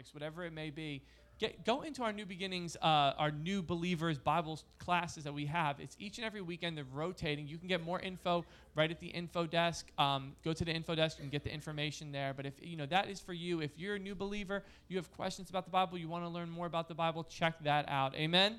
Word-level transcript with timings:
topics, 0.00 0.14
whatever 0.14 0.44
it 0.44 0.52
may 0.52 0.70
be. 0.70 1.02
Get, 1.38 1.64
go 1.64 1.82
into 1.82 2.02
our 2.02 2.12
new 2.12 2.26
beginnings, 2.26 2.76
uh, 2.82 3.12
our 3.18 3.30
new 3.30 3.62
believers 3.62 4.18
Bible 4.18 4.60
classes 4.78 5.24
that 5.24 5.32
we 5.32 5.46
have. 5.46 5.80
It's 5.80 5.96
each 5.98 6.18
and 6.18 6.26
every 6.26 6.42
weekend. 6.42 6.76
They're 6.76 6.84
rotating. 6.92 7.48
You 7.48 7.56
can 7.56 7.66
get 7.66 7.82
more 7.82 7.98
info 7.98 8.44
right 8.74 8.90
at 8.90 9.00
the 9.00 9.06
info 9.06 9.46
desk. 9.46 9.86
Um, 9.96 10.32
go 10.44 10.52
to 10.52 10.64
the 10.64 10.70
info 10.70 10.94
desk 10.94 11.18
and 11.20 11.30
get 11.30 11.42
the 11.44 11.52
information 11.52 12.12
there. 12.12 12.34
But 12.34 12.44
if 12.44 12.54
you 12.60 12.76
know 12.76 12.86
that 12.86 13.08
is 13.08 13.20
for 13.20 13.32
you, 13.32 13.60
if 13.60 13.70
you're 13.78 13.94
a 13.94 13.98
new 13.98 14.14
believer, 14.14 14.62
you 14.88 14.98
have 14.98 15.10
questions 15.12 15.48
about 15.48 15.64
the 15.64 15.70
Bible, 15.70 15.96
you 15.96 16.08
want 16.08 16.24
to 16.24 16.28
learn 16.28 16.50
more 16.50 16.66
about 16.66 16.88
the 16.88 16.94
Bible, 16.94 17.24
check 17.24 17.54
that 17.64 17.88
out. 17.88 18.14
Amen. 18.14 18.56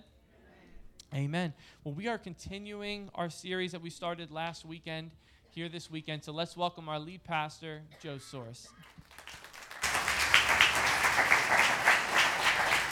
Amen. 1.13 1.53
Well, 1.83 1.93
we 1.93 2.07
are 2.07 2.17
continuing 2.17 3.09
our 3.13 3.29
series 3.29 3.73
that 3.73 3.81
we 3.81 3.89
started 3.89 4.31
last 4.31 4.65
weekend 4.65 5.11
here 5.49 5.69
this 5.69 5.91
weekend. 5.91 6.23
So 6.23 6.31
let's 6.31 6.55
welcome 6.55 6.87
our 6.87 6.99
lead 6.99 7.23
pastor, 7.23 7.81
Joe 8.01 8.17
Sorce. 8.17 8.69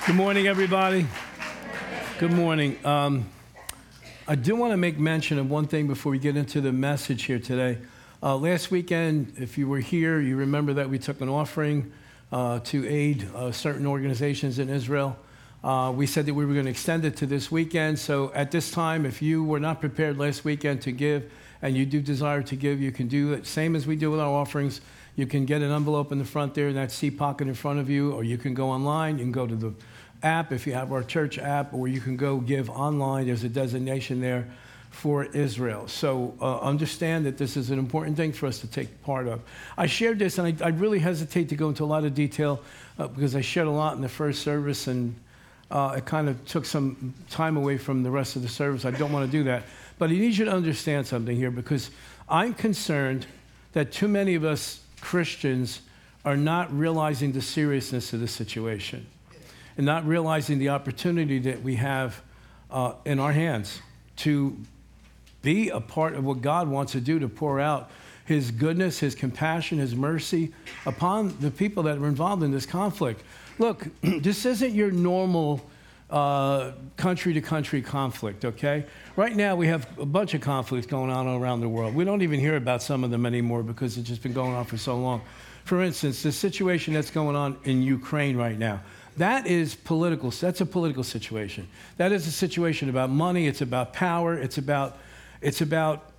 Good 0.05 0.15
morning, 0.15 0.47
everybody. 0.47 1.05
Good 2.17 2.31
morning. 2.31 2.83
Um, 2.83 3.29
I 4.27 4.35
do 4.35 4.55
want 4.55 4.71
to 4.71 4.77
make 4.77 4.97
mention 4.97 5.37
of 5.37 5.51
one 5.51 5.67
thing 5.67 5.87
before 5.87 6.11
we 6.11 6.17
get 6.17 6.35
into 6.35 6.61
the 6.61 6.71
message 6.71 7.23
here 7.23 7.37
today. 7.37 7.77
Uh, 8.23 8.35
last 8.37 8.71
weekend, 8.71 9.33
if 9.37 9.57
you 9.57 9.67
were 9.67 9.79
here, 9.79 10.19
you 10.19 10.35
remember 10.37 10.73
that 10.73 10.89
we 10.89 10.97
took 10.97 11.21
an 11.21 11.29
offering 11.29 11.91
uh, 12.31 12.59
to 12.61 12.87
aid 12.87 13.27
uh, 13.35 13.51
certain 13.51 13.85
organizations 13.85 14.57
in 14.57 14.69
Israel. 14.69 15.15
Uh, 15.63 15.93
we 15.95 16.07
said 16.07 16.25
that 16.25 16.33
we 16.33 16.45
were 16.45 16.53
going 16.53 16.65
to 16.65 16.71
extend 16.71 17.05
it 17.05 17.17
to 17.17 17.25
this 17.25 17.51
weekend. 17.51 17.99
So 17.99 18.31
at 18.33 18.49
this 18.49 18.71
time, 18.71 19.05
if 19.05 19.21
you 19.21 19.43
were 19.43 19.59
not 19.59 19.79
prepared 19.79 20.17
last 20.17 20.43
weekend 20.43 20.81
to 20.83 20.91
give 20.91 21.29
and 21.61 21.75
you 21.75 21.85
do 21.85 22.01
desire 22.01 22.41
to 22.43 22.55
give, 22.55 22.81
you 22.81 22.91
can 22.91 23.07
do 23.07 23.33
it. 23.33 23.45
Same 23.45 23.75
as 23.75 23.85
we 23.85 23.95
do 23.95 24.09
with 24.09 24.21
our 24.21 24.33
offerings. 24.33 24.81
You 25.17 25.27
can 25.27 25.45
get 25.45 25.61
an 25.61 25.69
envelope 25.69 26.13
in 26.13 26.17
the 26.17 26.23
front 26.23 26.53
there 26.53 26.69
in 26.69 26.75
that 26.75 26.91
seat 26.91 27.17
pocket 27.17 27.49
in 27.49 27.53
front 27.53 27.79
of 27.79 27.89
you, 27.89 28.13
or 28.13 28.23
you 28.23 28.37
can 28.37 28.53
go 28.53 28.69
online. 28.69 29.17
You 29.17 29.25
can 29.25 29.33
go 29.33 29.45
to 29.45 29.55
the 29.55 29.73
app 30.23 30.51
if 30.51 30.67
you 30.67 30.73
have 30.73 30.91
our 30.91 31.03
church 31.03 31.37
app, 31.37 31.73
or 31.73 31.87
you 31.87 32.01
can 32.01 32.17
go 32.17 32.37
give 32.37 32.69
online. 32.69 33.27
There's 33.27 33.43
a 33.43 33.49
designation 33.49 34.21
there 34.21 34.47
for 34.91 35.25
Israel. 35.25 35.87
So 35.87 36.35
uh, 36.41 36.59
understand 36.59 37.25
that 37.25 37.37
this 37.37 37.55
is 37.55 37.69
an 37.69 37.79
important 37.79 38.17
thing 38.17 38.33
for 38.33 38.47
us 38.47 38.59
to 38.59 38.67
take 38.67 39.01
part 39.03 39.27
of. 39.27 39.41
I 39.77 39.85
shared 39.85 40.19
this, 40.19 40.37
and 40.37 40.61
I, 40.61 40.65
I 40.65 40.69
really 40.69 40.99
hesitate 40.99 41.49
to 41.49 41.55
go 41.55 41.69
into 41.69 41.83
a 41.83 41.85
lot 41.85 42.05
of 42.05 42.13
detail 42.13 42.61
uh, 42.97 43.07
because 43.07 43.35
I 43.35 43.41
shared 43.41 43.67
a 43.67 43.71
lot 43.71 43.95
in 43.95 44.01
the 44.01 44.09
first 44.09 44.41
service, 44.41 44.87
and 44.87 45.15
uh, 45.71 45.95
it 45.97 46.05
kind 46.05 46.27
of 46.27 46.43
took 46.45 46.65
some 46.65 47.13
time 47.29 47.55
away 47.55 47.77
from 47.77 48.03
the 48.03 48.11
rest 48.11 48.35
of 48.35 48.41
the 48.41 48.49
service. 48.49 48.85
I 48.85 48.91
don't 48.91 49.11
want 49.11 49.25
to 49.25 49.31
do 49.31 49.43
that. 49.45 49.63
But 49.99 50.09
I 50.09 50.13
need 50.13 50.37
you 50.37 50.45
to 50.45 50.51
understand 50.51 51.05
something 51.05 51.35
here 51.35 51.51
because 51.51 51.91
I'm 52.27 52.53
concerned 52.53 53.27
that 53.73 53.91
too 53.91 54.07
many 54.07 54.35
of 54.35 54.43
us 54.43 54.81
Christians 55.01 55.81
are 56.25 56.37
not 56.37 56.75
realizing 56.75 57.31
the 57.31 57.41
seriousness 57.41 58.11
of 58.13 58.19
the 58.19 58.27
situation 58.27 59.05
and 59.79 59.85
not 59.85 60.05
realizing 60.05 60.59
the 60.59 60.67
opportunity 60.67 61.39
that 61.39 61.63
we 61.63 61.75
have 61.75 62.21
uh, 62.69 62.91
in 63.05 63.17
our 63.17 63.31
hands 63.31 63.81
to 64.17 64.57
be 65.41 65.69
a 65.69 65.79
part 65.79 66.15
of 66.15 66.25
what 66.25 66.41
God 66.41 66.67
wants 66.67 66.91
to 66.91 66.99
do 66.99 67.17
to 67.17 67.29
pour 67.29 67.61
out 67.61 67.89
His 68.25 68.51
goodness, 68.51 68.99
His 68.99 69.15
compassion, 69.15 69.77
His 69.77 69.95
mercy 69.95 70.51
upon 70.85 71.33
the 71.39 71.49
people 71.49 71.83
that 71.83 71.97
are 71.97 72.07
involved 72.07 72.43
in 72.43 72.51
this 72.51 72.65
conflict. 72.65 73.23
Look, 73.57 73.87
this 74.01 74.45
isn't 74.45 74.73
your 74.73 74.91
normal 74.91 75.61
country 76.09 77.33
to 77.33 77.39
country 77.39 77.81
conflict, 77.81 78.43
okay? 78.43 78.83
Right 79.15 79.33
now, 79.33 79.55
we 79.55 79.67
have 79.67 79.87
a 79.97 80.05
bunch 80.05 80.33
of 80.33 80.41
conflicts 80.41 80.87
going 80.87 81.09
on 81.09 81.25
around 81.25 81.61
the 81.61 81.69
world. 81.69 81.95
We 81.95 82.03
don't 82.03 82.21
even 82.21 82.41
hear 82.41 82.57
about 82.57 82.83
some 82.83 83.05
of 83.05 83.11
them 83.11 83.25
anymore 83.25 83.63
because 83.63 83.97
it's 83.97 84.09
just 84.09 84.23
been 84.23 84.33
going 84.33 84.55
on 84.55 84.65
for 84.65 84.75
so 84.77 84.97
long. 84.97 85.21
For 85.63 85.81
instance, 85.81 86.21
the 86.21 86.33
situation 86.33 86.95
that's 86.95 87.11
going 87.11 87.37
on 87.37 87.55
in 87.63 87.81
Ukraine 87.81 88.35
right 88.35 88.59
now. 88.59 88.81
That 89.19 89.47
is 89.47 89.75
political. 89.75 90.31
That's 90.31 90.61
a 90.61 90.65
political 90.65 91.03
situation. 91.03 91.67
That 91.97 92.13
is 92.13 92.25
a 92.25 92.31
situation 92.31 92.87
about 92.87 93.09
money. 93.09 93.47
It's 93.47 93.59
about 93.59 93.91
power. 93.91 94.33
It's 94.33 94.57
about, 94.57 94.97
it's 95.41 95.59
about 95.59 96.09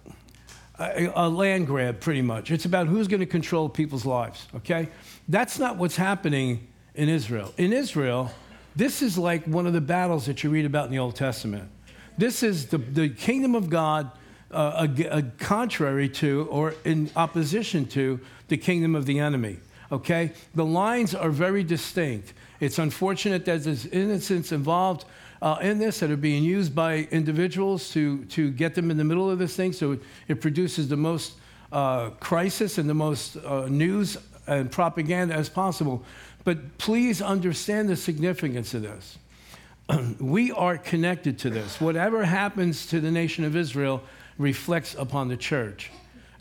a, 0.78 1.10
a 1.14 1.28
land 1.30 1.66
grab, 1.66 2.00
pretty 2.00 2.20
much. 2.20 2.50
It's 2.50 2.66
about 2.66 2.88
who's 2.88 3.08
going 3.08 3.20
to 3.20 3.26
control 3.26 3.70
people's 3.70 4.04
lives. 4.04 4.46
Okay, 4.54 4.90
that's 5.30 5.58
not 5.58 5.78
what's 5.78 5.96
happening 5.96 6.68
in 6.94 7.08
Israel. 7.08 7.54
In 7.56 7.72
Israel, 7.72 8.32
this 8.76 9.00
is 9.00 9.16
like 9.16 9.46
one 9.46 9.66
of 9.66 9.72
the 9.72 9.80
battles 9.80 10.26
that 10.26 10.44
you 10.44 10.50
read 10.50 10.66
about 10.66 10.84
in 10.84 10.90
the 10.90 10.98
Old 10.98 11.16
Testament. 11.16 11.70
This 12.18 12.42
is 12.42 12.66
the, 12.66 12.76
the 12.76 13.08
kingdom 13.08 13.54
of 13.54 13.70
God, 13.70 14.10
uh, 14.50 14.86
a, 14.86 15.04
a 15.04 15.22
contrary 15.22 16.10
to 16.10 16.46
or 16.50 16.74
in 16.84 17.10
opposition 17.16 17.86
to 17.86 18.20
the 18.48 18.58
kingdom 18.58 18.94
of 18.94 19.06
the 19.06 19.20
enemy. 19.20 19.56
Okay, 19.90 20.32
the 20.54 20.66
lines 20.66 21.14
are 21.14 21.30
very 21.30 21.64
distinct. 21.64 22.34
It's 22.60 22.78
unfortunate 22.78 23.44
that 23.46 23.64
there's 23.64 23.86
innocents 23.86 24.52
involved 24.52 25.06
uh, 25.42 25.58
in 25.62 25.78
this 25.78 26.00
that 26.00 26.10
are 26.10 26.16
being 26.16 26.44
used 26.44 26.74
by 26.74 27.08
individuals 27.10 27.90
to, 27.90 28.24
to 28.26 28.50
get 28.50 28.74
them 28.74 28.90
in 28.90 28.98
the 28.98 29.04
middle 29.04 29.30
of 29.30 29.38
this 29.38 29.56
thing. 29.56 29.72
So 29.72 29.92
it, 29.92 30.00
it 30.28 30.40
produces 30.40 30.88
the 30.88 30.96
most 30.96 31.34
uh, 31.72 32.10
crisis 32.20 32.78
and 32.78 32.88
the 32.88 32.94
most 32.94 33.36
uh, 33.36 33.66
news 33.68 34.18
and 34.46 34.70
propaganda 34.70 35.34
as 35.34 35.48
possible. 35.48 36.04
But 36.44 36.78
please 36.78 37.22
understand 37.22 37.88
the 37.88 37.96
significance 37.96 38.74
of 38.74 38.82
this. 38.82 39.18
we 40.20 40.52
are 40.52 40.76
connected 40.76 41.38
to 41.40 41.50
this. 41.50 41.80
Whatever 41.80 42.24
happens 42.24 42.86
to 42.86 43.00
the 43.00 43.10
nation 43.10 43.44
of 43.44 43.56
Israel 43.56 44.02
reflects 44.38 44.94
upon 44.94 45.28
the 45.28 45.36
church. 45.36 45.90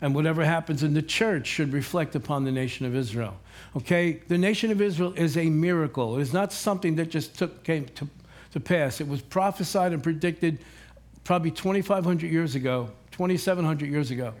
And 0.02 0.14
whatever 0.14 0.44
happens 0.44 0.82
in 0.82 0.94
the 0.94 1.02
church 1.02 1.46
should 1.46 1.72
reflect 1.72 2.14
upon 2.14 2.44
the 2.44 2.52
nation 2.52 2.86
of 2.86 2.96
Israel. 2.96 3.36
Okay? 3.76 4.20
The 4.28 4.38
nation 4.38 4.70
of 4.70 4.80
Israel 4.80 5.12
is 5.16 5.36
a 5.36 5.48
miracle. 5.48 6.18
It 6.18 6.22
is 6.22 6.32
not 6.32 6.52
something 6.52 6.96
that 6.96 7.10
just 7.10 7.38
took, 7.38 7.62
came 7.64 7.86
to, 7.86 8.08
to 8.52 8.60
pass. 8.60 9.00
It 9.00 9.08
was 9.08 9.20
prophesied 9.20 9.92
and 9.92 10.02
predicted 10.02 10.58
probably 11.24 11.50
2,500 11.50 12.30
years 12.30 12.54
ago, 12.54 12.90
2,700 13.12 13.88
years 13.88 14.10
ago, 14.10 14.34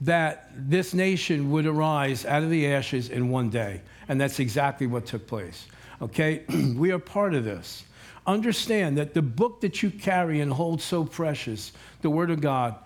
that 0.00 0.50
this 0.56 0.94
nation 0.94 1.50
would 1.50 1.66
arise 1.66 2.24
out 2.24 2.42
of 2.42 2.50
the 2.50 2.66
ashes 2.66 3.08
in 3.08 3.28
one 3.28 3.50
day. 3.50 3.80
And 4.08 4.20
that's 4.20 4.40
exactly 4.40 4.86
what 4.86 5.06
took 5.06 5.26
place. 5.26 5.66
Okay? 6.00 6.42
we 6.76 6.90
are 6.90 6.98
part 6.98 7.34
of 7.34 7.44
this. 7.44 7.84
Understand 8.26 8.98
that 8.98 9.14
the 9.14 9.22
book 9.22 9.60
that 9.62 9.82
you 9.82 9.90
carry 9.90 10.40
and 10.40 10.52
hold 10.52 10.80
so 10.80 11.04
precious, 11.04 11.72
the 12.02 12.10
Word 12.10 12.30
of 12.30 12.40
God, 12.40 12.76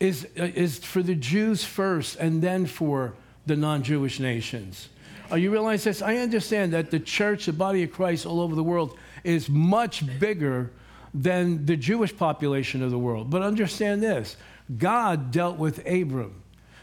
is, 0.00 0.26
uh, 0.38 0.44
is 0.54 0.78
for 0.78 1.02
the 1.02 1.14
Jews 1.14 1.64
first 1.64 2.16
and 2.16 2.42
then 2.42 2.66
for 2.66 3.14
the 3.46 3.56
non 3.56 3.82
Jewish 3.82 4.18
nations. 4.18 4.88
Uh, 5.30 5.36
you 5.36 5.50
realize 5.50 5.84
this? 5.84 6.02
I 6.02 6.16
understand 6.16 6.72
that 6.72 6.90
the 6.90 7.00
church, 7.00 7.46
the 7.46 7.52
body 7.52 7.82
of 7.82 7.92
Christ 7.92 8.26
all 8.26 8.40
over 8.40 8.54
the 8.54 8.64
world, 8.64 8.98
is 9.22 9.48
much 9.48 10.18
bigger 10.18 10.70
than 11.14 11.66
the 11.66 11.76
Jewish 11.76 12.16
population 12.16 12.82
of 12.82 12.90
the 12.90 12.98
world. 12.98 13.30
But 13.30 13.42
understand 13.42 14.02
this 14.02 14.36
God 14.76 15.30
dealt 15.30 15.58
with 15.58 15.86
Abram 15.86 16.42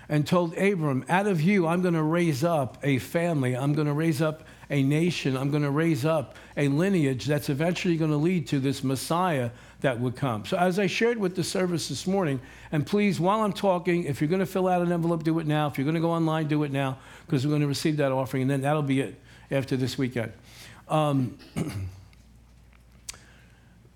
and 0.09 0.25
told 0.25 0.57
Abram, 0.57 1.05
Out 1.09 1.27
of 1.27 1.41
you, 1.41 1.67
I'm 1.67 1.81
going 1.81 1.93
to 1.93 2.03
raise 2.03 2.43
up 2.43 2.77
a 2.83 2.99
family, 2.99 3.55
I'm 3.55 3.73
going 3.73 3.87
to 3.87 3.93
raise 3.93 4.21
up 4.21 4.43
a 4.69 4.83
nation, 4.83 5.37
I'm 5.37 5.51
going 5.51 5.63
to 5.63 5.71
raise 5.71 6.05
up 6.05 6.35
a 6.55 6.67
lineage 6.67 7.25
that's 7.25 7.49
eventually 7.49 7.97
going 7.97 8.11
to 8.11 8.17
lead 8.17 8.47
to 8.47 8.59
this 8.59 8.83
Messiah 8.83 9.51
that 9.81 9.99
would 9.99 10.15
come. 10.15 10.45
So, 10.45 10.57
as 10.57 10.79
I 10.79 10.87
shared 10.87 11.17
with 11.17 11.35
the 11.35 11.43
service 11.43 11.89
this 11.89 12.07
morning, 12.07 12.39
and 12.71 12.85
please, 12.85 13.19
while 13.19 13.41
I'm 13.41 13.53
talking, 13.53 14.05
if 14.05 14.21
you're 14.21 14.27
going 14.27 14.39
to 14.39 14.45
fill 14.45 14.67
out 14.67 14.81
an 14.81 14.91
envelope, 14.91 15.23
do 15.23 15.37
it 15.39 15.47
now. 15.47 15.67
If 15.67 15.77
you're 15.77 15.85
going 15.85 15.95
to 15.95 16.01
go 16.01 16.11
online, 16.11 16.47
do 16.47 16.63
it 16.63 16.71
now, 16.71 16.97
because 17.25 17.45
we're 17.45 17.51
going 17.51 17.61
to 17.61 17.67
receive 17.67 17.97
that 17.97 18.11
offering, 18.11 18.43
and 18.43 18.51
then 18.51 18.61
that'll 18.61 18.81
be 18.81 19.01
it 19.01 19.19
after 19.51 19.77
this 19.77 19.97
weekend. 19.97 20.33
Um, 20.87 21.37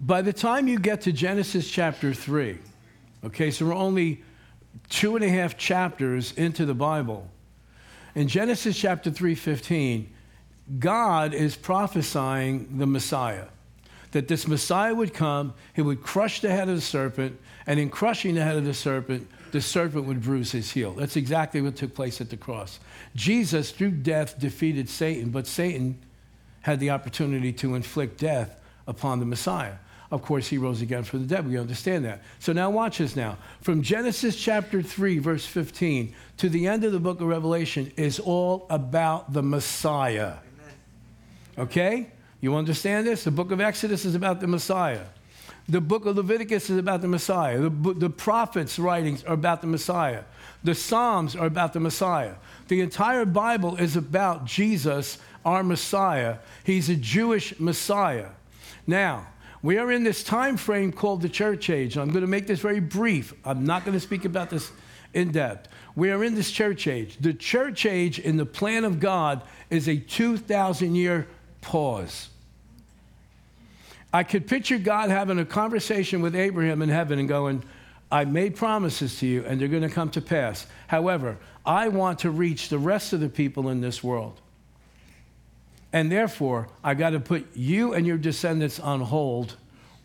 by 0.01 0.21
the 0.21 0.33
time 0.33 0.67
you 0.67 0.79
get 0.79 1.01
to 1.01 1.11
Genesis 1.11 1.69
chapter 1.69 2.13
3, 2.13 2.59
okay, 3.25 3.51
so 3.51 3.65
we're 3.65 3.73
only 3.73 4.23
two 4.89 5.15
and 5.15 5.25
a 5.25 5.29
half 5.29 5.57
chapters 5.57 6.31
into 6.33 6.65
the 6.65 6.73
Bible. 6.73 7.27
In 8.13 8.27
Genesis 8.27 8.77
chapter 8.77 9.09
3:15, 9.09 10.07
God 10.79 11.33
is 11.33 11.55
prophesying 11.55 12.77
the 12.77 12.85
Messiah. 12.85 13.45
That 14.11 14.27
this 14.27 14.47
Messiah 14.47 14.93
would 14.93 15.13
come, 15.13 15.53
he 15.73 15.81
would 15.81 16.03
crush 16.03 16.41
the 16.41 16.49
head 16.49 16.67
of 16.67 16.75
the 16.75 16.81
serpent, 16.81 17.39
and 17.65 17.79
in 17.79 17.89
crushing 17.89 18.35
the 18.35 18.43
head 18.43 18.57
of 18.57 18.65
the 18.65 18.73
serpent, 18.73 19.27
the 19.51 19.61
serpent 19.61 20.05
would 20.05 20.21
bruise 20.21 20.51
his 20.51 20.71
heel. 20.71 20.93
That's 20.93 21.15
exactly 21.15 21.61
what 21.61 21.75
took 21.75 21.93
place 21.93 22.21
at 22.21 22.29
the 22.29 22.37
cross. 22.37 22.79
Jesus, 23.15 23.71
through 23.71 23.91
death, 23.91 24.39
defeated 24.39 24.89
Satan, 24.89 25.29
but 25.29 25.47
Satan 25.47 25.97
had 26.61 26.79
the 26.79 26.89
opportunity 26.89 27.51
to 27.53 27.75
inflict 27.75 28.19
death 28.19 28.59
upon 28.87 29.19
the 29.19 29.25
Messiah. 29.25 29.75
Of 30.11 30.21
course, 30.21 30.47
he 30.47 30.57
rose 30.57 30.81
again 30.81 31.03
from 31.03 31.21
the 31.21 31.25
dead. 31.25 31.47
We 31.47 31.57
understand 31.57 32.03
that. 32.03 32.21
So 32.39 32.51
now 32.51 32.69
watch 32.69 32.97
this 32.97 33.15
now. 33.15 33.37
From 33.61 33.81
Genesis 33.81 34.35
chapter 34.35 34.81
3, 34.81 35.19
verse 35.19 35.45
15, 35.45 36.13
to 36.37 36.49
the 36.49 36.67
end 36.67 36.83
of 36.83 36.91
the 36.91 36.99
book 36.99 37.21
of 37.21 37.27
Revelation 37.27 37.93
is 37.95 38.19
all 38.19 38.65
about 38.69 39.31
the 39.31 39.41
Messiah. 39.41 40.35
Okay? 41.57 42.07
You 42.41 42.55
understand 42.55 43.07
this? 43.07 43.23
The 43.23 43.31
book 43.31 43.51
of 43.51 43.61
Exodus 43.61 44.03
is 44.03 44.15
about 44.15 44.41
the 44.41 44.47
Messiah. 44.47 45.05
The 45.69 45.79
book 45.79 46.05
of 46.05 46.17
Leviticus 46.17 46.69
is 46.69 46.77
about 46.77 47.01
the 47.01 47.07
Messiah. 47.07 47.59
The, 47.59 47.93
the 47.93 48.09
prophets' 48.09 48.79
writings 48.79 49.23
are 49.23 49.35
about 49.35 49.61
the 49.61 49.67
Messiah. 49.67 50.23
The 50.63 50.75
Psalms 50.75 51.35
are 51.35 51.45
about 51.45 51.73
the 51.73 51.79
Messiah. 51.79 52.33
The 52.67 52.81
entire 52.81 53.25
Bible 53.25 53.75
is 53.75 53.95
about 53.95 54.45
Jesus 54.45 55.19
our 55.45 55.63
Messiah. 55.63 56.37
He's 56.63 56.89
a 56.89 56.95
Jewish 56.95 57.59
Messiah. 57.59 58.29
Now, 58.87 59.27
we 59.61 59.77
are 59.77 59.91
in 59.91 60.03
this 60.03 60.23
time 60.23 60.57
frame 60.57 60.91
called 60.91 61.21
the 61.21 61.29
church 61.29 61.69
age. 61.69 61.95
I'm 61.95 62.09
going 62.09 62.21
to 62.21 62.27
make 62.27 62.47
this 62.47 62.59
very 62.59 62.79
brief. 62.79 63.33
I'm 63.45 63.63
not 63.63 63.85
going 63.85 63.93
to 63.93 63.99
speak 63.99 64.25
about 64.25 64.49
this 64.49 64.71
in 65.13 65.31
depth. 65.31 65.69
We 65.95 66.09
are 66.09 66.23
in 66.23 66.33
this 66.33 66.51
church 66.51 66.87
age. 66.87 67.17
The 67.19 67.33
church 67.33 67.85
age 67.85 68.17
in 68.17 68.37
the 68.37 68.45
plan 68.45 68.83
of 68.83 68.99
God 68.99 69.43
is 69.69 69.87
a 69.87 69.97
2,000 69.97 70.95
year 70.95 71.27
pause. 71.61 72.30
I 74.13 74.23
could 74.23 74.47
picture 74.47 74.77
God 74.77 75.09
having 75.09 75.39
a 75.39 75.45
conversation 75.45 76.21
with 76.21 76.35
Abraham 76.35 76.81
in 76.81 76.89
heaven 76.89 77.17
and 77.17 77.29
going, 77.29 77.63
I 78.11 78.25
made 78.25 78.57
promises 78.57 79.19
to 79.19 79.27
you 79.27 79.45
and 79.45 79.59
they're 79.59 79.69
going 79.69 79.83
to 79.83 79.89
come 79.89 80.09
to 80.11 80.21
pass. 80.21 80.67
However, 80.87 81.37
I 81.65 81.87
want 81.87 82.19
to 82.19 82.31
reach 82.31 82.67
the 82.67 82.77
rest 82.77 83.13
of 83.13 83.21
the 83.21 83.29
people 83.29 83.69
in 83.69 83.79
this 83.79 84.03
world. 84.03 84.41
And 85.93 86.11
therefore, 86.11 86.67
I 86.83 86.93
got 86.93 87.11
to 87.11 87.19
put 87.19 87.55
you 87.55 87.93
and 87.93 88.05
your 88.05 88.17
descendants 88.17 88.79
on 88.79 89.01
hold 89.01 89.55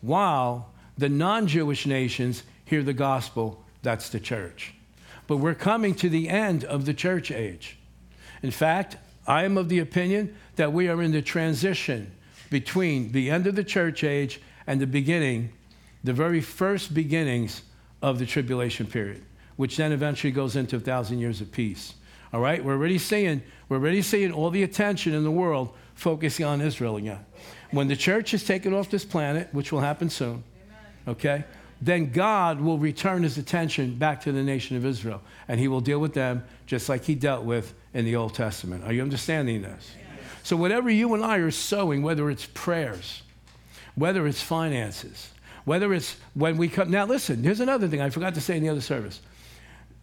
while 0.01 0.71
the 0.97 1.09
non 1.09 1.47
Jewish 1.47 1.85
nations 1.85 2.43
hear 2.65 2.83
the 2.83 2.93
gospel. 2.93 3.63
That's 3.83 4.09
the 4.09 4.19
church. 4.19 4.73
But 5.27 5.37
we're 5.37 5.55
coming 5.55 5.95
to 5.95 6.09
the 6.09 6.29
end 6.29 6.63
of 6.63 6.85
the 6.85 6.93
church 6.93 7.31
age. 7.31 7.77
In 8.41 8.51
fact, 8.51 8.97
I 9.25 9.43
am 9.43 9.57
of 9.57 9.69
the 9.69 9.79
opinion 9.79 10.35
that 10.55 10.71
we 10.71 10.87
are 10.87 11.01
in 11.01 11.11
the 11.11 11.21
transition 11.21 12.11
between 12.49 13.11
the 13.11 13.29
end 13.29 13.47
of 13.47 13.55
the 13.55 13.63
church 13.63 14.03
age 14.03 14.41
and 14.65 14.79
the 14.79 14.87
beginning, 14.87 15.51
the 16.03 16.13
very 16.13 16.41
first 16.41 16.93
beginnings 16.93 17.61
of 18.01 18.19
the 18.19 18.25
tribulation 18.25 18.85
period, 18.85 19.23
which 19.55 19.77
then 19.77 19.91
eventually 19.91 20.31
goes 20.31 20.55
into 20.55 20.75
a 20.75 20.79
thousand 20.79 21.19
years 21.19 21.41
of 21.41 21.51
peace. 21.51 21.93
All 22.33 22.41
right, 22.41 22.63
we're 22.63 22.73
already 22.73 22.97
seeing 22.97 23.41
we're 23.69 23.77
already 23.77 24.01
seeing 24.01 24.31
all 24.31 24.49
the 24.49 24.63
attention 24.63 25.13
in 25.13 25.23
the 25.23 25.31
world 25.31 25.73
focusing 25.95 26.45
on 26.45 26.61
Israel 26.61 26.97
again. 26.97 27.25
When 27.71 27.87
the 27.87 27.95
church 27.95 28.33
is 28.33 28.45
taken 28.45 28.73
off 28.73 28.89
this 28.89 29.03
planet, 29.03 29.49
which 29.51 29.71
will 29.71 29.81
happen 29.81 30.09
soon, 30.09 30.43
okay, 31.07 31.43
then 31.81 32.11
God 32.11 32.61
will 32.61 32.77
return 32.77 33.23
his 33.23 33.37
attention 33.37 33.97
back 33.97 34.21
to 34.21 34.31
the 34.31 34.41
nation 34.41 34.77
of 34.77 34.85
Israel, 34.85 35.21
and 35.47 35.59
he 35.59 35.67
will 35.67 35.81
deal 35.81 35.99
with 35.99 36.13
them 36.13 36.43
just 36.65 36.89
like 36.89 37.03
he 37.03 37.15
dealt 37.15 37.43
with 37.43 37.73
in 37.93 38.05
the 38.05 38.15
Old 38.15 38.33
Testament. 38.33 38.83
Are 38.83 38.93
you 38.93 39.01
understanding 39.01 39.61
this? 39.61 39.91
So, 40.43 40.55
whatever 40.55 40.89
you 40.89 41.13
and 41.13 41.23
I 41.23 41.37
are 41.37 41.51
sowing, 41.51 42.01
whether 42.01 42.29
it's 42.29 42.45
prayers, 42.45 43.21
whether 43.95 44.27
it's 44.27 44.41
finances, 44.41 45.31
whether 45.65 45.93
it's 45.93 46.15
when 46.33 46.55
we 46.55 46.69
come. 46.69 46.89
Now, 46.89 47.05
listen, 47.05 47.43
here's 47.43 47.59
another 47.59 47.87
thing 47.87 47.99
I 47.99 48.09
forgot 48.09 48.35
to 48.35 48.41
say 48.41 48.55
in 48.55 48.63
the 48.63 48.69
other 48.69 48.81
service. 48.81 49.19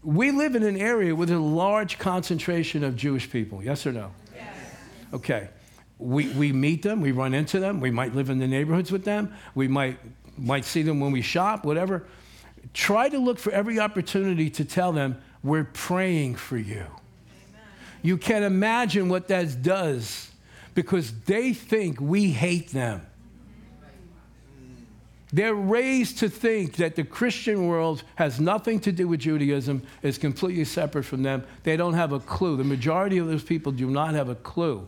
We 0.02 0.30
live 0.30 0.54
in 0.54 0.62
an 0.62 0.76
area 0.76 1.14
with 1.14 1.30
a 1.30 1.38
large 1.38 1.98
concentration 1.98 2.84
of 2.84 2.96
Jewish 2.96 3.30
people. 3.30 3.62
Yes 3.62 3.86
or 3.86 3.92
no? 3.92 4.10
Yes. 4.34 4.46
Okay. 5.14 5.48
We, 5.98 6.28
we 6.30 6.52
meet 6.52 6.82
them, 6.82 7.00
we 7.00 7.12
run 7.12 7.32
into 7.32 7.60
them, 7.60 7.80
we 7.80 7.90
might 7.90 8.14
live 8.14 8.28
in 8.28 8.38
the 8.38 8.46
neighborhoods 8.46 8.92
with 8.92 9.04
them, 9.04 9.32
we 9.54 9.68
might, 9.68 9.98
might 10.36 10.66
see 10.66 10.82
them 10.82 11.00
when 11.00 11.12
we 11.12 11.22
shop, 11.22 11.64
whatever. 11.64 12.04
Try 12.74 13.08
to 13.08 13.18
look 13.18 13.38
for 13.38 13.52
every 13.52 13.78
opportunity 13.78 14.50
to 14.50 14.64
tell 14.64 14.92
them, 14.92 15.16
we're 15.42 15.64
praying 15.64 16.34
for 16.34 16.58
you. 16.58 16.84
You 18.04 18.18
can't 18.18 18.44
imagine 18.44 19.08
what 19.08 19.28
that 19.28 19.62
does 19.62 20.30
because 20.74 21.10
they 21.22 21.54
think 21.54 21.98
we 22.02 22.30
hate 22.30 22.68
them. 22.68 23.00
They're 25.32 25.54
raised 25.54 26.18
to 26.18 26.28
think 26.28 26.76
that 26.76 26.96
the 26.96 27.02
Christian 27.02 27.66
world 27.66 28.04
has 28.16 28.38
nothing 28.38 28.78
to 28.80 28.92
do 28.92 29.08
with 29.08 29.20
Judaism, 29.20 29.82
is 30.02 30.18
completely 30.18 30.66
separate 30.66 31.04
from 31.04 31.22
them. 31.22 31.44
They 31.62 31.78
don't 31.78 31.94
have 31.94 32.12
a 32.12 32.20
clue. 32.20 32.58
The 32.58 32.62
majority 32.62 33.16
of 33.16 33.26
those 33.26 33.42
people 33.42 33.72
do 33.72 33.88
not 33.88 34.12
have 34.12 34.28
a 34.28 34.34
clue. 34.34 34.86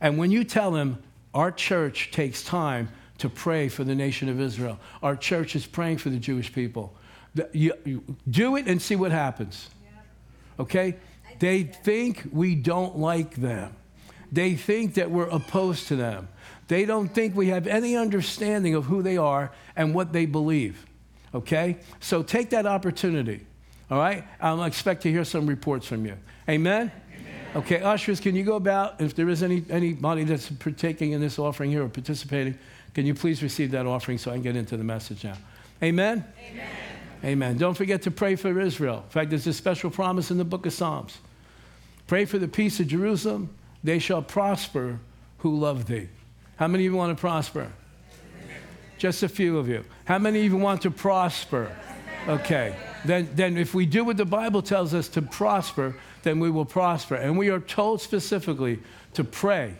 And 0.00 0.16
when 0.16 0.30
you 0.30 0.44
tell 0.44 0.70
them, 0.70 1.02
our 1.34 1.50
church 1.50 2.12
takes 2.12 2.44
time 2.44 2.88
to 3.18 3.28
pray 3.28 3.68
for 3.68 3.82
the 3.82 3.96
nation 3.96 4.28
of 4.28 4.40
Israel, 4.40 4.78
our 5.02 5.16
church 5.16 5.56
is 5.56 5.66
praying 5.66 5.98
for 5.98 6.10
the 6.10 6.18
Jewish 6.18 6.52
people, 6.52 6.94
you, 7.52 7.72
you 7.84 8.16
do 8.30 8.54
it 8.56 8.68
and 8.68 8.80
see 8.80 8.94
what 8.94 9.10
happens. 9.10 9.70
Okay? 10.58 10.96
They 11.42 11.64
think 11.64 12.28
we 12.30 12.54
don't 12.54 12.98
like 12.98 13.34
them. 13.34 13.74
They 14.30 14.54
think 14.54 14.94
that 14.94 15.10
we're 15.10 15.28
opposed 15.28 15.88
to 15.88 15.96
them. 15.96 16.28
They 16.68 16.84
don't 16.84 17.08
think 17.08 17.34
we 17.34 17.48
have 17.48 17.66
any 17.66 17.96
understanding 17.96 18.76
of 18.76 18.84
who 18.84 19.02
they 19.02 19.16
are 19.16 19.50
and 19.74 19.92
what 19.92 20.12
they 20.12 20.24
believe. 20.24 20.86
Okay? 21.34 21.78
So 21.98 22.22
take 22.22 22.50
that 22.50 22.64
opportunity. 22.64 23.44
All 23.90 23.98
right? 23.98 24.22
I'll 24.40 24.62
expect 24.62 25.02
to 25.02 25.10
hear 25.10 25.24
some 25.24 25.48
reports 25.48 25.84
from 25.84 26.06
you. 26.06 26.16
Amen? 26.48 26.92
Okay, 27.56 27.82
ushers, 27.82 28.20
can 28.20 28.36
you 28.36 28.44
go 28.44 28.54
about, 28.54 29.00
if 29.00 29.16
there 29.16 29.28
is 29.28 29.42
any, 29.42 29.64
anybody 29.68 30.22
that's 30.22 30.48
partaking 30.48 31.10
in 31.10 31.20
this 31.20 31.40
offering 31.40 31.72
here 31.72 31.82
or 31.82 31.88
participating, 31.88 32.56
can 32.94 33.04
you 33.04 33.14
please 33.14 33.42
receive 33.42 33.72
that 33.72 33.84
offering 33.84 34.16
so 34.16 34.30
I 34.30 34.34
can 34.34 34.44
get 34.44 34.54
into 34.54 34.76
the 34.76 34.84
message 34.84 35.24
now? 35.24 35.36
Amen? 35.82 36.24
Amen. 36.38 36.70
Amen. 37.24 37.58
Don't 37.58 37.74
forget 37.74 38.02
to 38.02 38.12
pray 38.12 38.36
for 38.36 38.60
Israel. 38.60 39.02
In 39.06 39.10
fact, 39.10 39.30
there's 39.30 39.48
a 39.48 39.52
special 39.52 39.90
promise 39.90 40.30
in 40.30 40.38
the 40.38 40.44
book 40.44 40.66
of 40.66 40.72
Psalms. 40.72 41.18
Pray 42.06 42.24
for 42.24 42.38
the 42.38 42.48
peace 42.48 42.80
of 42.80 42.88
Jerusalem. 42.88 43.50
They 43.84 43.98
shall 43.98 44.22
prosper 44.22 45.00
who 45.38 45.58
love 45.58 45.86
thee. 45.86 46.08
How 46.56 46.68
many 46.68 46.86
of 46.86 46.92
you 46.92 46.98
want 46.98 47.16
to 47.16 47.20
prosper? 47.20 47.72
Just 48.98 49.22
a 49.22 49.28
few 49.28 49.58
of 49.58 49.68
you. 49.68 49.84
How 50.04 50.18
many 50.18 50.46
of 50.46 50.52
you 50.52 50.56
want 50.56 50.82
to 50.82 50.90
prosper? 50.90 51.74
Okay. 52.28 52.76
Then, 53.04 53.28
then 53.34 53.56
if 53.56 53.74
we 53.74 53.84
do 53.84 54.04
what 54.04 54.16
the 54.16 54.24
Bible 54.24 54.62
tells 54.62 54.94
us 54.94 55.08
to 55.08 55.22
prosper, 55.22 55.96
then 56.22 56.38
we 56.38 56.50
will 56.50 56.64
prosper. 56.64 57.16
And 57.16 57.36
we 57.36 57.48
are 57.48 57.58
told 57.58 58.00
specifically 58.00 58.78
to 59.14 59.24
pray. 59.24 59.74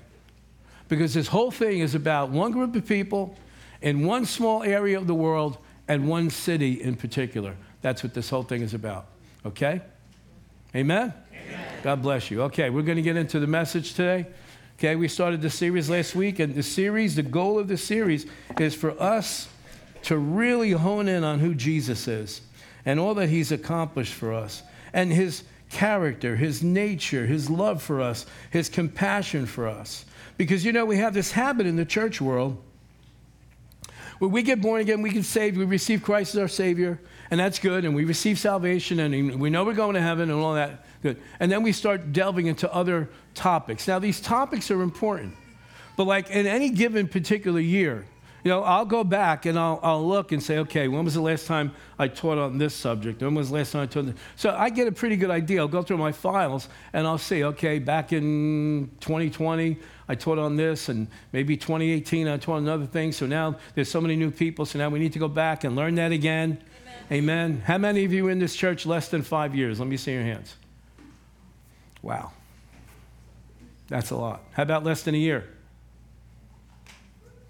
Because 0.89 1.15
this 1.15 1.29
whole 1.29 1.51
thing 1.51 1.79
is 1.79 1.95
about 1.95 2.31
one 2.31 2.51
group 2.51 2.75
of 2.75 2.87
people 2.87 3.37
in 3.81 4.05
one 4.05 4.27
small 4.27 4.63
area 4.63 4.99
of 4.99 5.07
the 5.07 5.15
world 5.15 5.59
and 5.89 6.09
one 6.09 6.31
city 6.31 6.83
in 6.83 6.97
particular. 6.97 7.57
That's 7.81 8.03
what 8.03 8.15
this 8.15 8.29
whole 8.29 8.43
thing 8.43 8.63
is 8.63 8.75
about. 8.75 9.07
Okay? 9.47 9.83
Amen? 10.75 11.13
Amen. 11.31 11.65
God 11.83 12.01
bless 12.01 12.31
you. 12.31 12.43
Okay, 12.45 12.71
we're 12.71 12.83
going 12.83 12.97
to 12.97 13.03
get 13.03 13.17
into 13.17 13.39
the 13.39 13.47
message 13.47 13.93
today. 13.95 14.27
Okay, 14.79 14.97
we 14.97 15.07
started 15.07 15.43
the 15.43 15.51
series 15.51 15.91
last 15.91 16.15
week, 16.15 16.39
and 16.39 16.55
the 16.55 16.63
series, 16.63 17.15
the 17.15 17.23
goal 17.23 17.59
of 17.59 17.69
the 17.69 17.77
series 17.77 18.27
is 18.59 18.75
for 18.75 19.01
us 19.01 19.49
to 20.05 20.17
really 20.17 20.71
hone 20.71 21.09
in 21.09 21.25
on 21.25 21.41
who 21.41 21.55
Jesus 21.55 22.09
is 22.09 22.41
and 22.87 22.99
all 22.99 23.15
that 23.15 23.29
he's 23.29 23.53
accomplished 23.53 24.15
for 24.15 24.33
us 24.33 24.63
and 24.93 25.13
his 25.13 25.45
character, 25.71 26.37
his 26.37 26.63
nature, 26.63 27.27
his 27.27 27.51
love 27.51 27.83
for 27.83 28.01
us, 28.01 28.27
his 28.51 28.69
compassion 28.69 29.47
for 29.47 29.69
us. 29.69 30.05
Because, 30.39 30.65
you 30.65 30.73
know, 30.73 30.87
we 30.87 30.97
have 30.97 31.15
this 31.15 31.33
habit 31.33 31.67
in 31.67 31.77
the 31.77 31.85
church 31.85 32.21
world 32.21 32.61
where 34.19 34.29
we 34.29 34.43
get 34.43 34.61
born 34.61 34.81
again, 34.81 35.03
we 35.03 35.11
get 35.11 35.25
saved, 35.25 35.57
we 35.57 35.65
receive 35.65 36.03
Christ 36.03 36.35
as 36.35 36.41
our 36.41 36.49
Savior, 36.49 37.01
and 37.33 37.41
that's 37.41 37.59
good, 37.59 37.87
and 37.87 37.95
we 37.95 38.05
receive 38.05 38.39
salvation, 38.39 39.01
and 39.01 39.41
we 39.41 39.49
know 39.49 39.65
we're 39.65 39.73
going 39.73 39.95
to 39.95 40.03
heaven 40.03 40.31
and 40.31 40.39
all 40.39 40.53
that. 40.53 40.85
Good. 41.03 41.17
And 41.41 41.51
then 41.51 41.63
we 41.63 41.73
start 41.73 42.13
delving 42.13 42.45
into 42.45 42.71
other 42.71 43.09
topics. 43.33 43.89
Now, 43.89 43.99
these 43.99 44.21
topics 44.21 44.71
are 44.71 44.83
important, 44.83 45.35
but 45.97 46.07
like 46.07 46.29
in 46.29 46.47
any 46.47 46.69
given 46.69 47.09
particular 47.09 47.59
year, 47.59 48.05
you 48.45 48.51
know, 48.51 48.63
I'll 48.63 48.85
go 48.85 49.03
back 49.03 49.47
and 49.47 49.59
I'll, 49.59 49.81
I'll 49.83 50.07
look 50.07 50.33
and 50.33 50.43
say, 50.43 50.59
okay, 50.59 50.89
when 50.89 51.07
was 51.07 51.15
the 51.15 51.23
last 51.23 51.47
time 51.47 51.73
I 51.99 52.09
taught 52.09 52.37
on 52.37 52.59
this 52.59 52.75
subject? 52.75 53.23
When 53.23 53.35
was 53.35 53.49
the 53.49 53.55
last 53.55 53.73
time 53.73 53.83
I 53.85 53.87
taught 53.87 54.07
this? 54.07 54.17
So 54.37 54.51
I 54.51 54.69
get 54.69 54.87
a 54.87 54.93
pretty 54.93 55.17
good 55.17 55.31
idea. 55.31 55.61
I'll 55.61 55.69
go 55.69 55.81
through 55.81 55.99
my 55.99 56.13
files 56.13 56.69
and 56.93 57.07
I'll 57.07 57.17
see, 57.17 57.45
okay, 57.45 57.79
back 57.79 58.13
in 58.13 58.91
2020, 59.01 59.79
I 60.07 60.15
taught 60.17 60.39
on 60.39 60.57
this, 60.57 60.91
and 60.91 61.07
maybe 61.33 61.57
2018, 61.57 62.29
I 62.29 62.37
taught 62.37 62.57
on 62.57 62.65
another 62.65 62.85
thing. 62.85 63.13
So 63.13 63.25
now 63.25 63.57
there's 63.75 63.91
so 63.91 64.03
many 64.03 64.17
new 64.17 64.31
people, 64.31 64.67
so 64.67 64.79
now 64.79 64.91
we 64.91 64.99
need 64.99 65.15
to 65.15 65.19
go 65.19 65.29
back 65.29 65.65
and 65.65 65.75
learn 65.75 65.95
that 65.95 66.13
again. 66.13 66.59
Amen. 67.11 67.63
How 67.65 67.79
many 67.79 68.05
of 68.05 68.13
you 68.13 68.29
in 68.29 68.39
this 68.39 68.55
church 68.55 68.87
less 68.87 69.09
than 69.09 69.23
five 69.23 69.55
years? 69.55 69.79
Let 69.79 69.89
me 69.89 69.97
see 69.97 70.13
your 70.13 70.23
hands. 70.23 70.57
Wow. 72.01 72.33
That's 73.89 74.11
a 74.11 74.17
lot. 74.17 74.43
How 74.53 74.63
about 74.63 74.85
less 74.85 75.03
than 75.03 75.15
a 75.15 75.19
year? 75.19 75.49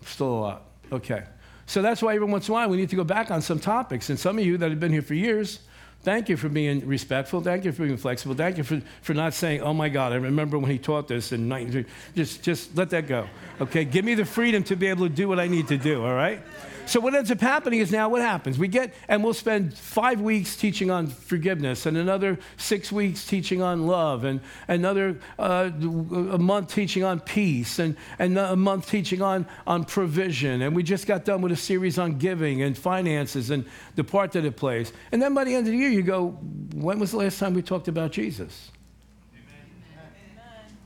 Still 0.04 0.28
a 0.28 0.40
lot. 0.40 0.62
Okay. 0.90 1.24
So 1.66 1.80
that's 1.80 2.02
why 2.02 2.14
every 2.14 2.26
once 2.26 2.48
in 2.48 2.52
a 2.52 2.54
while 2.54 2.68
we 2.68 2.76
need 2.76 2.90
to 2.90 2.96
go 2.96 3.04
back 3.04 3.30
on 3.30 3.40
some 3.40 3.58
topics. 3.58 4.10
And 4.10 4.18
some 4.18 4.38
of 4.38 4.44
you 4.44 4.58
that 4.58 4.70
have 4.70 4.80
been 4.80 4.92
here 4.92 5.02
for 5.02 5.14
years, 5.14 5.60
thank 6.02 6.28
you 6.28 6.36
for 6.36 6.48
being 6.48 6.86
respectful. 6.86 7.40
Thank 7.40 7.64
you 7.64 7.72
for 7.72 7.84
being 7.84 7.96
flexible. 7.96 8.34
Thank 8.34 8.58
you 8.58 8.64
for, 8.64 8.82
for 9.00 9.14
not 9.14 9.34
saying, 9.34 9.62
oh 9.62 9.72
my 9.72 9.88
God, 9.88 10.12
I 10.12 10.16
remember 10.16 10.58
when 10.58 10.70
he 10.70 10.78
taught 10.78 11.08
this 11.08 11.32
in 11.32 11.48
19. 11.48 11.86
Just, 12.14 12.42
just 12.42 12.76
let 12.76 12.90
that 12.90 13.06
go. 13.06 13.28
Okay? 13.60 13.84
Give 13.84 14.04
me 14.04 14.14
the 14.14 14.24
freedom 14.24 14.62
to 14.64 14.76
be 14.76 14.88
able 14.88 15.08
to 15.08 15.14
do 15.14 15.28
what 15.28 15.38
I 15.38 15.46
need 15.46 15.68
to 15.68 15.78
do, 15.78 16.04
all 16.04 16.14
right? 16.14 16.42
So 16.84 17.00
what 17.00 17.14
ends 17.14 17.30
up 17.30 17.40
happening 17.40 17.78
is 17.78 17.90
now 17.90 18.08
what 18.08 18.20
happens? 18.20 18.58
We 18.58 18.68
get, 18.68 18.92
and 19.08 19.24
we'll 19.24 19.34
spend 19.34 19.72
five 19.72 20.20
weeks 20.20 20.56
teaching 20.56 20.90
on 20.90 21.06
forgiveness, 21.06 21.86
and 21.86 21.96
another 21.96 22.38
six 22.56 22.92
weeks 22.92 23.24
teaching 23.24 23.62
on 23.62 23.86
love, 23.86 24.24
and 24.24 24.40
another 24.68 25.18
uh, 25.38 25.70
a 25.72 26.38
month 26.38 26.74
teaching 26.74 27.02
on 27.02 27.20
peace, 27.20 27.78
and, 27.78 27.96
and 28.18 28.36
a 28.36 28.56
month 28.56 28.90
teaching 28.90 29.22
on, 29.22 29.46
on 29.66 29.84
provision. 29.84 30.60
And 30.60 30.76
we 30.76 30.82
just 30.82 31.06
got 31.06 31.24
done 31.24 31.40
with 31.40 31.52
a 31.52 31.56
series 31.56 31.98
on 31.98 32.18
giving 32.18 32.62
and 32.62 32.76
finances 32.76 33.50
and 33.50 33.64
the 33.94 34.04
part 34.04 34.32
that 34.32 34.44
it 34.44 34.56
plays. 34.56 34.92
And 35.12 35.22
then 35.22 35.32
by 35.32 35.44
the 35.44 35.54
end 35.54 35.66
of 35.66 35.72
the 35.72 35.78
year, 35.78 35.88
you 35.88 36.02
go, 36.02 36.30
when 36.74 36.98
was 36.98 37.12
the 37.12 37.18
last 37.18 37.38
time 37.38 37.54
we 37.54 37.62
talked 37.62 37.88
about 37.88 38.12
Jesus? 38.12 38.70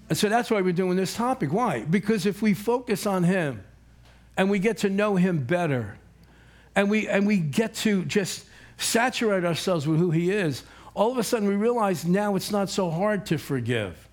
And 0.09 0.17
so 0.17 0.29
that's 0.29 0.53
why 0.53 0.61
we're 0.61 0.73
doing 0.73 0.97
this 0.97 1.17
topic. 1.17 1.53
Why? 1.53 1.85
Because 1.85 2.27
if 2.27 2.43
we 2.43 2.55
focus 2.55 3.07
on 3.07 3.25
Him 3.25 3.66
and 4.37 4.51
we 4.51 4.59
get 4.59 4.79
to 4.79 4.91
know 4.91 5.17
Him 5.17 5.45
better 5.45 5.97
and 6.75 6.91
we, 6.91 7.09
and 7.09 7.27
we 7.27 7.39
get 7.39 7.75
to 7.77 8.05
just 8.05 8.45
saturate 8.77 9.45
ourselves 9.45 9.87
with 9.87 9.99
who 9.99 10.11
He 10.11 10.31
is, 10.31 10.63
all 10.95 11.11
of 11.11 11.19
a 11.19 11.25
sudden 11.25 11.49
we 11.49 11.55
realize 11.57 12.05
now 12.05 12.37
it's 12.37 12.51
not 12.51 12.69
so 12.69 12.91
hard 12.91 13.27
to 13.27 13.39
forgive. 13.39 14.09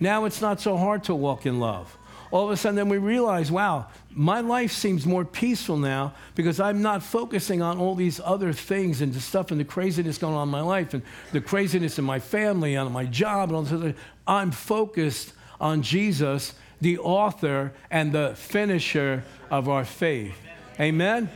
Now 0.00 0.24
it's 0.24 0.40
not 0.40 0.60
so 0.60 0.76
hard 0.76 1.04
to 1.04 1.14
walk 1.14 1.46
in 1.46 1.60
love. 1.60 1.96
All 2.30 2.44
of 2.44 2.50
a 2.50 2.56
sudden, 2.56 2.74
then 2.74 2.88
we 2.88 2.98
realize, 2.98 3.52
wow, 3.52 3.86
my 4.10 4.40
life 4.40 4.72
seems 4.72 5.06
more 5.06 5.24
peaceful 5.24 5.76
now 5.76 6.12
because 6.34 6.58
I'm 6.58 6.82
not 6.82 7.02
focusing 7.02 7.62
on 7.62 7.78
all 7.78 7.94
these 7.94 8.20
other 8.22 8.52
things 8.52 9.00
and 9.00 9.12
the 9.12 9.20
stuff 9.20 9.52
and 9.52 9.60
the 9.60 9.64
craziness 9.64 10.18
going 10.18 10.34
on 10.34 10.48
in 10.48 10.52
my 10.52 10.60
life 10.60 10.92
and 10.92 11.02
the 11.32 11.40
craziness 11.40 11.98
in 11.98 12.04
my 12.04 12.18
family 12.18 12.74
and 12.74 12.90
my 12.90 13.04
job 13.04 13.50
and 13.50 13.56
all 13.56 13.62
this 13.62 13.72
other. 13.72 13.94
I'm 14.26 14.50
focused 14.50 15.34
on 15.60 15.82
Jesus, 15.82 16.54
the 16.80 16.98
author 16.98 17.72
and 17.90 18.12
the 18.12 18.34
finisher 18.36 19.24
of 19.50 19.68
our 19.68 19.84
faith. 19.84 20.36
Amen? 20.78 21.30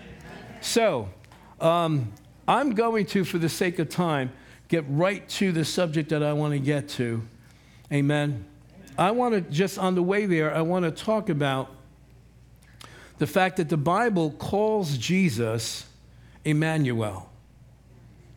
So, 0.60 1.08
um, 1.60 2.12
I'm 2.46 2.74
going 2.74 3.06
to, 3.06 3.24
for 3.24 3.38
the 3.38 3.48
sake 3.48 3.78
of 3.78 3.88
time, 3.88 4.32
get 4.68 4.84
right 4.88 5.26
to 5.30 5.52
the 5.52 5.64
subject 5.64 6.10
that 6.10 6.22
I 6.22 6.32
want 6.32 6.52
to 6.52 6.58
get 6.58 6.88
to. 6.90 7.22
Amen. 7.92 8.44
I 8.98 9.12
want 9.12 9.34
to 9.34 9.40
just 9.40 9.78
on 9.78 9.94
the 9.94 10.02
way 10.02 10.26
there, 10.26 10.54
I 10.54 10.60
want 10.60 10.84
to 10.84 10.90
talk 10.90 11.28
about 11.28 11.74
the 13.18 13.26
fact 13.26 13.56
that 13.58 13.68
the 13.68 13.76
Bible 13.76 14.30
calls 14.32 14.96
Jesus 14.96 15.86
Emmanuel. 16.44 17.30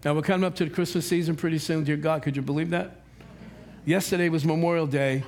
Now 0.03 0.13
we're 0.13 0.21
coming 0.21 0.45
up 0.45 0.55
to 0.55 0.65
the 0.65 0.69
Christmas 0.69 1.07
season 1.07 1.35
pretty 1.35 1.57
soon, 1.57 1.83
dear 1.83 1.97
God. 1.97 2.21
Could 2.21 2.35
you 2.35 2.41
believe 2.41 2.69
that? 2.71 3.01
Yesterday 3.85 4.29
was 4.29 4.45
Memorial 4.45 4.87
Day, 4.87 5.23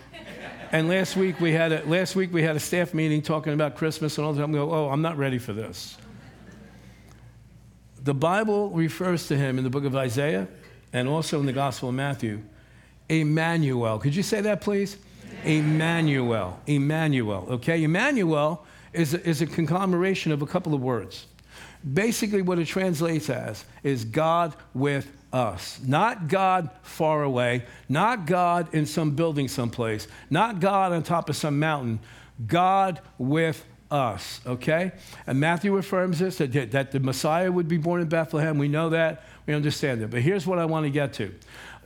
and 0.71 0.87
last 0.87 1.15
week 1.15 1.39
we 1.39 1.51
had 1.51 1.71
a 1.71 1.85
last 1.85 2.15
week 2.15 2.33
we 2.33 2.43
had 2.43 2.55
a 2.55 2.59
staff 2.59 2.93
meeting 2.93 3.21
talking 3.21 3.53
about 3.53 3.75
Christmas 3.75 4.17
and 4.17 4.25
all 4.25 4.33
the 4.33 4.41
time. 4.41 4.51
Go, 4.51 4.71
oh, 4.71 4.89
I'm 4.89 5.01
not 5.01 5.17
ready 5.17 5.37
for 5.37 5.53
this. 5.53 5.97
The 8.03 8.13
Bible 8.13 8.69
refers 8.69 9.27
to 9.27 9.37
him 9.37 9.57
in 9.57 9.63
the 9.63 9.69
book 9.69 9.83
of 9.83 9.95
Isaiah 9.95 10.47
and 10.93 11.07
also 11.07 11.39
in 11.39 11.45
the 11.45 11.53
Gospel 11.53 11.89
of 11.89 11.95
Matthew, 11.95 12.41
Emmanuel. 13.09 13.97
Could 13.99 14.15
you 14.15 14.23
say 14.23 14.41
that, 14.41 14.61
please? 14.61 14.97
Emmanuel. 15.43 16.59
Emmanuel. 16.67 17.47
Okay, 17.49 17.83
Emmanuel 17.83 18.65
is 18.93 19.13
a, 19.13 19.27
is 19.27 19.41
a 19.41 19.47
conglomeration 19.47 20.31
of 20.31 20.41
a 20.41 20.45
couple 20.45 20.73
of 20.73 20.81
words. 20.81 21.25
Basically, 21.93 22.41
what 22.41 22.59
it 22.59 22.65
translates 22.65 23.29
as 23.29 23.65
is 23.83 24.05
God 24.05 24.55
with 24.73 25.11
us. 25.35 25.81
Not 25.85 26.29
God 26.29 26.69
far 26.81 27.23
away, 27.23 27.65
not 27.89 28.25
God 28.25 28.73
in 28.73 28.85
some 28.85 29.11
building 29.11 29.49
someplace, 29.49 30.07
not 30.29 30.61
God 30.61 30.93
on 30.93 31.03
top 31.03 31.29
of 31.29 31.35
some 31.35 31.59
mountain, 31.59 31.99
God 32.47 33.01
with 33.17 33.65
us, 33.91 34.39
okay? 34.47 34.93
And 35.27 35.37
Matthew 35.37 35.75
affirms 35.75 36.19
this 36.19 36.37
that, 36.37 36.71
that 36.71 36.91
the 36.91 37.01
Messiah 37.01 37.51
would 37.51 37.67
be 37.67 37.77
born 37.77 38.01
in 38.01 38.07
Bethlehem. 38.07 38.57
We 38.57 38.69
know 38.69 38.89
that, 38.89 39.23
we 39.45 39.53
understand 39.53 40.01
that. 40.01 40.09
But 40.09 40.21
here's 40.21 40.47
what 40.47 40.57
I 40.57 40.65
want 40.65 40.85
to 40.85 40.89
get 40.89 41.11
to 41.13 41.35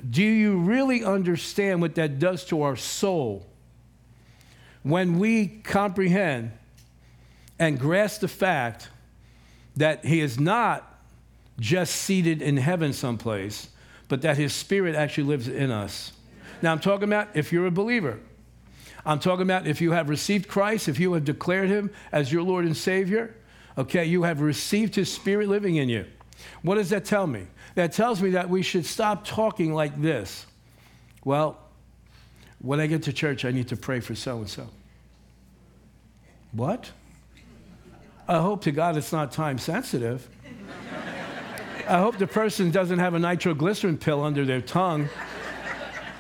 Do 0.08 0.24
you 0.24 0.60
really 0.60 1.04
understand 1.04 1.82
what 1.82 1.96
that 1.96 2.20
does 2.20 2.46
to 2.46 2.62
our 2.62 2.76
soul 2.76 3.48
when 4.84 5.18
we 5.18 5.48
comprehend 5.48 6.52
and 7.58 7.80
grasp 7.80 8.22
the 8.22 8.28
fact 8.28 8.90
that 9.76 10.06
he 10.06 10.22
is 10.22 10.40
not 10.40 10.89
just 11.60 11.96
seated 11.96 12.42
in 12.42 12.58
heaven 12.58 12.94
someplace, 12.94 13.70
but 14.08 14.22
that 14.22 14.38
his 14.38 14.54
spirit 14.54 14.96
actually 14.96 15.26
lives 15.26 15.48
in 15.48 15.72
us. 15.72 16.12
Now, 16.62 16.72
I'm 16.72 16.80
talking 16.80 17.06
about 17.06 17.30
if 17.34 17.52
you're 17.52 17.68
a 17.68 17.72
believer. 17.72 18.20
I'm 19.06 19.20
talking 19.20 19.44
about 19.44 19.66
if 19.66 19.82
you 19.82 19.92
have 19.92 20.10
received 20.10 20.48
Christ, 20.48 20.88
if 20.88 21.00
you 21.00 21.14
have 21.14 21.26
declared 21.26 21.70
him 21.70 21.92
as 22.12 22.32
your 22.32 22.44
Lord 22.44 22.66
and 22.66 22.76
Savior, 22.76 23.34
okay, 23.78 24.06
you 24.06 24.24
have 24.24 24.42
received 24.42 24.96
his 24.96 25.12
spirit 25.12 25.48
living 25.48 25.78
in 25.78 25.90
you. 25.90 26.06
What 26.62 26.76
does 26.76 26.90
that 26.90 27.06
tell 27.06 27.28
me? 27.28 27.48
That 27.76 27.94
tells 27.94 28.22
me 28.22 28.32
that 28.32 28.50
we 28.50 28.62
should 28.62 28.86
stop 28.86 29.26
talking 29.26 29.74
like 29.74 30.02
this. 30.02 30.46
Well, 31.24 31.58
when 32.60 32.80
I 32.80 32.88
get 32.88 33.04
to 33.04 33.14
church, 33.14 33.46
I 33.46 33.52
need 33.52 33.70
to 33.70 33.78
pray 33.78 34.00
for 34.00 34.16
so 34.16 34.38
and 34.40 34.50
so. 34.50 34.68
What? 36.52 36.92
I 38.28 38.40
hope 38.40 38.64
to 38.64 38.72
God 38.72 38.98
it's 38.98 39.12
not 39.12 39.32
time 39.32 39.58
sensitive. 39.58 40.28
I 41.90 41.98
hope 41.98 42.20
the 42.20 42.28
person 42.28 42.70
doesn't 42.70 43.00
have 43.00 43.16
a 43.16 43.20
nitroglycerin 43.20 43.98
pill 43.98 44.24
under 44.24 44.46
their 44.46 44.62
tongue 44.62 45.10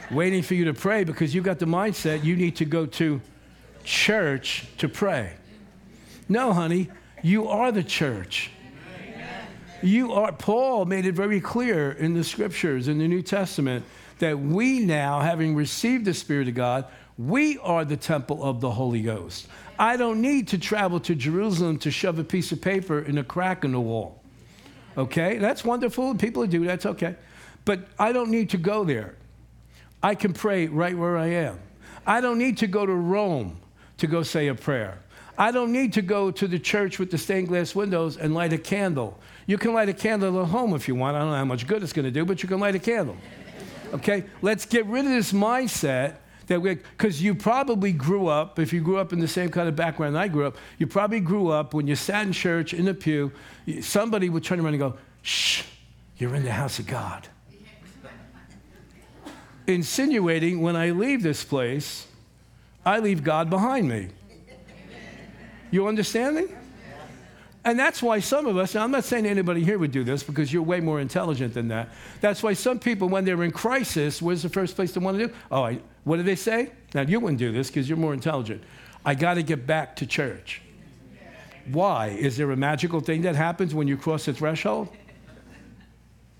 waiting 0.09 0.41
for 0.41 0.55
you 0.55 0.65
to 0.65 0.73
pray 0.73 1.03
because 1.03 1.35
you've 1.35 1.43
got 1.43 1.59
the 1.59 1.67
mindset 1.67 2.23
you 2.23 2.35
need 2.35 2.55
to 2.55 2.65
go 2.65 2.87
to 2.87 3.21
church 3.83 4.65
to 4.79 4.89
pray. 4.89 5.33
No, 6.27 6.53
honey, 6.53 6.89
you 7.21 7.47
are 7.49 7.71
the 7.71 7.83
church. 7.83 8.49
You 9.83 10.11
are, 10.13 10.31
Paul 10.31 10.85
made 10.85 11.05
it 11.05 11.13
very 11.13 11.39
clear 11.39 11.91
in 11.91 12.15
the 12.15 12.23
scriptures 12.23 12.87
in 12.87 12.97
the 12.97 13.07
New 13.07 13.21
Testament 13.21 13.85
that 14.17 14.39
we 14.39 14.79
now, 14.79 15.19
having 15.19 15.55
received 15.55 16.03
the 16.03 16.15
Spirit 16.15 16.47
of 16.47 16.55
God, 16.55 16.85
we 17.19 17.59
are 17.59 17.85
the 17.85 17.95
temple 17.95 18.43
of 18.43 18.59
the 18.59 18.71
Holy 18.71 19.03
Ghost. 19.03 19.47
I 19.77 19.97
don't 19.97 20.19
need 20.19 20.47
to 20.47 20.57
travel 20.57 20.99
to 21.01 21.13
Jerusalem 21.13 21.77
to 21.79 21.91
shove 21.91 22.17
a 22.17 22.23
piece 22.23 22.51
of 22.51 22.59
paper 22.59 23.01
in 23.01 23.19
a 23.19 23.23
crack 23.23 23.63
in 23.63 23.73
the 23.73 23.79
wall. 23.79 24.18
Okay? 24.99 25.37
That's 25.37 25.63
wonderful. 25.63 26.13
People 26.15 26.45
do 26.45 26.65
that's 26.65 26.85
okay. 26.85 27.15
But 27.63 27.87
I 27.97 28.11
don't 28.11 28.29
need 28.29 28.49
to 28.51 28.57
go 28.57 28.83
there. 28.83 29.15
I 30.03 30.13
can 30.13 30.33
pray 30.33 30.67
right 30.67 30.97
where 30.97 31.17
I 31.17 31.27
am. 31.27 31.59
I 32.05 32.21
don't 32.21 32.37
need 32.37 32.57
to 32.59 32.67
go 32.67 32.85
to 32.85 32.93
Rome 32.93 33.59
to 33.97 34.07
go 34.07 34.23
say 34.23 34.47
a 34.47 34.55
prayer. 34.55 34.99
I 35.37 35.51
don't 35.51 35.71
need 35.71 35.93
to 35.93 36.01
go 36.01 36.31
to 36.31 36.47
the 36.47 36.59
church 36.59 36.99
with 36.99 37.11
the 37.11 37.17
stained 37.17 37.47
glass 37.47 37.73
windows 37.73 38.17
and 38.17 38.33
light 38.33 38.51
a 38.51 38.57
candle. 38.57 39.17
You 39.45 39.57
can 39.57 39.73
light 39.73 39.87
a 39.87 39.93
candle 39.93 40.41
at 40.41 40.49
home 40.49 40.73
if 40.73 40.87
you 40.87 40.95
want. 40.95 41.15
I 41.15 41.19
don't 41.19 41.29
know 41.29 41.37
how 41.37 41.45
much 41.45 41.65
good 41.65 41.81
it's 41.81 41.93
going 41.93 42.05
to 42.05 42.11
do, 42.11 42.25
but 42.25 42.43
you 42.43 42.49
can 42.49 42.59
light 42.59 42.75
a 42.75 42.79
candle. 42.79 43.15
Okay? 43.93 44.25
Let's 44.41 44.65
get 44.65 44.85
rid 44.85 45.05
of 45.05 45.11
this 45.11 45.31
mindset 45.31 46.17
that 46.49 46.61
we, 46.61 46.75
because 46.75 47.21
you 47.21 47.33
probably 47.33 47.93
grew 47.93 48.27
up, 48.27 48.59
if 48.59 48.73
you 48.73 48.81
grew 48.81 48.97
up 48.97 49.13
in 49.13 49.19
the 49.19 49.27
same 49.27 49.49
kind 49.49 49.69
of 49.69 49.75
background 49.75 50.17
I 50.17 50.27
grew 50.27 50.45
up, 50.45 50.57
you 50.79 50.87
probably 50.87 51.19
grew 51.19 51.49
up 51.49 51.73
when 51.73 51.87
you 51.87 51.95
sat 51.95 52.25
in 52.25 52.33
church 52.33 52.73
in 52.73 52.85
the 52.85 52.93
pew, 52.93 53.31
somebody 53.81 54.29
would 54.29 54.43
turn 54.43 54.59
around 54.59 54.73
and 54.73 54.79
go, 54.79 54.97
shh, 55.21 55.63
you're 56.17 56.35
in 56.35 56.43
the 56.43 56.51
house 56.51 56.79
of 56.79 56.87
God. 56.87 57.27
Insinuating 59.67 60.61
when 60.61 60.75
I 60.75 60.89
leave 60.89 61.21
this 61.21 61.43
place, 61.43 62.07
I 62.83 62.99
leave 62.99 63.23
God 63.23 63.49
behind 63.49 63.87
me. 63.87 64.09
You 65.71 65.87
understand 65.87 66.35
me? 66.35 66.45
And 67.69 67.77
that's 67.77 68.01
why 68.01 68.19
some 68.19 68.47
of 68.47 68.57
us, 68.57 68.73
and 68.73 68.83
I'm 68.83 68.89
not 68.89 69.03
saying 69.03 69.27
anybody 69.27 69.63
here 69.63 69.77
would 69.77 69.91
do 69.91 70.03
this 70.03 70.23
because 70.23 70.51
you're 70.51 70.63
way 70.63 70.79
more 70.79 70.99
intelligent 70.99 71.53
than 71.53 71.67
that. 71.67 71.89
That's 72.19 72.41
why 72.41 72.53
some 72.53 72.79
people, 72.79 73.09
when 73.09 73.25
they're 73.25 73.43
in 73.43 73.51
crisis, 73.51 74.23
where's 74.23 74.41
the 74.41 74.49
first 74.49 74.75
place 74.75 74.91
they 74.93 74.99
want 74.99 75.19
to 75.19 75.27
do? 75.27 75.33
Oh, 75.51 75.61
I, 75.61 75.79
what 76.03 76.17
do 76.17 76.23
they 76.23 76.35
say? 76.35 76.71
Now, 76.95 77.01
you 77.01 77.19
wouldn't 77.19 77.37
do 77.37 77.51
this 77.51 77.67
because 77.67 77.87
you're 77.87 77.99
more 77.99 78.15
intelligent. 78.15 78.63
I 79.05 79.13
got 79.13 79.35
to 79.35 79.43
get 79.43 79.67
back 79.67 79.97
to 79.97 80.07
church. 80.07 80.63
Why? 81.71 82.07
Is 82.07 82.37
there 82.37 82.49
a 82.49 82.57
magical 82.57 83.01
thing 83.01 83.21
that 83.21 83.35
happens 83.35 83.75
when 83.75 83.87
you 83.87 83.97
cross 83.97 84.25
the 84.25 84.33
threshold? 84.33 84.87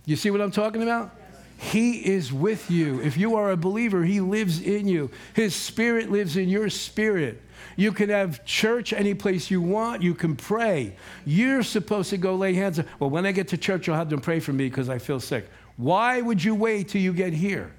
You 0.06 0.16
see 0.16 0.32
what 0.32 0.42
I'm 0.42 0.50
talking 0.50 0.82
about? 0.82 1.16
He 1.60 2.08
is 2.08 2.34
with 2.34 2.72
you. 2.72 3.02
If 3.02 3.18
you 3.18 3.36
are 3.36 3.52
a 3.52 3.58
believer, 3.58 4.04
He 4.04 4.20
lives 4.20 4.64
in 4.64 4.88
you. 4.88 5.12
His 5.36 5.56
Spirit 5.56 6.10
lives 6.10 6.38
in 6.38 6.50
your 6.50 6.72
spirit. 6.72 7.40
You 7.75 7.92
can 7.92 8.10
have 8.10 8.46
church 8.46 8.94
any 8.94 9.13
place 9.13 9.50
you 9.50 9.62
want. 9.62 10.01
You 10.01 10.13
can 10.13 10.36
pray. 10.36 10.96
You're 11.25 11.63
supposed 11.63 12.10
to 12.12 12.18
go 12.18 12.36
lay 12.36 12.54
hands 12.54 12.80
on. 12.80 12.86
Well, 13.00 13.10
when 13.10 13.25
I 13.25 13.32
get 13.32 13.50
to 13.50 13.58
church, 13.58 13.88
I'll 13.89 13.96
have 13.96 14.10
them 14.10 14.22
pray 14.22 14.39
for 14.39 14.54
me 14.54 14.70
because 14.70 14.89
I 14.89 15.00
feel 15.00 15.20
sick. 15.20 15.50
Why 15.78 16.22
would 16.22 16.44
you 16.44 16.56
wait 16.56 16.89
till 16.89 17.01
you 17.01 17.13
get 17.13 17.34
here? 17.34 17.72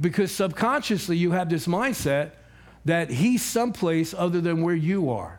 Because 0.00 0.32
subconsciously 0.32 1.16
you 1.16 1.32
have 1.32 1.50
this 1.50 1.66
mindset 1.66 2.30
that 2.86 3.10
he's 3.10 3.42
someplace 3.42 4.14
other 4.14 4.40
than 4.40 4.62
where 4.62 4.74
you 4.74 5.10
are. 5.10 5.38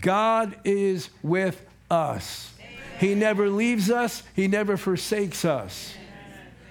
God 0.00 0.56
is 0.64 1.10
with 1.22 1.64
us. 1.90 2.52
He 2.98 3.14
never 3.14 3.48
leaves 3.48 3.90
us, 3.90 4.22
He 4.34 4.48
never 4.48 4.76
forsakes 4.76 5.44
us. 5.44 5.94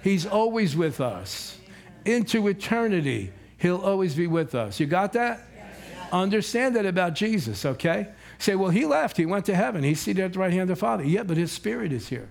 He's 0.03 0.25
always 0.25 0.75
with 0.75 0.99
us 0.99 1.57
into 2.05 2.47
eternity. 2.47 3.31
He'll 3.61 3.77
always 3.77 4.15
be 4.15 4.25
with 4.25 4.55
us. 4.55 4.79
You 4.79 4.87
got 4.87 5.13
that? 5.13 5.39
Yes. 5.55 6.09
Understand 6.11 6.75
that 6.75 6.87
about 6.87 7.13
Jesus, 7.13 7.63
okay? 7.63 8.07
Say, 8.39 8.55
well, 8.55 8.71
he 8.71 8.85
left. 8.85 9.17
He 9.17 9.27
went 9.27 9.45
to 9.45 9.55
heaven. 9.55 9.83
He's 9.83 9.99
seated 9.99 10.25
at 10.25 10.33
the 10.33 10.39
right 10.39 10.51
hand 10.51 10.63
of 10.63 10.69
the 10.69 10.75
Father. 10.75 11.03
Yeah, 11.03 11.21
but 11.21 11.37
his 11.37 11.51
spirit 11.51 11.93
is 11.93 12.07
here. 12.07 12.27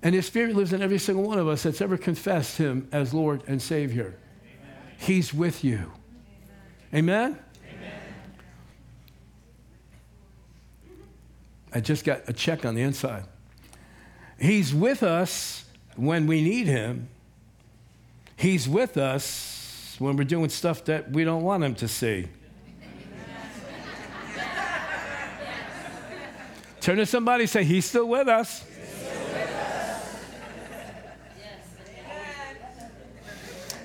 And 0.00 0.14
his 0.14 0.26
spirit 0.26 0.54
lives 0.54 0.72
in 0.72 0.80
every 0.80 0.98
single 0.98 1.24
one 1.24 1.40
of 1.40 1.48
us 1.48 1.64
that's 1.64 1.80
ever 1.80 1.96
confessed 1.96 2.58
him 2.58 2.88
as 2.92 3.12
Lord 3.12 3.42
and 3.48 3.60
Savior. 3.60 4.14
Amen. 4.44 4.76
He's 4.96 5.34
with 5.34 5.64
you. 5.64 5.90
Amen? 6.94 7.36
Amen? 7.74 7.92
I 11.74 11.80
just 11.80 12.04
got 12.04 12.20
a 12.28 12.32
check 12.32 12.64
on 12.64 12.76
the 12.76 12.82
inside. 12.82 13.24
He's 14.38 14.72
with 14.72 15.02
us 15.02 15.64
when 15.96 16.28
we 16.28 16.42
need 16.42 16.68
him 16.68 17.08
He's 18.36 18.68
with 18.68 18.96
us 18.98 19.96
when 19.98 20.16
we're 20.16 20.24
doing 20.24 20.50
stuff 20.50 20.84
that 20.84 21.10
we 21.10 21.24
don't 21.24 21.42
want 21.42 21.64
him 21.64 21.74
to 21.76 21.88
see. 21.88 22.28
Turn 26.80 26.98
to 26.98 27.06
somebody 27.06 27.44
and 27.44 27.50
say, 27.50 27.64
He's 27.64 27.86
still 27.86 28.06
with 28.06 28.28
us. 28.28 28.64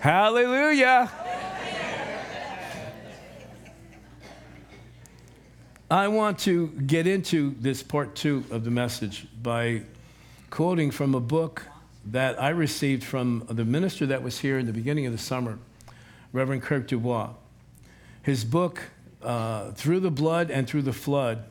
Hallelujah. 0.02 1.10
I 5.90 6.08
want 6.08 6.40
to 6.40 6.68
get 6.68 7.08
into 7.08 7.56
this 7.60 7.84
part 7.84 8.16
two 8.16 8.44
of 8.50 8.64
the 8.64 8.72
message 8.72 9.28
by 9.42 9.84
quoting 10.50 10.90
from 10.90 11.16
a 11.16 11.20
book 11.20 11.66
that 12.06 12.42
I 12.42 12.50
received 12.50 13.04
from 13.04 13.46
the 13.50 13.66
minister 13.66 14.06
that 14.08 14.24
was 14.24 14.40
here 14.40 14.58
in 14.58 14.66
the 14.66 14.74
beginning 14.74 15.06
of 15.06 15.12
the 15.12 15.18
summer. 15.18 15.60
Reverend 16.34 16.64
Kirk 16.64 16.88
Dubois. 16.88 17.30
His 18.24 18.44
book, 18.44 18.82
uh, 19.22 19.72
Through 19.72 20.00
the 20.00 20.12
Blood 20.12 20.50
and 20.50 20.68
Through 20.68 20.84
the 20.84 20.94
Flood, 20.94 21.44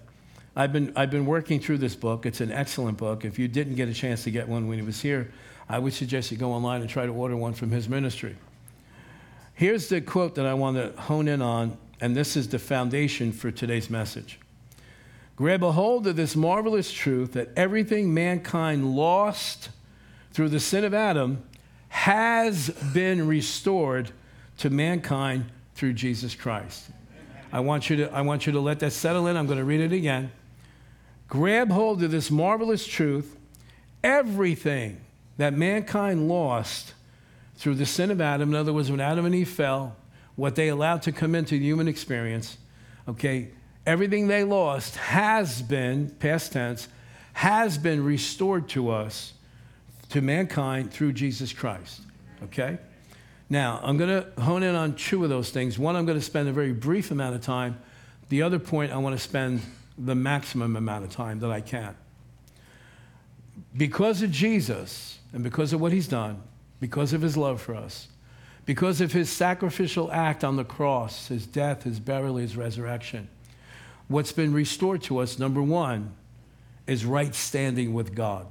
I've 0.56 0.72
been, 0.72 0.92
I've 0.96 1.10
been 1.10 1.26
working 1.26 1.60
through 1.60 1.78
this 1.78 1.94
book. 1.94 2.26
It's 2.26 2.40
an 2.40 2.50
excellent 2.50 2.98
book. 2.98 3.24
If 3.24 3.38
you 3.38 3.46
didn't 3.46 3.76
get 3.76 3.88
a 3.88 3.94
chance 3.94 4.24
to 4.24 4.30
get 4.30 4.48
one 4.48 4.66
when 4.66 4.78
he 4.78 4.84
was 4.84 5.00
here, 5.00 5.32
I 5.68 5.78
would 5.78 5.92
suggest 5.92 6.32
you 6.32 6.36
go 6.36 6.52
online 6.52 6.80
and 6.80 6.90
try 6.90 7.06
to 7.06 7.12
order 7.12 7.36
one 7.36 7.54
from 7.54 7.70
his 7.70 7.88
ministry. 7.88 8.36
Here's 9.54 9.88
the 9.88 10.00
quote 10.00 10.34
that 10.34 10.46
I 10.46 10.54
want 10.54 10.76
to 10.76 11.00
hone 11.00 11.28
in 11.28 11.40
on, 11.40 11.76
and 12.00 12.16
this 12.16 12.36
is 12.36 12.48
the 12.48 12.58
foundation 12.58 13.30
for 13.30 13.50
today's 13.50 13.88
message. 13.88 14.40
Grab 15.36 15.62
a 15.62 15.72
hold 15.72 16.06
of 16.06 16.16
this 16.16 16.34
marvelous 16.34 16.90
truth 16.90 17.34
that 17.34 17.50
everything 17.56 18.12
mankind 18.12 18.94
lost 18.96 19.70
through 20.32 20.48
the 20.48 20.60
sin 20.60 20.84
of 20.84 20.94
Adam 20.94 21.42
has 21.88 22.70
been 22.94 23.26
restored 23.26 24.10
to 24.58 24.70
mankind 24.70 25.46
through 25.74 25.92
Jesus 25.94 26.34
Christ. 26.34 26.90
I 27.52 27.60
want 27.60 27.90
you 27.90 27.96
to, 27.96 28.12
I 28.12 28.20
want 28.20 28.46
you 28.46 28.52
to 28.52 28.60
let 28.60 28.80
that 28.80 28.92
settle 28.92 29.26
in. 29.26 29.36
I'm 29.36 29.46
going 29.46 29.58
to 29.58 29.64
read 29.64 29.80
it 29.80 29.92
again. 29.92 30.30
Grab 31.28 31.70
hold 31.70 32.02
of 32.02 32.10
this 32.10 32.30
marvelous 32.30 32.86
truth. 32.86 33.36
Everything 34.04 35.00
that 35.36 35.54
mankind 35.54 36.28
lost 36.28 36.94
through 37.56 37.74
the 37.74 37.86
sin 37.86 38.10
of 38.10 38.20
Adam, 38.20 38.50
in 38.50 38.54
other 38.54 38.72
words, 38.72 38.90
when 38.90 39.00
Adam 39.00 39.26
and 39.26 39.34
Eve 39.34 39.48
fell, 39.48 39.96
what 40.36 40.54
they 40.54 40.68
allowed 40.68 41.02
to 41.02 41.12
come 41.12 41.34
into 41.34 41.58
the 41.58 41.64
human 41.64 41.88
experience, 41.88 42.56
okay, 43.08 43.50
everything 43.84 44.28
they 44.28 44.44
lost 44.44 44.96
has 44.96 45.60
been, 45.60 46.10
past 46.18 46.52
tense, 46.52 46.88
has 47.34 47.78
been 47.78 48.04
restored 48.04 48.68
to 48.70 48.90
us, 48.90 49.34
to 50.10 50.20
mankind 50.20 50.92
through 50.92 51.12
Jesus 51.12 51.52
Christ. 51.52 52.02
Okay? 52.44 52.78
Now, 53.48 53.80
I'm 53.82 53.96
going 53.96 54.22
to 54.22 54.42
hone 54.42 54.62
in 54.62 54.74
on 54.74 54.94
two 54.94 55.24
of 55.24 55.30
those 55.30 55.50
things. 55.50 55.78
One, 55.78 55.96
I'm 55.96 56.06
going 56.06 56.18
to 56.18 56.24
spend 56.24 56.48
a 56.48 56.52
very 56.52 56.72
brief 56.72 57.10
amount 57.10 57.34
of 57.34 57.40
time. 57.40 57.80
The 58.28 58.42
other 58.42 58.60
point, 58.60 58.92
I 58.92 58.98
want 58.98 59.16
to 59.16 59.22
spend 59.22 59.60
the 59.98 60.14
maximum 60.14 60.76
amount 60.76 61.04
of 61.04 61.10
time 61.10 61.40
that 61.40 61.50
I 61.50 61.60
can. 61.60 61.96
Because 63.76 64.22
of 64.22 64.30
Jesus 64.30 65.18
and 65.32 65.42
because 65.42 65.72
of 65.72 65.80
what 65.80 65.92
he's 65.92 66.08
done, 66.08 66.42
because 66.80 67.12
of 67.12 67.22
his 67.22 67.36
love 67.36 67.60
for 67.60 67.74
us, 67.74 68.08
because 68.66 69.00
of 69.00 69.12
his 69.12 69.28
sacrificial 69.28 70.10
act 70.12 70.44
on 70.44 70.56
the 70.56 70.64
cross, 70.64 71.28
his 71.28 71.46
death, 71.46 71.82
his 71.82 71.98
burial, 71.98 72.36
his 72.36 72.56
resurrection, 72.56 73.28
what's 74.08 74.32
been 74.32 74.52
restored 74.52 75.02
to 75.02 75.18
us, 75.18 75.38
number 75.38 75.62
one, 75.62 76.14
is 76.86 77.04
right 77.04 77.34
standing 77.34 77.92
with 77.92 78.14
God. 78.14 78.46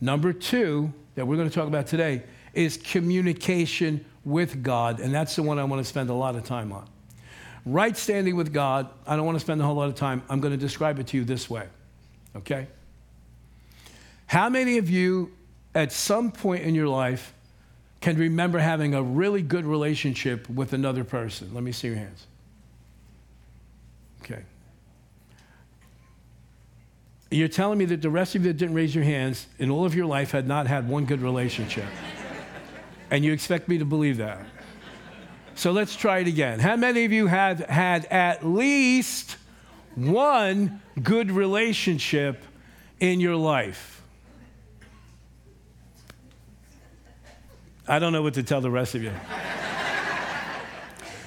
Number 0.00 0.32
two, 0.32 0.92
that 1.14 1.26
we're 1.26 1.36
going 1.36 1.48
to 1.48 1.54
talk 1.54 1.68
about 1.68 1.86
today, 1.86 2.22
is 2.54 2.76
communication 2.76 4.04
with 4.24 4.62
God, 4.62 5.00
and 5.00 5.14
that's 5.14 5.36
the 5.36 5.42
one 5.42 5.58
I 5.58 5.64
want 5.64 5.80
to 5.80 5.88
spend 5.88 6.10
a 6.10 6.14
lot 6.14 6.36
of 6.36 6.44
time 6.44 6.72
on. 6.72 6.88
Right 7.66 7.96
standing 7.96 8.36
with 8.36 8.52
God, 8.52 8.88
I 9.06 9.16
don't 9.16 9.26
want 9.26 9.36
to 9.36 9.40
spend 9.40 9.60
a 9.60 9.64
whole 9.64 9.74
lot 9.74 9.88
of 9.88 9.94
time. 9.94 10.22
I'm 10.28 10.40
going 10.40 10.52
to 10.52 10.58
describe 10.58 10.98
it 10.98 11.08
to 11.08 11.16
you 11.16 11.24
this 11.24 11.48
way, 11.48 11.66
okay? 12.36 12.66
How 14.26 14.48
many 14.48 14.78
of 14.78 14.88
you, 14.88 15.32
at 15.74 15.92
some 15.92 16.32
point 16.32 16.62
in 16.62 16.74
your 16.74 16.88
life, 16.88 17.34
can 18.00 18.16
remember 18.16 18.58
having 18.58 18.94
a 18.94 19.02
really 19.02 19.42
good 19.42 19.66
relationship 19.66 20.48
with 20.48 20.72
another 20.72 21.04
person? 21.04 21.52
Let 21.52 21.62
me 21.62 21.72
see 21.72 21.88
your 21.88 21.96
hands. 21.96 22.26
Okay. 24.22 24.42
You're 27.30 27.48
telling 27.48 27.78
me 27.78 27.84
that 27.86 28.02
the 28.02 28.10
rest 28.10 28.34
of 28.34 28.44
you 28.44 28.52
that 28.52 28.58
didn't 28.58 28.74
raise 28.74 28.92
your 28.92 29.04
hands 29.04 29.46
in 29.58 29.70
all 29.70 29.84
of 29.84 29.94
your 29.94 30.06
life 30.06 30.32
had 30.32 30.48
not 30.48 30.66
had 30.66 30.88
one 30.88 31.04
good 31.04 31.22
relationship. 31.22 31.86
And 33.10 33.24
you 33.24 33.32
expect 33.32 33.68
me 33.68 33.78
to 33.78 33.84
believe 33.84 34.16
that? 34.16 34.44
So 35.54 35.70
let's 35.70 35.94
try 35.94 36.18
it 36.18 36.26
again. 36.26 36.58
How 36.58 36.74
many 36.74 37.04
of 37.04 37.12
you 37.12 37.28
have 37.28 37.60
had 37.60 38.06
at 38.06 38.44
least 38.44 39.36
one 39.94 40.80
good 41.00 41.30
relationship 41.30 42.42
in 42.98 43.20
your 43.20 43.36
life? 43.36 44.02
I 47.86 47.98
don't 47.98 48.12
know 48.12 48.22
what 48.22 48.34
to 48.34 48.42
tell 48.42 48.60
the 48.60 48.70
rest 48.70 48.94
of 48.94 49.02
you. 49.02 49.12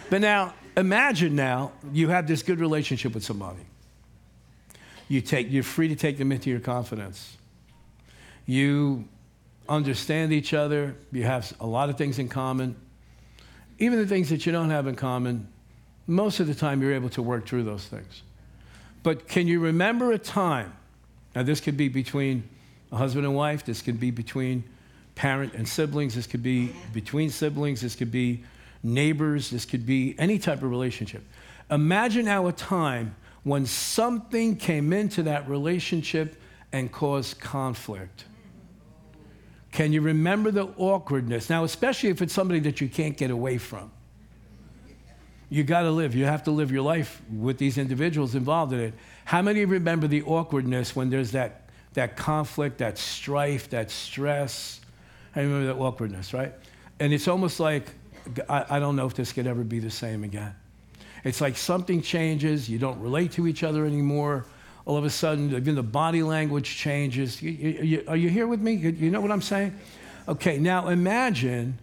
but 0.09 0.19
now, 0.19 0.53
imagine 0.75 1.35
now 1.35 1.71
you 1.93 2.09
have 2.09 2.27
this 2.27 2.43
good 2.43 2.59
relationship 2.59 3.13
with 3.13 3.23
somebody. 3.23 3.65
You 5.07 5.21
take, 5.21 5.51
you're 5.51 5.63
free 5.63 5.87
to 5.89 5.95
take 5.95 6.17
them 6.17 6.31
into 6.31 6.49
your 6.49 6.59
confidence. 6.59 7.37
You 8.45 9.07
understand 9.69 10.33
each 10.33 10.53
other, 10.53 10.95
you 11.11 11.23
have 11.23 11.53
a 11.59 11.65
lot 11.65 11.89
of 11.89 11.97
things 11.97 12.19
in 12.19 12.29
common. 12.29 12.75
Even 13.79 13.99
the 13.99 14.07
things 14.07 14.29
that 14.29 14.45
you 14.45 14.51
don't 14.51 14.69
have 14.69 14.87
in 14.87 14.95
common, 14.95 15.47
most 16.07 16.39
of 16.39 16.47
the 16.47 16.55
time 16.55 16.81
you're 16.81 16.93
able 16.93 17.09
to 17.09 17.21
work 17.21 17.47
through 17.47 17.63
those 17.63 17.85
things. 17.85 18.23
But 19.03 19.27
can 19.27 19.47
you 19.47 19.59
remember 19.59 20.11
a 20.11 20.17
time? 20.17 20.73
Now, 21.35 21.43
this 21.43 21.59
could 21.59 21.77
be 21.77 21.89
between 21.89 22.47
a 22.91 22.97
husband 22.97 23.25
and 23.25 23.35
wife, 23.35 23.65
this 23.65 23.81
could 23.81 23.99
be 23.99 24.11
between 24.11 24.63
parent 25.15 25.53
and 25.53 25.67
siblings, 25.67 26.15
this 26.15 26.27
could 26.27 26.43
be 26.43 26.71
between 26.93 27.29
siblings, 27.29 27.81
this 27.81 27.95
could 27.95 28.11
be 28.11 28.43
neighbors, 28.83 29.49
this 29.49 29.65
could 29.65 29.85
be 29.85 30.15
any 30.19 30.37
type 30.37 30.61
of 30.61 30.69
relationship. 30.69 31.23
Imagine 31.71 32.25
now 32.25 32.47
a 32.47 32.51
time 32.51 33.15
when 33.43 33.65
something 33.65 34.55
came 34.55 34.93
into 34.93 35.23
that 35.23 35.47
relationship 35.49 36.41
and 36.71 36.91
caused 36.91 37.39
conflict. 37.39 38.25
Can 39.71 39.91
you 39.91 40.01
remember 40.01 40.51
the 40.51 40.67
awkwardness? 40.77 41.49
Now, 41.49 41.63
especially 41.63 42.09
if 42.09 42.21
it's 42.21 42.33
somebody 42.33 42.59
that 42.61 42.79
you 42.79 42.87
can't 42.87 43.17
get 43.17 43.31
away 43.31 43.57
from. 43.57 43.91
You 45.49 45.63
got 45.63 45.81
to 45.81 45.91
live. 45.91 46.15
You 46.15 46.25
have 46.25 46.43
to 46.43 46.51
live 46.51 46.71
your 46.71 46.83
life 46.83 47.21
with 47.31 47.57
these 47.57 47.77
individuals 47.77 48.33
involved 48.33 48.73
in 48.73 48.79
it. 48.79 48.93
How 49.25 49.41
many 49.41 49.65
remember 49.65 50.07
the 50.07 50.23
awkwardness 50.23 50.95
when 50.95 51.09
there's 51.09 51.31
that, 51.31 51.69
that 51.93 52.15
conflict, 52.15 52.79
that 52.79 52.97
strife, 52.97 53.69
that 53.69 53.91
stress? 53.91 54.81
I 55.35 55.41
remember 55.41 55.67
that 55.67 55.79
awkwardness, 55.79 56.33
right? 56.33 56.53
And 56.99 57.13
it's 57.13 57.27
almost 57.27 57.59
like, 57.59 57.91
I, 58.47 58.65
I 58.69 58.79
don't 58.79 58.95
know 58.95 59.05
if 59.05 59.15
this 59.15 59.33
could 59.33 59.47
ever 59.47 59.63
be 59.63 59.79
the 59.79 59.91
same 59.91 60.23
again. 60.23 60.55
It's 61.23 61.41
like 61.41 61.57
something 61.57 62.01
changes, 62.01 62.69
you 62.69 62.79
don't 62.79 62.99
relate 62.99 63.31
to 63.33 63.47
each 63.47 63.63
other 63.63 63.85
anymore 63.85 64.45
all 64.85 64.97
of 64.97 65.05
a 65.05 65.09
sudden, 65.09 65.55
even 65.55 65.75
the 65.75 65.83
body 65.83 66.23
language 66.23 66.75
changes. 66.75 67.41
You, 67.41 67.51
you, 67.51 68.03
are 68.07 68.17
you 68.17 68.29
here 68.29 68.47
with 68.47 68.59
me? 68.59 68.73
You 68.73 69.11
know 69.11 69.21
what 69.21 69.31
I'm 69.31 69.41
saying? 69.41 69.73
Okay, 70.27 70.57
now 70.57 70.89
imagine 70.89 71.77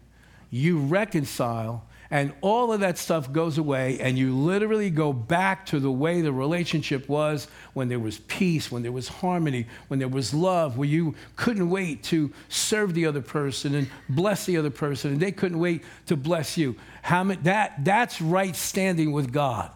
you 0.50 0.78
reconcile 0.78 1.84
and 2.12 2.32
all 2.40 2.72
of 2.72 2.80
that 2.80 2.98
stuff 2.98 3.32
goes 3.32 3.56
away 3.56 4.00
and 4.00 4.18
you 4.18 4.36
literally 4.36 4.90
go 4.90 5.12
back 5.12 5.66
to 5.66 5.78
the 5.78 5.90
way 5.90 6.20
the 6.20 6.32
relationship 6.32 7.08
was 7.08 7.46
when 7.72 7.88
there 7.88 8.00
was 8.00 8.18
peace 8.18 8.70
when 8.70 8.82
there 8.82 8.92
was 8.92 9.06
harmony 9.06 9.66
when 9.88 9.98
there 9.98 10.08
was 10.08 10.34
love 10.34 10.76
where 10.76 10.88
you 10.88 11.14
couldn't 11.36 11.70
wait 11.70 12.02
to 12.02 12.32
serve 12.48 12.94
the 12.94 13.06
other 13.06 13.20
person 13.20 13.74
and 13.74 13.88
bless 14.08 14.46
the 14.46 14.56
other 14.56 14.70
person 14.70 15.12
and 15.12 15.20
they 15.20 15.32
couldn't 15.32 15.58
wait 15.58 15.82
to 16.06 16.16
bless 16.16 16.56
you. 16.56 16.74
How 17.02 17.24
that, 17.24 17.84
that's 17.84 18.20
right 18.20 18.54
standing 18.54 19.12
with 19.12 19.32
god. 19.32 19.70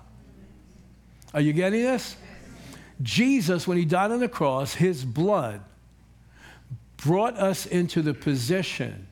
Are 1.32 1.40
you 1.40 1.52
getting 1.52 1.82
this? 1.82 2.16
Jesus, 3.02 3.66
when 3.66 3.76
he 3.76 3.84
died 3.84 4.12
on 4.12 4.20
the 4.20 4.28
cross, 4.28 4.74
his 4.74 5.04
blood 5.04 5.60
brought 6.96 7.36
us 7.36 7.66
into 7.66 8.02
the 8.02 8.14
position 8.14 9.08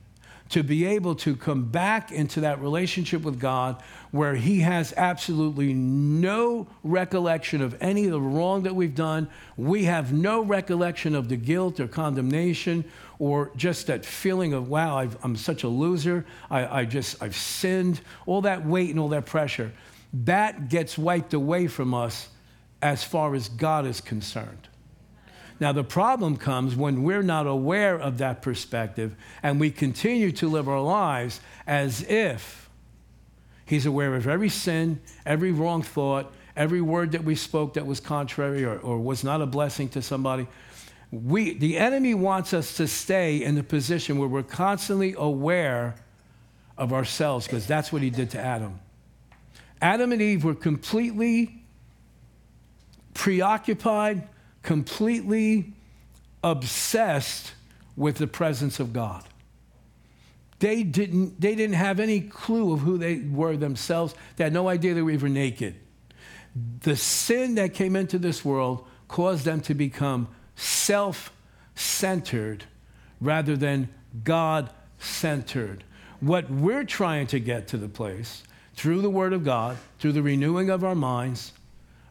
to 0.52 0.62
be 0.62 0.84
able 0.84 1.14
to 1.14 1.34
come 1.34 1.64
back 1.64 2.12
into 2.12 2.40
that 2.42 2.60
relationship 2.60 3.22
with 3.22 3.40
God 3.40 3.82
where 4.10 4.34
He 4.34 4.60
has 4.60 4.92
absolutely 4.98 5.72
no 5.72 6.66
recollection 6.84 7.62
of 7.62 7.74
any 7.80 8.04
of 8.04 8.12
the 8.12 8.20
wrong 8.20 8.64
that 8.64 8.74
we've 8.74 8.94
done. 8.94 9.28
We 9.56 9.84
have 9.84 10.12
no 10.12 10.42
recollection 10.42 11.14
of 11.14 11.30
the 11.30 11.36
guilt 11.36 11.80
or 11.80 11.88
condemnation 11.88 12.84
or 13.18 13.50
just 13.56 13.86
that 13.86 14.04
feeling 14.04 14.52
of, 14.52 14.68
wow, 14.68 14.98
i 14.98 15.08
am 15.24 15.36
such 15.36 15.62
a 15.62 15.68
loser. 15.68 16.26
I, 16.50 16.80
I 16.80 16.84
just, 16.84 17.22
I've 17.22 17.36
sinned. 17.36 18.02
All 18.26 18.42
that 18.42 18.66
weight 18.66 18.90
and 18.90 19.00
all 19.00 19.08
that 19.08 19.24
pressure. 19.24 19.72
That 20.12 20.68
gets 20.68 20.98
wiped 20.98 21.32
away 21.32 21.66
from 21.66 21.94
us 21.94 22.28
as 22.82 23.02
far 23.02 23.34
as 23.34 23.48
God 23.48 23.86
is 23.86 24.02
concerned. 24.02 24.68
Now, 25.62 25.70
the 25.70 25.85
problem 25.85 26.38
comes 26.38 26.75
when 26.75 27.05
we're 27.05 27.22
not 27.22 27.46
aware 27.46 27.94
of 27.96 28.18
that 28.18 28.42
perspective 28.42 29.14
and 29.44 29.61
we 29.61 29.70
continue 29.70 30.33
to 30.33 30.48
live 30.48 30.68
our 30.68 30.81
lives 30.81 31.40
as 31.68 32.03
if 32.03 32.68
He's 33.64 33.87
aware 33.87 34.16
of 34.16 34.27
every 34.27 34.48
sin, 34.48 34.98
every 35.25 35.53
wrong 35.53 35.83
thought, 35.83 36.33
every 36.57 36.81
word 36.81 37.12
that 37.12 37.22
we 37.22 37.37
spoke 37.37 37.75
that 37.75 37.87
was 37.87 38.01
contrary 38.01 38.64
or, 38.64 38.77
or 38.77 38.98
was 38.98 39.22
not 39.22 39.40
a 39.40 39.46
blessing 39.46 39.88
to 39.90 40.03
somebody. 40.03 40.48
We, 41.12 41.55
the 41.55 41.79
enemy 41.79 42.14
wants 42.14 42.53
us 42.53 42.77
to 42.79 42.88
stay 42.88 43.37
in 43.40 43.55
the 43.55 43.62
position 43.62 44.18
where 44.18 44.29
we're 44.29 44.42
constantly 44.42 45.14
aware 45.16 45.94
of 46.77 46.92
ourselves 46.92 47.46
because 47.46 47.68
that's 47.68 47.92
what 47.92 48.03
he 48.03 48.11
did 48.11 48.31
to 48.31 48.40
Adam. 48.40 48.81
Adam 49.81 50.11
and 50.11 50.20
Eve 50.20 50.42
were 50.42 50.57
completely 50.57 51.62
preoccupied, 53.14 54.27
completely 54.62 55.72
obsessed 56.42 57.53
with 57.96 58.16
the 58.16 58.27
presence 58.27 58.81
of 58.81 58.92
God. 58.92 59.25
They 60.59 60.85
didn't, 60.85 61.40
they 61.40 61.55
didn't 61.55 61.75
have 61.75 61.98
any 61.98 62.20
clue 62.20 62.72
of 62.72 62.81
who 62.81 62.96
they 62.96 63.18
were 63.18 63.57
themselves. 63.57 64.14
They 64.37 64.44
had 64.44 64.53
no 64.53 64.68
idea 64.68 64.94
they 64.94 65.03
were 65.03 65.11
even 65.11 65.35
naked. 65.35 65.75
The 66.81 66.96
sin 66.96 67.57
that 67.57 67.75
came 67.75 67.96
into 67.96 68.18
this 68.18 68.44
world 68.44 68.87
caused 69.09 69.44
them 69.44 69.61
to 69.62 69.75
become 69.75 70.29
self 70.55 71.33
centered 71.75 72.64
rather 73.20 73.57
than 73.57 73.88
God 74.22 74.70
centered. 74.98 75.85
What 76.20 76.51
we're 76.51 76.85
trying 76.85 77.27
to 77.29 77.40
get 77.40 77.66
to 77.68 77.77
the 77.77 77.88
place 77.88 78.44
through 78.75 79.03
the 79.03 79.11
Word 79.11 79.33
of 79.33 79.44
God, 79.44 79.77
through 79.98 80.12
the 80.12 80.22
renewing 80.22 80.70
of 80.70 80.85
our 80.85 80.94
minds, 80.94 81.53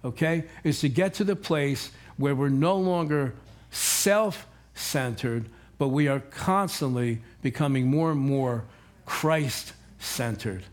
okay, 0.03 0.43
is 0.63 0.81
to 0.81 0.89
get 0.89 1.13
to 1.15 1.23
the 1.23 1.35
place 1.35 1.91
where 2.17 2.35
we're 2.35 2.49
no 2.49 2.75
longer 2.77 3.33
self 3.71 4.47
centered, 4.73 5.45
but 5.77 5.89
we 5.89 6.07
are 6.07 6.19
constantly 6.19 7.21
becoming 7.41 7.87
more 7.87 8.11
and 8.11 8.19
more 8.19 8.65
Christ 9.05 9.73
centered. 9.99 10.63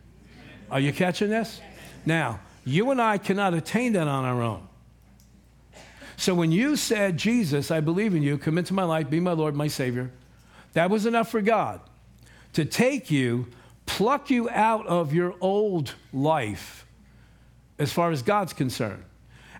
Are 0.71 0.81
you 0.81 0.93
catching 0.93 1.31
this? 1.31 1.61
Now, 2.05 2.41
you 2.65 2.91
and 2.91 3.01
I 3.01 3.19
cannot 3.19 3.55
attain 3.55 3.95
that 3.95 4.09
on 4.09 4.25
our 4.25 4.43
own. 4.43 4.69
So 6.17 6.35
when 6.35 6.51
you 6.51 6.77
said, 6.77 7.17
Jesus, 7.17 7.71
I 7.71 7.81
believe 7.81 8.15
in 8.15 8.23
you, 8.23 8.39
come 8.39 8.59
into 8.59 8.75
my 8.75 8.83
life, 8.83 9.09
be 9.09 9.21
my 9.21 9.33
Lord, 9.33 9.55
my 9.55 9.69
Savior, 9.69 10.11
that 10.73 10.91
was 10.91 11.07
enough 11.07 11.31
for 11.31 11.41
God 11.41 11.81
to 12.55 12.65
take 12.65 13.11
you, 13.11 13.47
pluck 13.87 14.29
you 14.31 14.51
out 14.51 14.87
of 14.87 15.15
your 15.15 15.35
old 15.41 15.95
life, 16.13 16.87
as 17.79 17.93
far 17.93 18.11
as 18.11 18.23
God's 18.23 18.53
concerned, 18.53 19.05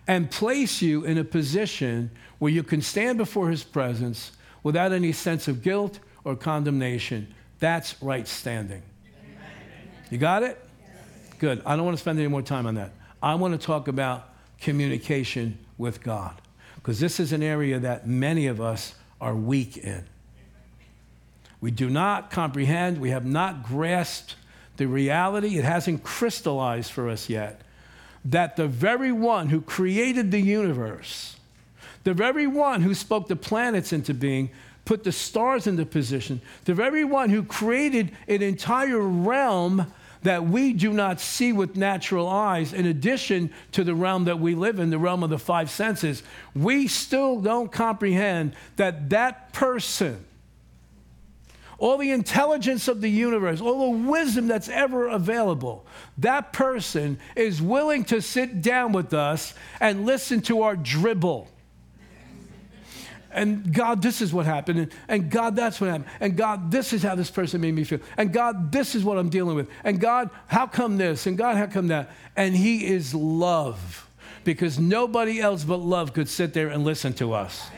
and 0.09 0.31
place 0.31 0.81
you 0.81 1.05
in 1.05 1.19
a 1.19 1.23
position 1.23 2.09
where 2.39 2.51
you 2.51 2.63
can 2.63 2.81
stand 2.81 3.19
before 3.19 3.51
His 3.51 3.63
presence 3.63 4.31
without 4.63 4.91
any 4.91 5.11
sense 5.11 5.47
of 5.47 5.61
guilt 5.61 5.99
or 6.23 6.35
condemnation. 6.35 7.31
That's 7.59 8.01
right 8.01 8.27
standing. 8.27 8.81
You 10.09 10.17
got 10.17 10.41
it? 10.41 10.59
Good. 11.37 11.61
I 11.63 11.75
don't 11.75 11.85
want 11.85 11.95
to 11.95 12.01
spend 12.01 12.17
any 12.17 12.27
more 12.27 12.41
time 12.41 12.65
on 12.65 12.73
that. 12.73 12.91
I 13.21 13.35
want 13.35 13.53
to 13.53 13.63
talk 13.63 13.87
about 13.87 14.33
communication 14.59 15.59
with 15.77 16.01
God 16.01 16.41
because 16.77 16.99
this 16.99 17.19
is 17.19 17.31
an 17.31 17.43
area 17.43 17.77
that 17.77 18.07
many 18.07 18.47
of 18.47 18.59
us 18.59 18.95
are 19.21 19.35
weak 19.35 19.77
in. 19.77 20.05
We 21.61 21.69
do 21.69 21.87
not 21.87 22.31
comprehend, 22.31 22.99
we 22.99 23.11
have 23.11 23.27
not 23.27 23.61
grasped 23.61 24.37
the 24.77 24.87
reality, 24.87 25.59
it 25.59 25.65
hasn't 25.65 26.01
crystallized 26.01 26.91
for 26.91 27.09
us 27.09 27.29
yet, 27.29 27.61
that 28.25 28.55
the 28.55 28.67
very 28.67 29.11
one 29.11 29.49
who 29.49 29.61
created 29.61 30.31
the 30.31 30.41
universe, 30.41 31.37
the 32.03 32.13
very 32.13 32.47
one 32.47 32.81
who 32.81 32.93
spoke 32.93 33.27
the 33.27 33.35
planets 33.35 33.93
into 33.93 34.13
being, 34.13 34.49
put 34.85 35.03
the 35.03 35.11
stars 35.11 35.67
into 35.67 35.85
position, 35.85 36.41
the 36.65 36.73
very 36.73 37.03
one 37.03 37.29
who 37.29 37.43
created 37.43 38.11
an 38.27 38.41
entire 38.41 38.99
realm 38.99 39.91
that 40.23 40.45
we 40.45 40.73
do 40.73 40.91
not 40.91 41.19
see 41.21 41.53
with 41.53 41.77
natural 41.77 42.27
eyes, 42.27 42.73
in 42.73 42.85
addition 42.85 43.53
to 43.71 43.83
the 43.83 43.95
realm 43.95 44.25
that 44.25 44.39
we 44.39 44.53
live 44.55 44.79
in, 44.79 44.89
the 44.89 44.99
realm 44.99 45.23
of 45.23 45.29
the 45.29 45.39
five 45.39 45.69
senses, 45.69 46.23
we 46.53 46.87
still 46.87 47.39
don't 47.39 47.71
comprehend 47.71 48.53
that 48.75 49.09
that 49.11 49.53
person, 49.53 50.25
all 51.79 51.97
the 51.97 52.11
intelligence 52.11 52.87
of 52.87 53.01
the 53.01 53.09
universe, 53.09 53.61
all 53.61 53.91
the 53.91 54.09
wisdom 54.09 54.47
that's 54.47 54.69
ever 54.69 55.07
available, 55.07 55.85
that 56.17 56.53
person 56.53 57.19
is 57.35 57.61
willing 57.61 58.03
to 58.05 58.21
sit 58.21 58.61
down 58.61 58.91
with 58.91 59.13
us 59.13 59.53
and 59.79 60.05
listen 60.05 60.41
to 60.41 60.61
our 60.61 60.75
dribble 60.75 61.47
and 63.31 63.71
God, 63.73 64.01
this 64.01 64.21
is 64.21 64.33
what 64.33 64.45
happened. 64.45 64.91
And, 65.07 65.29
God, 65.29 65.55
that's 65.55 65.79
what 65.79 65.89
happened. 65.89 66.09
And 66.19 66.35
God, 66.35 66.71
this 66.71 66.93
is 66.93 67.03
how 67.03 67.15
this 67.15 67.29
person 67.29 67.61
made 67.61 67.73
me 67.73 67.83
feel. 67.83 67.99
And 68.17 68.33
God, 68.33 68.71
this 68.71 68.95
is 68.95 69.03
what 69.03 69.17
I'm 69.17 69.29
dealing 69.29 69.55
with. 69.55 69.69
And 69.83 69.99
God, 69.99 70.29
how 70.47 70.65
come 70.65 70.97
this? 70.97 71.27
And 71.27 71.37
God, 71.37 71.55
how 71.55 71.67
come 71.67 71.87
that? 71.87 72.11
And 72.35 72.55
He 72.55 72.87
is 72.87 73.13
love 73.13 74.07
because 74.43 74.79
nobody 74.79 75.39
else 75.39 75.63
but 75.63 75.77
love 75.77 76.13
could 76.13 76.27
sit 76.27 76.53
there 76.53 76.69
and 76.69 76.83
listen 76.83 77.13
to 77.13 77.33
us. 77.33 77.69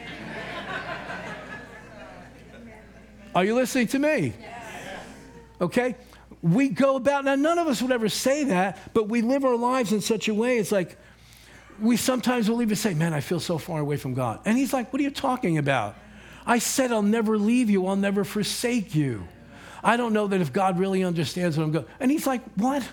Are 3.34 3.46
you 3.46 3.56
listening 3.56 3.88
to 3.88 4.00
me? 4.00 4.34
Okay? 5.60 5.96
We 6.41 6.70
go 6.70 6.96
about, 6.96 7.26
now 7.26 7.36
none 7.36 7.60
of 7.60 7.67
us 7.67 7.82
would 7.82 7.91
ever 7.91 8.10
say 8.10 8.46
that, 8.46 8.94
but 8.94 9.08
we 9.08 9.22
live 9.22 9.46
our 9.46 9.56
lives 9.56 9.94
in 9.94 10.02
such 10.02 10.28
a 10.28 10.34
way, 10.34 10.58
it's 10.58 10.72
like, 10.72 10.98
we 11.80 11.98
sometimes 11.98 12.50
will 12.50 12.62
even 12.62 12.76
say, 12.76 12.94
Man, 12.94 13.13
I 13.13 13.22
feel 13.22 13.39
so 13.39 13.58
far 13.58 13.80
away 13.80 13.98
from 13.98 14.13
God. 14.13 14.39
And 14.46 14.58
he's 14.58 14.74
like, 14.74 14.94
What 14.94 15.00
are 15.00 15.04
you 15.04 15.12
talking 15.12 15.58
about? 15.58 15.96
I 16.46 16.60
said, 16.60 16.91
I'll 16.91 17.02
never 17.02 17.38
leave 17.38 17.70
you, 17.70 17.88
I'll 17.88 17.96
never 17.96 18.24
forsake 18.24 18.94
you. 18.96 19.28
I 19.84 19.98
don't 19.98 20.13
know 20.13 20.28
that 20.28 20.41
if 20.41 20.54
God 20.54 20.78
really 20.78 21.04
understands 21.04 21.58
what 21.58 21.63
I'm 21.63 21.72
going. 21.72 21.86
And 22.00 22.12
he's 22.12 22.28
like, 22.28 22.44
What? 22.56 22.88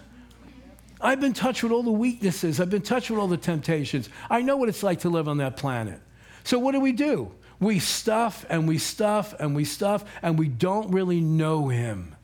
I've 1.00 1.20
been 1.20 1.32
touched 1.32 1.62
with 1.62 1.70
all 1.70 1.82
the 1.82 1.92
weaknesses. 1.92 2.60
I've 2.60 2.70
been 2.70 2.82
touched 2.82 3.10
with 3.10 3.20
all 3.20 3.28
the 3.28 3.36
temptations. 3.36 4.08
I 4.28 4.42
know 4.42 4.56
what 4.56 4.68
it's 4.68 4.82
like 4.82 5.00
to 5.00 5.10
live 5.10 5.28
on 5.28 5.36
that 5.38 5.56
planet. 5.56 6.00
So 6.42 6.58
what 6.58 6.72
do 6.72 6.80
we 6.80 6.92
do? 6.92 7.30
We 7.60 7.78
stuff 7.78 8.44
and 8.48 8.68
we 8.68 8.78
stuff 8.78 9.34
and 9.38 9.54
we 9.54 9.64
stuff 9.64 10.04
and 10.22 10.38
we 10.38 10.48
don't 10.48 10.90
really 10.90 11.20
know 11.20 11.68
him. 11.68 12.14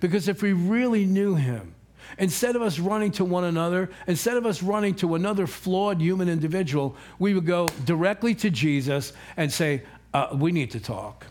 Because 0.00 0.28
if 0.28 0.42
we 0.42 0.52
really 0.52 1.04
knew 1.06 1.34
him, 1.34 1.74
Instead 2.18 2.56
of 2.56 2.62
us 2.62 2.78
running 2.78 3.12
to 3.12 3.24
one 3.24 3.44
another, 3.44 3.90
instead 4.06 4.36
of 4.36 4.46
us 4.46 4.62
running 4.62 4.94
to 4.96 5.14
another 5.14 5.46
flawed 5.46 6.00
human 6.00 6.28
individual, 6.28 6.96
we 7.18 7.34
would 7.34 7.46
go 7.46 7.68
directly 7.84 8.34
to 8.36 8.50
Jesus 8.50 9.12
and 9.36 9.52
say, 9.52 9.82
uh, 10.12 10.28
We 10.34 10.52
need 10.52 10.70
to 10.72 10.80
talk. 10.80 11.26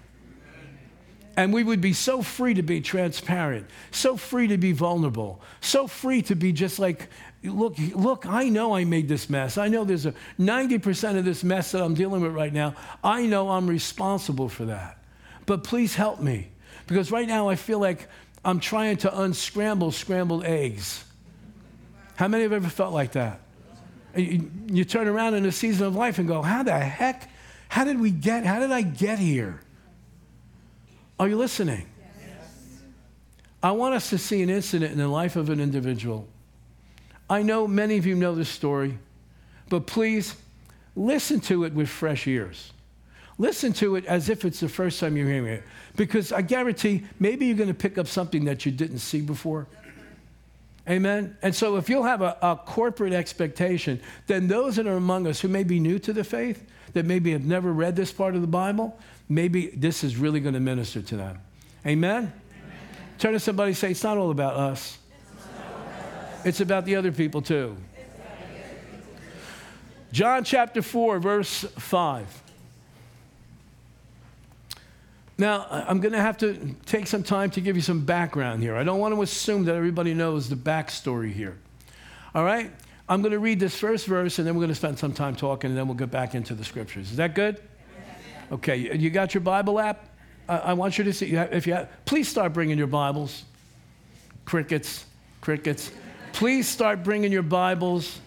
And 1.35 1.53
we 1.53 1.63
would 1.63 1.79
be 1.79 1.93
so 1.93 2.21
free 2.21 2.53
to 2.55 2.61
be 2.61 2.81
transparent, 2.81 3.67
so 3.91 4.17
free 4.17 4.47
to 4.47 4.57
be 4.57 4.73
vulnerable, 4.73 5.41
so 5.61 5.87
free 5.87 6.21
to 6.23 6.35
be 6.35 6.51
just 6.51 6.79
like, 6.79 7.07
look, 7.43 7.75
look, 7.93 8.25
I 8.25 8.49
know 8.49 8.75
I 8.75 8.85
made 8.85 9.07
this 9.07 9.29
mess. 9.29 9.57
I 9.57 9.67
know 9.67 9.83
there's 9.83 10.05
a 10.05 10.13
90% 10.39 11.17
of 11.17 11.25
this 11.25 11.43
mess 11.43 11.71
that 11.71 11.81
I'm 11.81 11.93
dealing 11.93 12.21
with 12.21 12.33
right 12.33 12.53
now. 12.53 12.75
I 13.03 13.25
know 13.25 13.49
I'm 13.49 13.67
responsible 13.67 14.49
for 14.49 14.65
that. 14.65 14.97
But 15.45 15.63
please 15.63 15.95
help 15.95 16.19
me. 16.19 16.49
Because 16.87 17.11
right 17.11 17.27
now 17.27 17.49
I 17.49 17.55
feel 17.55 17.79
like 17.79 18.07
I'm 18.43 18.59
trying 18.59 18.97
to 18.97 19.21
unscramble 19.21 19.91
scrambled 19.91 20.43
eggs. 20.43 21.03
How 22.15 22.27
many 22.27 22.43
have 22.43 22.53
ever 22.53 22.69
felt 22.69 22.93
like 22.93 23.13
that? 23.13 23.39
You, 24.15 24.51
you, 24.67 24.85
turn 24.85 25.07
around 25.07 25.35
in 25.35 25.45
a 25.45 25.51
season 25.51 25.85
of 25.85 25.95
life 25.95 26.17
and 26.17 26.27
go, 26.27 26.41
How 26.41 26.63
the 26.63 26.77
heck? 26.77 27.29
How 27.69 27.85
did 27.85 27.99
we 27.99 28.09
get? 28.11 28.45
How 28.45 28.59
did 28.59 28.71
I 28.71 28.81
get 28.81 29.19
here? 29.19 29.61
Are 31.19 31.27
you 31.27 31.37
listening? 31.37 31.85
Yes. 31.99 32.81
I 33.61 33.71
want 33.71 33.93
us 33.93 34.09
to 34.09 34.17
see 34.17 34.41
an 34.41 34.49
incident 34.49 34.91
in 34.91 34.97
the 34.97 35.07
life 35.07 35.35
of 35.35 35.49
an 35.49 35.59
individual. 35.59 36.27
I 37.29 37.43
know 37.43 37.67
many 37.67 37.97
of 37.97 38.05
you 38.05 38.15
know 38.15 38.35
this 38.35 38.49
story, 38.49 38.97
but 39.69 39.85
please 39.85 40.35
listen 40.95 41.39
to 41.41 41.63
it 41.63 41.73
with 41.73 41.89
fresh 41.89 42.27
ears. 42.27 42.73
Listen 43.37 43.71
to 43.73 43.95
it 43.95 44.05
as 44.05 44.29
if 44.29 44.43
it's 44.43 44.59
the 44.59 44.67
first 44.67 44.99
time 44.99 45.15
you're 45.15 45.27
hearing 45.27 45.45
it. 45.47 45.63
Because 45.95 46.31
I 46.33 46.41
guarantee 46.41 47.05
maybe 47.19 47.45
you're 47.45 47.55
going 47.55 47.69
to 47.69 47.73
pick 47.73 47.97
up 47.97 48.07
something 48.07 48.45
that 48.45 48.65
you 48.65 48.71
didn't 48.71 48.99
see 48.99 49.21
before. 49.21 49.67
Amen. 50.89 51.37
And 51.41 51.55
so, 51.55 51.77
if 51.77 51.87
you'll 51.87 52.03
have 52.03 52.21
a, 52.21 52.35
a, 52.41 52.55
corporate 52.55 53.13
expectation, 53.13 54.01
then 54.25 54.47
those 54.47 54.75
that 54.77 54.87
are 54.87 54.97
among 54.97 55.27
us 55.27 55.39
who 55.39 55.47
may 55.47 55.63
be 55.63 55.79
new 55.79 55.99
to 55.99 56.11
the 56.11 56.23
faith, 56.23 56.65
that 56.93 57.05
maybe 57.05 57.31
have 57.31 57.45
never 57.45 57.71
read 57.71 57.95
this 57.95 58.11
part 58.11 58.33
of 58.33 58.41
the 58.41 58.47
Bible, 58.47 58.97
maybe 59.29 59.67
this 59.67 60.03
is 60.03 60.17
really 60.17 60.39
going 60.39 60.55
to 60.55 60.59
minister 60.59 61.01
to 61.03 61.15
them. 61.15 61.39
Amen. 61.85 62.15
Amen. 62.15 62.33
Turn 63.19 63.33
to 63.33 63.39
somebody 63.39 63.69
and 63.69 63.77
say, 63.77 63.91
It's 63.91 64.03
not 64.03 64.17
all 64.17 64.31
about 64.31 64.55
us, 64.55 64.57
about, 64.57 64.71
us. 64.71 64.98
It's 66.45 66.61
about 66.61 66.85
the 66.85 66.95
other 66.95 67.11
people 67.11 67.41
too. 67.41 67.75
John 70.11 70.43
chapter 70.43 70.81
4, 70.81 71.19
verse 71.19 71.63
5. 71.63 72.43
Now, 75.37 75.67
I'm 75.69 76.01
going 76.01 76.11
to 76.11 76.19
have 76.19 76.37
to 76.39 76.75
take 76.85 77.07
some 77.07 77.23
time 77.23 77.49
to 77.51 77.61
give 77.61 77.75
you 77.75 77.81
some 77.81 78.03
background 78.03 78.61
here. 78.61 78.75
I 78.75 78.83
don't 78.83 78.99
want 78.99 79.15
to 79.15 79.21
assume 79.21 79.65
that 79.65 79.75
everybody 79.75 80.13
knows 80.13 80.49
the 80.49 80.55
backstory 80.55 81.31
here. 81.31 81.57
All 82.35 82.43
right? 82.43 82.71
I'm 83.07 83.21
going 83.21 83.31
to 83.31 83.39
read 83.39 83.59
this 83.59 83.77
first 83.79 84.05
verse 84.05 84.37
and 84.37 84.47
then 84.47 84.55
we're 84.55 84.61
going 84.61 84.69
to 84.69 84.75
spend 84.75 84.99
some 84.99 85.13
time 85.13 85.35
talking 85.35 85.69
and 85.69 85.77
then 85.77 85.87
we'll 85.87 85.97
get 85.97 86.11
back 86.11 86.35
into 86.35 86.53
the 86.53 86.65
scriptures. 86.65 87.11
Is 87.11 87.17
that 87.17 87.35
good? 87.35 87.61
Okay, 88.51 88.97
you 88.97 89.09
got 89.11 89.33
your 89.33 89.41
Bible 89.41 89.79
app? 89.79 90.09
I, 90.47 90.73
want 90.73 90.97
you 90.97 91.03
to 91.03 91.13
see, 91.13 91.35
if 91.35 91.67
you 91.67 91.73
have, 91.73 91.89
please 92.05 92.27
start 92.27 92.53
bringing 92.53 92.77
your 92.77 92.87
Bibles. 92.87 93.43
Crickets, 94.45 95.05
crickets. 95.41 95.91
Please 96.39 96.69
start 96.69 97.03
bringing 97.03 97.33
your 97.33 97.43
Bibles. 97.43 98.21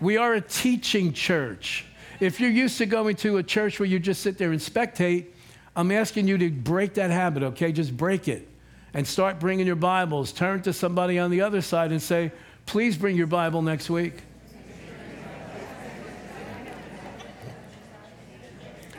We 0.00 0.16
are 0.16 0.34
a 0.34 0.40
teaching 0.40 1.12
church. 1.12 1.84
If 2.20 2.38
you're 2.38 2.52
used 2.52 2.78
to 2.78 2.86
going 2.86 3.16
to 3.16 3.38
a 3.38 3.42
church 3.42 3.80
where 3.80 3.88
you 3.88 3.98
just 3.98 4.22
sit 4.22 4.38
there 4.38 4.52
and 4.52 4.60
spectate, 4.60 5.26
I'm 5.74 5.90
asking 5.90 6.28
you 6.28 6.38
to 6.38 6.50
break 6.50 6.94
that 6.94 7.10
habit, 7.10 7.42
okay? 7.42 7.72
Just 7.72 7.96
break 7.96 8.28
it 8.28 8.46
and 8.94 9.04
start 9.04 9.40
bringing 9.40 9.66
your 9.66 9.74
Bibles. 9.74 10.30
Turn 10.30 10.62
to 10.62 10.72
somebody 10.72 11.18
on 11.18 11.32
the 11.32 11.40
other 11.40 11.60
side 11.60 11.90
and 11.90 12.00
say, 12.00 12.30
please 12.64 12.96
bring 12.96 13.16
your 13.16 13.26
Bible 13.26 13.60
next 13.60 13.90
week. 13.90 14.14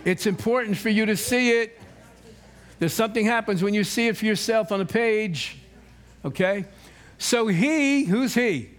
It's 0.04 0.26
important 0.26 0.76
for 0.76 0.90
you 0.90 1.06
to 1.06 1.16
see 1.16 1.62
it. 1.62 1.80
There's 2.80 2.92
something 2.92 3.26
happens 3.26 3.64
when 3.64 3.74
you 3.74 3.86
see 3.86 4.10
it 4.10 4.18
for 4.18 4.26
yourself 4.26 4.74
on 4.74 4.82
a 4.82 4.86
page. 4.86 5.60
Okay? 6.26 6.66
So 7.20 7.48
he, 7.48 8.06
who's 8.06 8.34
he? 8.34 8.70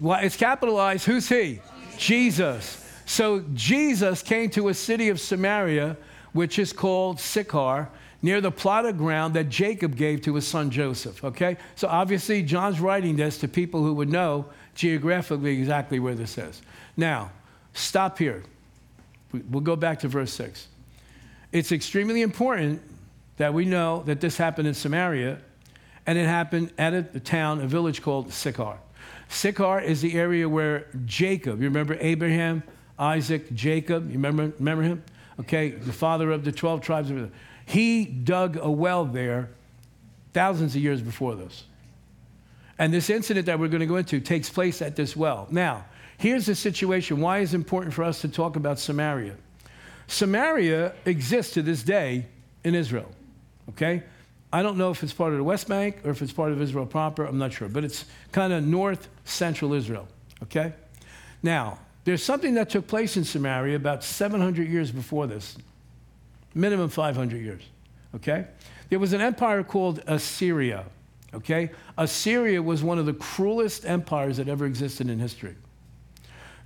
Well, 0.00 0.20
it's 0.22 0.36
capitalized. 0.36 1.04
Who's 1.04 1.28
he? 1.28 1.60
Jesus. 1.98 2.84
So 3.04 3.44
Jesus 3.54 4.22
came 4.22 4.48
to 4.50 4.68
a 4.68 4.74
city 4.74 5.08
of 5.08 5.20
Samaria, 5.20 5.96
which 6.32 6.58
is 6.58 6.72
called 6.72 7.18
Sychar, 7.18 7.88
near 8.22 8.40
the 8.40 8.52
plot 8.52 8.86
of 8.86 8.96
ground 8.96 9.34
that 9.34 9.48
Jacob 9.48 9.96
gave 9.96 10.22
to 10.22 10.36
his 10.36 10.46
son 10.46 10.70
Joseph. 10.70 11.24
Okay? 11.24 11.56
So 11.74 11.88
obviously, 11.88 12.42
John's 12.42 12.80
writing 12.80 13.16
this 13.16 13.38
to 13.38 13.48
people 13.48 13.82
who 13.82 13.94
would 13.94 14.08
know 14.08 14.46
geographically 14.76 15.58
exactly 15.58 15.98
where 15.98 16.14
this 16.14 16.38
is. 16.38 16.62
Now, 16.96 17.32
stop 17.74 18.16
here. 18.18 18.44
We'll 19.32 19.60
go 19.60 19.76
back 19.76 19.98
to 20.00 20.08
verse 20.08 20.32
6. 20.32 20.68
It's 21.50 21.72
extremely 21.72 22.22
important 22.22 22.80
that 23.38 23.52
we 23.52 23.64
know 23.64 24.02
that 24.04 24.20
this 24.20 24.36
happened 24.36 24.68
in 24.68 24.74
Samaria 24.74 25.38
and 26.08 26.16
it 26.16 26.24
happened 26.26 26.72
at 26.78 26.94
a, 26.94 27.02
town, 27.20 27.60
a 27.60 27.66
village 27.66 28.00
called 28.00 28.32
Sychar. 28.32 28.78
Sychar 29.28 29.78
is 29.82 30.00
the 30.00 30.14
area 30.14 30.48
where 30.48 30.86
Jacob, 31.04 31.60
you 31.60 31.68
remember 31.68 31.98
Abraham, 32.00 32.62
Isaac, 32.98 33.52
Jacob, 33.52 34.06
you 34.06 34.14
remember, 34.14 34.50
remember 34.58 34.84
him? 34.84 35.04
Okay, 35.38 35.68
the 35.68 35.92
father 35.92 36.30
of 36.30 36.46
the 36.46 36.50
12 36.50 36.80
tribes. 36.80 37.10
of 37.10 37.18
Israel. 37.18 37.32
He 37.66 38.06
dug 38.06 38.56
a 38.56 38.70
well 38.70 39.04
there 39.04 39.50
thousands 40.32 40.74
of 40.74 40.80
years 40.80 41.02
before 41.02 41.34
this. 41.34 41.64
And 42.78 42.90
this 42.90 43.10
incident 43.10 43.44
that 43.44 43.58
we're 43.58 43.68
going 43.68 43.80
to 43.80 43.86
go 43.86 43.96
into 43.96 44.18
takes 44.18 44.48
place 44.48 44.80
at 44.80 44.96
this 44.96 45.14
well. 45.14 45.46
Now, 45.50 45.84
here's 46.16 46.46
the 46.46 46.54
situation. 46.54 47.20
Why 47.20 47.40
is 47.40 47.52
it 47.52 47.56
important 47.56 47.92
for 47.92 48.02
us 48.02 48.22
to 48.22 48.28
talk 48.28 48.56
about 48.56 48.78
Samaria? 48.78 49.34
Samaria 50.06 50.94
exists 51.04 51.52
to 51.52 51.60
this 51.60 51.82
day 51.82 52.24
in 52.64 52.74
Israel. 52.74 53.10
Okay? 53.68 54.04
I 54.52 54.62
don't 54.62 54.78
know 54.78 54.90
if 54.90 55.02
it's 55.02 55.12
part 55.12 55.32
of 55.32 55.38
the 55.38 55.44
West 55.44 55.68
Bank 55.68 55.98
or 56.04 56.10
if 56.10 56.22
it's 56.22 56.32
part 56.32 56.52
of 56.52 56.62
Israel 56.62 56.86
proper. 56.86 57.24
I'm 57.26 57.38
not 57.38 57.52
sure. 57.52 57.68
But 57.68 57.84
it's 57.84 58.06
kind 58.32 58.52
of 58.52 58.64
north 58.64 59.08
central 59.24 59.74
Israel. 59.74 60.08
Okay? 60.44 60.72
Now, 61.42 61.78
there's 62.04 62.22
something 62.22 62.54
that 62.54 62.70
took 62.70 62.86
place 62.86 63.16
in 63.16 63.24
Samaria 63.24 63.76
about 63.76 64.02
700 64.02 64.66
years 64.66 64.90
before 64.90 65.26
this, 65.26 65.56
minimum 66.54 66.88
500 66.88 67.42
years. 67.42 67.62
Okay? 68.14 68.46
There 68.88 68.98
was 68.98 69.12
an 69.12 69.20
empire 69.20 69.62
called 69.62 70.02
Assyria. 70.06 70.86
Okay? 71.34 71.70
Assyria 71.98 72.62
was 72.62 72.82
one 72.82 72.98
of 72.98 73.04
the 73.04 73.12
cruelest 73.12 73.84
empires 73.84 74.38
that 74.38 74.48
ever 74.48 74.64
existed 74.64 75.10
in 75.10 75.18
history. 75.18 75.56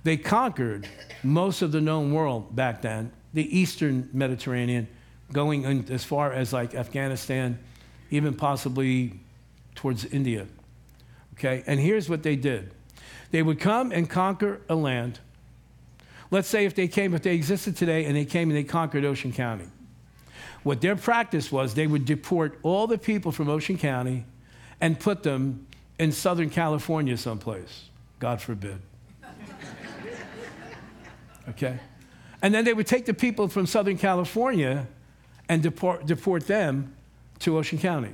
They 0.03 0.15
conquered 0.15 0.87
most 1.23 1.61
of 1.61 1.73
the 1.73 1.81
known 1.81 2.13
world 2.13 2.55
back 2.55 2.81
then, 2.81 3.11
the 3.33 3.57
eastern 3.57 4.09
Mediterranean, 4.13 4.87
going 5.31 5.65
as 5.89 6.03
far 6.03 6.31
as 6.31 6.53
like 6.53 6.75
Afghanistan, 6.75 7.59
even 8.13 8.35
possibly 8.35 9.11
towards 9.73 10.05
India. 10.05 10.45
Okay? 11.33 11.63
And 11.65 11.79
here's 11.79 12.07
what 12.07 12.21
they 12.21 12.35
did 12.35 12.71
they 13.31 13.41
would 13.41 13.59
come 13.59 13.91
and 13.91 14.07
conquer 14.07 14.61
a 14.69 14.75
land. 14.75 15.19
Let's 16.29 16.47
say 16.47 16.65
if 16.65 16.75
they 16.75 16.87
came, 16.87 17.15
if 17.15 17.23
they 17.23 17.33
existed 17.33 17.75
today 17.75 18.05
and 18.05 18.15
they 18.15 18.25
came 18.25 18.49
and 18.49 18.57
they 18.57 18.63
conquered 18.63 19.03
Ocean 19.03 19.33
County. 19.33 19.67
What 20.61 20.81
their 20.81 20.95
practice 20.95 21.51
was, 21.51 21.73
they 21.73 21.87
would 21.87 22.05
deport 22.05 22.59
all 22.63 22.87
the 22.87 22.97
people 22.97 23.31
from 23.31 23.49
Ocean 23.49 23.77
County 23.77 24.25
and 24.79 24.99
put 24.99 25.23
them 25.23 25.65
in 25.99 26.11
Southern 26.11 26.49
California 26.49 27.17
someplace. 27.17 27.89
God 28.19 28.41
forbid. 28.41 28.79
Okay? 31.49 31.77
And 32.41 32.53
then 32.53 32.63
they 32.63 32.73
would 32.73 32.87
take 32.87 33.05
the 33.05 33.13
people 33.13 33.49
from 33.49 33.65
Southern 33.65 33.97
California 33.97 34.87
and 35.49 35.61
deport, 35.61 36.05
deport 36.05 36.47
them 36.47 36.95
to 37.43 37.57
Ocean 37.57 37.77
County. 37.77 38.11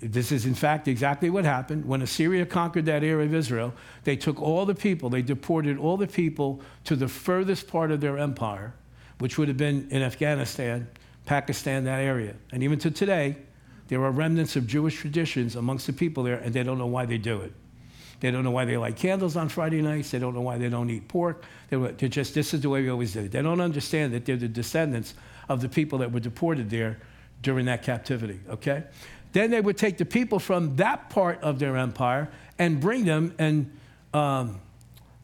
This 0.00 0.32
is, 0.32 0.46
in 0.46 0.54
fact, 0.54 0.88
exactly 0.88 1.30
what 1.30 1.44
happened. 1.44 1.84
When 1.84 2.02
Assyria 2.02 2.44
conquered 2.44 2.86
that 2.86 3.04
area 3.04 3.26
of 3.26 3.34
Israel, 3.34 3.72
they 4.04 4.16
took 4.16 4.40
all 4.40 4.66
the 4.66 4.74
people, 4.74 5.10
they 5.10 5.22
deported 5.22 5.78
all 5.78 5.96
the 5.96 6.06
people 6.06 6.60
to 6.84 6.96
the 6.96 7.08
furthest 7.08 7.68
part 7.68 7.90
of 7.90 8.00
their 8.00 8.18
empire, 8.18 8.74
which 9.18 9.38
would 9.38 9.48
have 9.48 9.56
been 9.56 9.88
in 9.90 10.02
Afghanistan, 10.02 10.88
Pakistan, 11.24 11.84
that 11.84 12.00
area. 12.00 12.34
And 12.52 12.62
even 12.62 12.78
to 12.80 12.90
today, 12.90 13.36
there 13.88 14.02
are 14.02 14.10
remnants 14.10 14.56
of 14.56 14.66
Jewish 14.66 14.96
traditions 14.96 15.54
amongst 15.54 15.86
the 15.86 15.92
people 15.92 16.24
there, 16.24 16.38
and 16.38 16.52
they 16.52 16.64
don't 16.64 16.78
know 16.78 16.86
why 16.86 17.06
they 17.06 17.18
do 17.18 17.40
it. 17.42 17.52
They 18.18 18.30
don't 18.30 18.44
know 18.44 18.50
why 18.50 18.64
they 18.64 18.76
light 18.76 18.96
candles 18.96 19.36
on 19.36 19.48
Friday 19.48 19.82
nights. 19.82 20.10
They 20.10 20.18
don't 20.18 20.34
know 20.34 20.40
why 20.40 20.58
they 20.58 20.68
don't 20.68 20.90
eat 20.90 21.06
pork. 21.06 21.44
They're 21.68 21.92
just, 21.92 22.34
this 22.34 22.54
is 22.54 22.62
the 22.62 22.70
way 22.70 22.82
we 22.82 22.88
always 22.88 23.12
did 23.12 23.26
it. 23.26 23.32
They 23.32 23.42
don't 23.42 23.60
understand 23.60 24.14
that 24.14 24.24
they're 24.24 24.36
the 24.36 24.48
descendants 24.48 25.14
of 25.48 25.60
the 25.60 25.68
people 25.68 25.98
that 25.98 26.10
were 26.10 26.20
deported 26.20 26.70
there 26.70 26.98
during 27.42 27.66
that 27.66 27.82
captivity, 27.82 28.40
okay? 28.48 28.84
Then 29.32 29.50
they 29.50 29.60
would 29.60 29.76
take 29.76 29.98
the 29.98 30.04
people 30.04 30.38
from 30.38 30.76
that 30.76 31.10
part 31.10 31.42
of 31.42 31.58
their 31.58 31.76
empire 31.76 32.30
and 32.58 32.80
bring 32.80 33.04
them 33.04 33.34
and 33.38 33.70
um, 34.14 34.60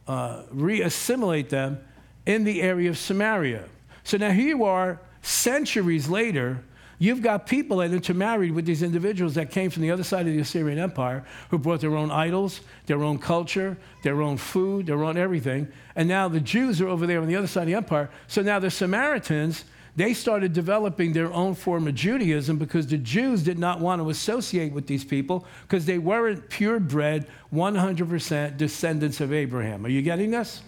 uh, 0.07 0.43
re-assimilate 0.51 1.49
them 1.49 1.79
in 2.25 2.43
the 2.43 2.61
area 2.61 2.89
of 2.89 2.97
Samaria. 2.97 3.65
So 4.03 4.17
now 4.17 4.31
here 4.31 4.49
you 4.49 4.63
are, 4.65 4.99
centuries 5.21 6.07
later, 6.07 6.63
You've 7.03 7.21
got 7.21 7.47
people 7.47 7.77
that 7.77 7.91
intermarried 7.91 8.53
with 8.53 8.65
these 8.65 8.81
individuals 8.81 9.33
that 9.33 9.51
came 9.51 9.69
from 9.69 9.81
the 9.81 9.91
other 9.91 10.05
side 10.05 10.25
of 10.25 10.33
the 10.33 10.39
Assyrian 10.39 10.79
Empire 10.79 11.25
who 11.49 11.57
brought 11.57 11.81
their 11.81 11.97
own 11.97 12.11
idols, 12.11 12.61
their 12.85 13.03
own 13.03 13.19
culture, 13.19 13.77
their 14.03 14.21
own 14.21 14.37
food, 14.37 14.85
their 14.85 15.03
own 15.03 15.17
everything. 15.17 15.67
And 15.97 16.07
now 16.07 16.29
the 16.29 16.39
Jews 16.39 16.79
are 16.79 16.87
over 16.87 17.05
there 17.05 17.19
on 17.19 17.27
the 17.27 17.35
other 17.35 17.47
side 17.47 17.63
of 17.63 17.67
the 17.67 17.75
empire. 17.75 18.09
So 18.27 18.41
now 18.41 18.57
the 18.59 18.71
Samaritans, 18.71 19.65
they 19.95 20.13
started 20.13 20.53
developing 20.53 21.13
their 21.13 21.31
own 21.31 21.53
form 21.53 21.87
of 21.87 21.95
Judaism 21.95 22.57
because 22.57 22.87
the 22.87 22.97
Jews 22.97 23.43
did 23.43 23.59
not 23.59 23.79
want 23.79 24.01
to 24.01 24.09
associate 24.09 24.73
with 24.73 24.87
these 24.87 25.03
people 25.03 25.45
because 25.63 25.85
they 25.85 25.99
weren't 25.99 26.49
purebred, 26.49 27.27
100% 27.53 28.57
descendants 28.57 29.21
of 29.21 29.31
Abraham. 29.31 29.85
Are 29.85 29.89
you 29.89 30.01
getting 30.01 30.31
this? 30.31 30.63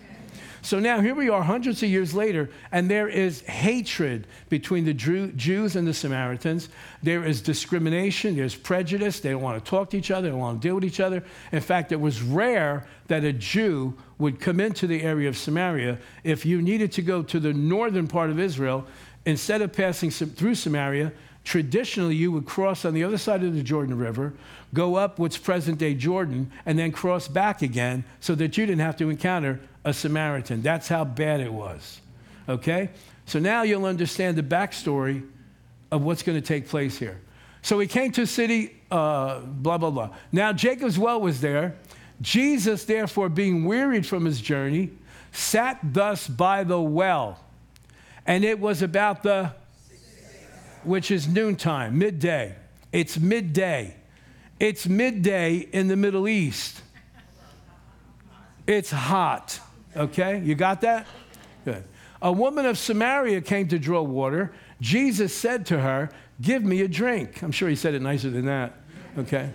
So 0.65 0.79
now 0.79 0.99
here 0.99 1.13
we 1.13 1.29
are 1.29 1.43
hundreds 1.43 1.83
of 1.83 1.89
years 1.89 2.15
later, 2.15 2.49
and 2.71 2.89
there 2.89 3.07
is 3.07 3.41
hatred 3.41 4.25
between 4.49 4.83
the 4.83 4.95
Jews 4.95 5.75
and 5.75 5.87
the 5.87 5.93
Samaritans. 5.93 6.69
There 7.03 7.23
is 7.23 7.39
discrimination, 7.39 8.35
there's 8.35 8.55
prejudice. 8.55 9.19
They 9.19 9.29
don't 9.29 9.43
want 9.43 9.63
to 9.63 9.69
talk 9.69 9.91
to 9.91 9.97
each 9.97 10.09
other, 10.09 10.23
they 10.23 10.31
don't 10.31 10.39
want 10.39 10.59
to 10.63 10.67
deal 10.67 10.73
with 10.73 10.83
each 10.83 10.99
other. 10.99 11.23
In 11.51 11.61
fact, 11.61 11.91
it 11.91 12.01
was 12.01 12.23
rare 12.23 12.87
that 13.09 13.23
a 13.23 13.31
Jew 13.31 13.95
would 14.17 14.39
come 14.39 14.59
into 14.59 14.87
the 14.87 15.03
area 15.03 15.29
of 15.29 15.37
Samaria. 15.37 15.99
If 16.23 16.47
you 16.47 16.63
needed 16.63 16.91
to 16.93 17.03
go 17.03 17.21
to 17.21 17.39
the 17.39 17.53
northern 17.53 18.07
part 18.07 18.31
of 18.31 18.39
Israel, 18.39 18.87
instead 19.23 19.61
of 19.61 19.71
passing 19.71 20.09
through 20.09 20.55
Samaria, 20.55 21.13
traditionally 21.45 22.15
you 22.15 22.31
would 22.31 22.45
cross 22.45 22.83
on 22.83 22.93
the 22.93 23.03
other 23.03 23.17
side 23.17 23.43
of 23.43 23.55
the 23.55 23.63
Jordan 23.63 23.97
River, 23.97 24.33
go 24.73 24.95
up 24.95 25.19
what's 25.19 25.37
present 25.37 25.77
day 25.77 25.93
Jordan, 25.93 26.51
and 26.65 26.77
then 26.77 26.91
cross 26.91 27.27
back 27.29 27.61
again 27.61 28.03
so 28.19 28.35
that 28.35 28.57
you 28.57 28.65
didn't 28.65 28.81
have 28.81 28.97
to 28.97 29.09
encounter 29.09 29.61
a 29.85 29.93
Samaritan. 29.93 30.61
That's 30.61 30.89
how 30.89 31.05
bad 31.05 31.39
it 31.39 31.53
was. 31.53 32.01
Okay? 32.49 32.89
So 33.27 33.39
now 33.39 33.61
you'll 33.61 33.85
understand 33.85 34.37
the 34.37 34.43
backstory 34.43 35.25
of 35.91 36.03
what's 36.03 36.23
going 36.23 36.39
to 36.39 36.45
take 36.45 36.67
place 36.67 36.97
here. 36.97 37.21
So 37.61 37.79
he 37.79 37.87
came 37.87 38.11
to 38.13 38.23
a 38.23 38.27
city, 38.27 38.75
uh, 38.91 39.39
blah, 39.39 39.77
blah, 39.77 39.91
blah. 39.91 40.09
Now 40.31 40.51
Jacob's 40.51 40.99
well 40.99 41.21
was 41.21 41.41
there. 41.41 41.75
Jesus, 42.21 42.85
therefore, 42.85 43.29
being 43.29 43.65
wearied 43.65 44.05
from 44.05 44.25
his 44.25 44.41
journey, 44.41 44.91
sat 45.31 45.79
thus 45.83 46.27
by 46.27 46.63
the 46.63 46.79
well. 46.79 47.39
And 48.25 48.43
it 48.43 48.59
was 48.59 48.81
about 48.81 49.21
the, 49.23 49.51
which 50.85 51.11
is 51.11 51.27
noontime, 51.27 51.97
midday. 51.97 52.55
It's 52.91 53.17
midday. 53.19 53.95
It's 54.59 54.87
midday 54.87 55.57
in 55.57 55.87
the 55.87 55.95
Middle 55.95 56.27
East. 56.27 56.81
It's 58.67 58.91
hot. 58.91 59.59
Okay, 59.95 60.39
you 60.39 60.55
got 60.55 60.81
that? 60.81 61.07
Good. 61.65 61.83
A 62.21 62.31
woman 62.31 62.65
of 62.65 62.77
Samaria 62.77 63.41
came 63.41 63.67
to 63.67 63.77
draw 63.77 64.01
water. 64.01 64.53
Jesus 64.81 65.33
said 65.33 65.65
to 65.67 65.79
her, 65.79 66.09
Give 66.41 66.63
me 66.63 66.81
a 66.81 66.87
drink. 66.87 67.41
I'm 67.43 67.51
sure 67.51 67.69
he 67.69 67.75
said 67.75 67.93
it 67.93 68.01
nicer 68.01 68.29
than 68.29 68.45
that. 68.45 68.73
Okay. 69.17 69.49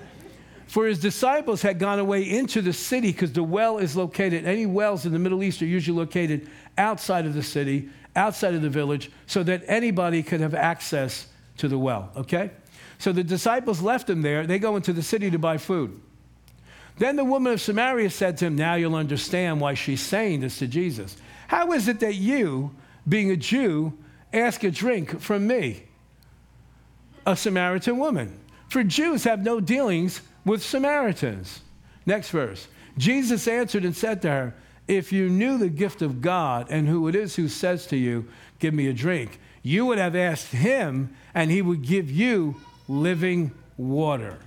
For 0.67 0.87
his 0.87 1.01
disciples 1.01 1.63
had 1.63 1.79
gone 1.79 1.99
away 1.99 2.23
into 2.23 2.63
the 2.63 2.73
city 2.73 3.11
because 3.11 3.33
the 3.33 3.43
well 3.43 3.79
is 3.79 3.97
located, 3.97 4.47
any 4.47 4.67
wells 4.67 5.05
in 5.05 5.13
the 5.13 5.19
Middle 5.19 5.43
East 5.43 5.61
are 5.63 5.67
usually 5.67 5.99
located 5.99 6.49
outside 6.79 7.27
of 7.27 7.35
the 7.35 7.43
city, 7.43 7.91
outside 8.17 8.55
of 8.55 8.63
the 8.63 8.71
village, 8.71 9.11
so 9.27 9.43
that 9.43 9.63
anybody 9.67 10.23
could 10.23 10.41
have 10.41 10.55
access 10.55 11.27
to 11.59 11.69
the 11.69 11.79
well, 11.79 12.11
okay? 12.17 12.51
So 12.99 13.13
the 13.13 13.25
disciples 13.25 13.81
left 13.81 14.11
him 14.11 14.23
there. 14.23 14.47
They 14.47 14.59
go 14.59 14.77
into 14.77 14.93
the 14.93 15.03
city 15.03 15.31
to 15.31 15.39
buy 15.39 15.59
food. 15.59 16.01
Then 16.99 17.17
the 17.17 17.25
woman 17.25 17.55
of 17.55 17.61
Samaria 17.61 18.11
said 18.11 18.37
to 18.39 18.47
him, 18.47 18.57
Now 18.57 18.75
you'll 18.75 18.95
understand 18.95 19.61
why 19.61 19.75
she's 19.75 20.03
saying 20.03 20.41
this 20.41 20.59
to 20.59 20.67
Jesus. 20.67 21.17
How 21.49 21.73
is 21.73 21.89
it 21.89 22.01
that 22.01 22.17
you, 22.17 22.73
being 23.09 23.31
a 23.31 23.37
Jew, 23.37 23.95
ask 24.33 24.63
a 24.65 24.71
drink 24.71 25.21
from 25.21 25.47
me, 25.47 25.85
a 27.25 27.37
Samaritan 27.37 27.99
woman? 27.99 28.39
For 28.69 28.85
Jews 28.85 29.25
have 29.25 29.43
no 29.43 29.61
dealings 29.61 30.21
with 30.45 30.63
Samaritans. 30.63 31.63
Next 32.05 32.31
verse. 32.31 32.69
Jesus 32.99 33.49
answered 33.49 33.85
and 33.85 33.97
said 33.97 34.21
to 34.23 34.29
her, 34.29 34.55
If 34.91 35.13
you 35.13 35.29
knew 35.29 35.57
the 35.57 35.69
gift 35.69 36.03
of 36.03 36.21
God 36.21 36.67
and 36.69 36.89
who 36.89 37.07
it 37.07 37.15
is 37.15 37.37
who 37.37 37.47
says 37.47 37.87
to 37.87 37.97
you, 37.97 38.27
Give 38.59 38.75
me 38.75 38.89
a 38.89 38.93
drink, 38.93 39.39
you 39.63 39.87
would 39.87 39.99
have 39.99 40.17
asked 40.17 40.51
him, 40.51 41.15
and 41.33 41.49
he 41.49 41.63
would 41.63 41.83
give 41.83 42.11
you 42.11 42.57
living 42.89 43.53
water. 43.77 44.41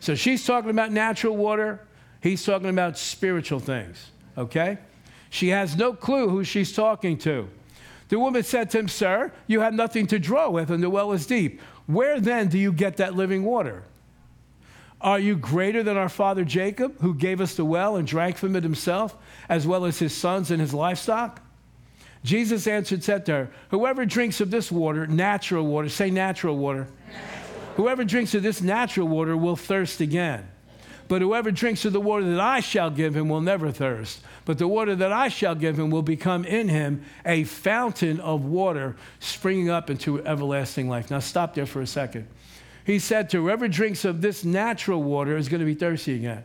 So 0.00 0.16
she's 0.16 0.44
talking 0.44 0.70
about 0.70 0.90
natural 0.90 1.36
water, 1.36 1.80
he's 2.20 2.44
talking 2.44 2.70
about 2.70 2.98
spiritual 2.98 3.60
things, 3.60 4.10
okay? 4.36 4.78
She 5.30 5.50
has 5.50 5.76
no 5.76 5.92
clue 5.92 6.28
who 6.28 6.42
she's 6.42 6.72
talking 6.72 7.16
to. 7.18 7.48
The 8.08 8.18
woman 8.18 8.42
said 8.42 8.70
to 8.70 8.80
him, 8.80 8.88
Sir, 8.88 9.30
you 9.46 9.60
have 9.60 9.74
nothing 9.74 10.08
to 10.08 10.18
draw 10.18 10.50
with, 10.50 10.72
and 10.72 10.82
the 10.82 10.90
well 10.90 11.12
is 11.12 11.24
deep. 11.24 11.60
Where 11.86 12.18
then 12.18 12.48
do 12.48 12.58
you 12.58 12.72
get 12.72 12.96
that 12.96 13.14
living 13.14 13.44
water? 13.44 13.84
Are 15.00 15.18
you 15.18 15.36
greater 15.36 15.82
than 15.82 15.96
our 15.96 16.08
father 16.08 16.44
Jacob, 16.44 17.00
who 17.00 17.14
gave 17.14 17.40
us 17.40 17.54
the 17.54 17.64
well 17.64 17.96
and 17.96 18.06
drank 18.06 18.36
from 18.36 18.56
it 18.56 18.62
himself, 18.62 19.16
as 19.48 19.66
well 19.66 19.84
as 19.84 19.98
his 19.98 20.14
sons 20.14 20.50
and 20.50 20.60
his 20.60 20.72
livestock? 20.72 21.42
Jesus 22.24 22.66
answered, 22.66 23.04
said 23.04 23.26
to 23.26 23.32
her, 23.32 23.50
Whoever 23.70 24.04
drinks 24.04 24.40
of 24.40 24.50
this 24.50 24.72
water, 24.72 25.06
natural 25.06 25.66
water, 25.66 25.88
say 25.88 26.10
natural 26.10 26.56
water, 26.56 26.88
natural. 27.08 27.74
whoever 27.76 28.04
drinks 28.04 28.34
of 28.34 28.42
this 28.42 28.60
natural 28.60 29.06
water 29.06 29.36
will 29.36 29.54
thirst 29.54 30.00
again. 30.00 30.48
But 31.08 31.22
whoever 31.22 31.52
drinks 31.52 31.84
of 31.84 31.92
the 31.92 32.00
water 32.00 32.28
that 32.28 32.40
I 32.40 32.60
shall 32.60 32.90
give 32.90 33.14
him 33.14 33.28
will 33.28 33.40
never 33.40 33.70
thirst. 33.70 34.20
But 34.44 34.58
the 34.58 34.66
water 34.66 34.96
that 34.96 35.12
I 35.12 35.28
shall 35.28 35.54
give 35.54 35.78
him 35.78 35.90
will 35.90 36.02
become 36.02 36.44
in 36.44 36.68
him 36.68 37.04
a 37.24 37.44
fountain 37.44 38.18
of 38.18 38.44
water 38.44 38.96
springing 39.20 39.68
up 39.68 39.88
into 39.88 40.24
everlasting 40.26 40.88
life. 40.88 41.10
Now, 41.10 41.20
stop 41.20 41.54
there 41.54 41.66
for 41.66 41.80
a 41.80 41.86
second. 41.86 42.26
He 42.86 43.00
said 43.00 43.30
to 43.30 43.42
whoever 43.42 43.66
drinks 43.66 44.04
of 44.04 44.20
this 44.20 44.44
natural 44.44 45.02
water 45.02 45.36
is 45.36 45.48
going 45.48 45.58
to 45.58 45.66
be 45.66 45.74
thirsty 45.74 46.14
again. 46.14 46.44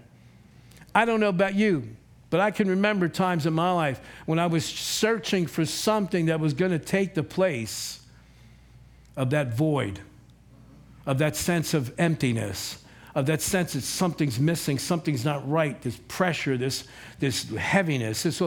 I 0.94 1.06
don't 1.06 1.20
know 1.20 1.30
about 1.30 1.54
you, 1.54 1.96
but 2.32 2.40
I 2.40 2.50
can 2.50 2.68
remember 2.68 3.08
times 3.08 3.46
in 3.46 3.54
my 3.54 3.72
life 3.72 4.02
when 4.26 4.40
I 4.40 4.48
was 4.48 4.66
searching 4.66 5.46
for 5.46 5.66
something 5.66 6.26
that 6.26 6.40
was 6.40 6.56
going 6.56 6.72
to 6.72 6.80
take 6.80 7.14
the 7.14 7.22
place 7.22 8.00
of 9.16 9.30
that 9.30 9.54
void, 9.54 10.00
of 11.06 11.20
that 11.20 11.36
sense 11.36 11.76
of 11.76 11.94
emptiness 12.00 12.80
of 13.14 13.26
that 13.26 13.42
sense 13.42 13.74
that 13.74 13.84
something's 13.84 14.40
missing, 14.40 14.80
something's 14.80 15.26
not 15.26 15.46
right, 15.50 15.82
this 15.82 16.00
pressure, 16.08 16.58
this, 16.58 16.86
this 17.20 17.50
heaviness. 17.50 18.24
This, 18.24 18.42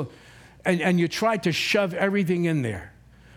and, 0.65 0.81
and 0.81 0.99
you 0.99 1.07
tried 1.07 1.43
to 1.43 1.53
shove 1.53 1.93
everything 1.93 2.47
in 2.47 2.63
there. 2.63 2.94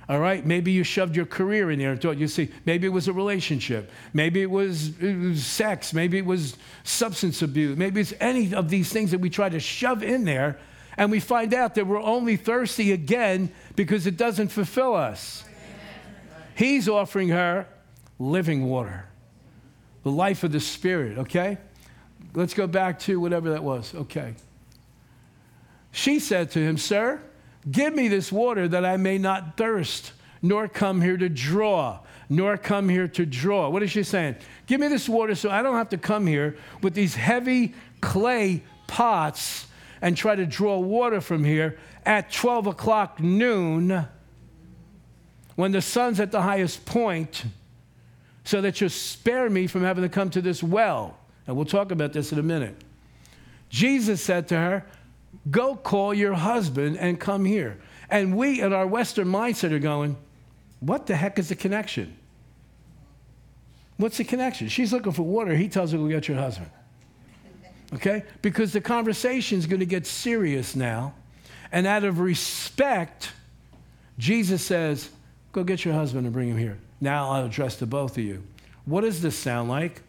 All 0.10 0.20
right? 0.20 0.46
Maybe 0.46 0.72
you 0.72 0.84
shoved 0.84 1.16
your 1.16 1.26
career 1.26 1.70
in 1.70 1.80
there 1.80 1.92
and 1.92 2.02
thought, 2.02 2.18
you 2.18 2.28
see, 2.28 2.50
maybe 2.66 2.88
it 2.88 2.92
was 2.92 3.08
a 3.08 3.14
relationship. 3.14 3.92
Maybe 4.14 4.42
it 4.42 4.50
was, 4.50 4.98
it 5.02 5.18
was 5.18 5.46
sex. 5.46 5.94
Maybe 5.94 6.18
it 6.18 6.26
was 6.26 6.56
substance 6.84 7.42
abuse. 7.42 7.78
Maybe 7.78 8.00
it's 8.00 8.14
any 8.20 8.54
of 8.54 8.70
these 8.70 8.92
things 8.92 9.12
that 9.12 9.20
we 9.20 9.30
try 9.30 9.50
to 9.50 9.60
shove 9.60 10.04
in 10.04 10.24
there. 10.24 10.60
And 10.96 11.12
we 11.12 11.20
find 11.20 11.54
out 11.54 11.76
that 11.76 11.86
we're 11.86 12.02
only 12.02 12.38
thirsty 12.38 12.92
again 12.92 13.52
because 13.76 14.08
it 14.08 14.18
doesn't 14.18 14.48
fulfill 14.48 14.96
us. 14.96 15.44
He's 16.56 16.90
offering 16.90 17.30
her 17.30 17.68
living 18.18 18.66
water 18.66 19.08
the 20.08 20.12
life 20.12 20.46
of 20.46 20.54
the 20.54 20.60
Spirit, 20.62 21.18
okay? 21.18 21.58
Let's 22.34 22.54
go 22.54 22.66
back 22.66 23.00
to 23.00 23.20
whatever 23.20 23.50
that 23.50 23.64
was, 23.64 23.94
okay. 23.94 24.36
She 25.92 26.20
said 26.20 26.52
to 26.52 26.60
him, 26.60 26.78
Sir, 26.78 27.22
give 27.70 27.94
me 27.94 28.08
this 28.08 28.32
water 28.32 28.68
that 28.68 28.86
I 28.86 28.98
may 28.98 29.18
not 29.18 29.58
thirst, 29.58 30.12
nor 30.42 30.68
come 30.68 31.02
here 31.02 31.18
to 31.18 31.30
draw, 31.30 32.00
nor 32.30 32.58
come 32.58 32.90
here 32.90 33.08
to 33.08 33.26
draw. 33.26 33.70
What 33.70 33.84
is 33.84 33.92
she 33.92 34.04
saying? 34.04 34.36
Give 34.66 34.80
me 34.80 34.88
this 34.88 35.08
water 35.08 35.36
so 35.36 35.50
I 35.50 35.62
don't 35.62 35.76
have 35.76 35.90
to 35.90 35.98
come 35.98 36.28
here 36.28 36.58
with 36.82 36.94
these 36.94 37.16
heavy 37.16 37.74
clay 38.02 38.64
pots 38.88 39.68
and 40.02 40.16
try 40.16 40.36
to 40.36 40.46
draw 40.46 40.78
water 40.78 41.22
from 41.22 41.44
here 41.44 41.78
at 42.06 42.32
12 42.32 42.68
o'clock 42.68 43.20
noon 43.20 44.08
when 45.56 45.72
the 45.72 45.82
sun's 45.82 46.20
at 46.20 46.32
the 46.32 46.42
highest 46.42 46.86
point 46.86 47.46
so 48.44 48.62
that 48.62 48.80
you'll 48.80 48.90
spare 48.90 49.50
me 49.50 49.68
from 49.68 49.84
having 49.84 50.04
to 50.04 50.10
come 50.10 50.30
to 50.30 50.42
this 50.42 50.62
well. 50.64 51.18
And 51.48 51.56
we'll 51.56 51.66
talk 51.66 51.92
about 51.92 52.14
this 52.14 52.32
in 52.32 52.40
a 52.40 52.44
minute. 52.44 52.76
Jesus 53.70 54.22
said 54.22 54.48
to 54.50 54.56
her, 54.56 54.86
Go 55.50 55.76
call 55.76 56.14
your 56.14 56.34
husband 56.34 56.98
and 56.98 57.20
come 57.20 57.46
here. 57.46 57.80
And 58.10 58.36
we, 58.36 58.62
in 58.62 58.74
our 58.74 58.88
Western 58.88 59.28
mindset, 59.28 59.72
are 59.72 59.80
going, 59.80 60.18
What 60.80 61.06
the 61.06 61.16
heck 61.16 61.40
is 61.40 61.50
the 61.50 61.56
connection? 61.56 62.18
What's 63.98 64.18
the 64.18 64.24
connection? 64.24 64.68
She's 64.68 64.94
looking 64.94 65.12
for 65.12 65.24
water. 65.24 65.56
He 65.56 65.68
tells 65.68 65.92
her, 65.92 65.98
Go 65.98 66.08
get 66.08 66.28
your 66.28 66.38
husband. 66.38 66.70
Okay? 67.94 68.24
Because 68.42 68.74
the 68.74 68.82
conversation 68.82 69.58
is 69.58 69.66
going 69.66 69.80
to 69.80 69.86
get 69.86 70.06
serious 70.06 70.76
now. 70.76 71.14
And 71.72 71.88
out 71.88 72.04
of 72.04 72.20
respect, 72.20 73.32
Jesus 74.18 74.64
says, 74.64 75.10
Go 75.52 75.64
get 75.64 75.86
your 75.86 75.94
husband 75.94 76.26
and 76.26 76.34
bring 76.34 76.50
him 76.50 76.58
here. 76.58 76.78
Now 77.00 77.32
I'll 77.32 77.46
address 77.46 77.78
to 77.78 77.86
both 77.86 78.18
of 78.18 78.24
you. 78.24 78.44
What 78.86 79.02
does 79.02 79.22
this 79.22 79.38
sound 79.38 79.70
like? 79.70 80.02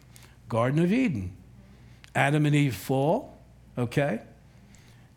Garden 0.47 0.83
of 0.83 0.91
Eden. 0.91 1.35
Adam 2.15 2.45
and 2.45 2.55
Eve 2.55 2.75
fall, 2.75 3.37
okay? 3.77 4.21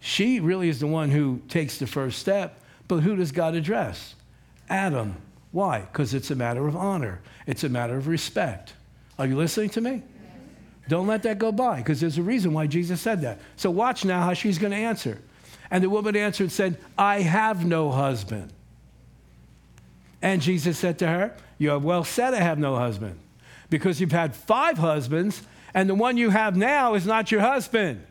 She 0.04 0.40
really 0.40 0.68
is 0.68 0.80
the 0.80 0.88
one 0.88 1.12
who 1.12 1.40
takes 1.48 1.78
the 1.78 1.86
first 1.86 2.18
step, 2.18 2.60
but 2.88 3.04
who 3.04 3.14
does 3.14 3.30
God 3.30 3.54
address? 3.54 4.16
Adam. 4.68 5.14
Why? 5.52 5.82
Because 5.82 6.12
it's 6.12 6.32
a 6.32 6.34
matter 6.34 6.66
of 6.66 6.74
honor, 6.74 7.20
it's 7.46 7.62
a 7.62 7.68
matter 7.68 7.96
of 7.96 8.08
respect. 8.08 8.72
Are 9.16 9.26
you 9.26 9.36
listening 9.36 9.70
to 9.70 9.80
me? 9.80 10.02
Don't 10.88 11.06
let 11.06 11.22
that 11.22 11.38
go 11.38 11.52
by, 11.52 11.76
because 11.76 12.00
there's 12.00 12.18
a 12.18 12.22
reason 12.22 12.52
why 12.52 12.66
Jesus 12.66 13.00
said 13.00 13.20
that. 13.20 13.38
So 13.54 13.70
watch 13.70 14.04
now 14.04 14.22
how 14.22 14.34
she's 14.34 14.58
going 14.58 14.72
to 14.72 14.76
answer. 14.76 15.20
And 15.70 15.84
the 15.84 15.88
woman 15.88 16.16
answered 16.16 16.44
and 16.44 16.52
said, 16.52 16.78
I 16.98 17.20
have 17.20 17.64
no 17.64 17.92
husband. 17.92 18.52
And 20.20 20.42
Jesus 20.42 20.78
said 20.78 20.98
to 20.98 21.06
her, 21.06 21.36
you 21.58 21.70
have 21.70 21.84
well 21.84 22.02
said, 22.02 22.34
I 22.34 22.40
have 22.40 22.58
no 22.58 22.74
husband. 22.74 23.20
Because 23.70 24.00
you've 24.00 24.10
had 24.10 24.34
five 24.34 24.78
husbands, 24.78 25.42
and 25.74 25.88
the 25.88 25.94
one 25.94 26.16
you 26.16 26.30
have 26.30 26.56
now 26.56 26.94
is 26.94 27.06
not 27.06 27.30
your 27.30 27.42
husband. 27.42 28.04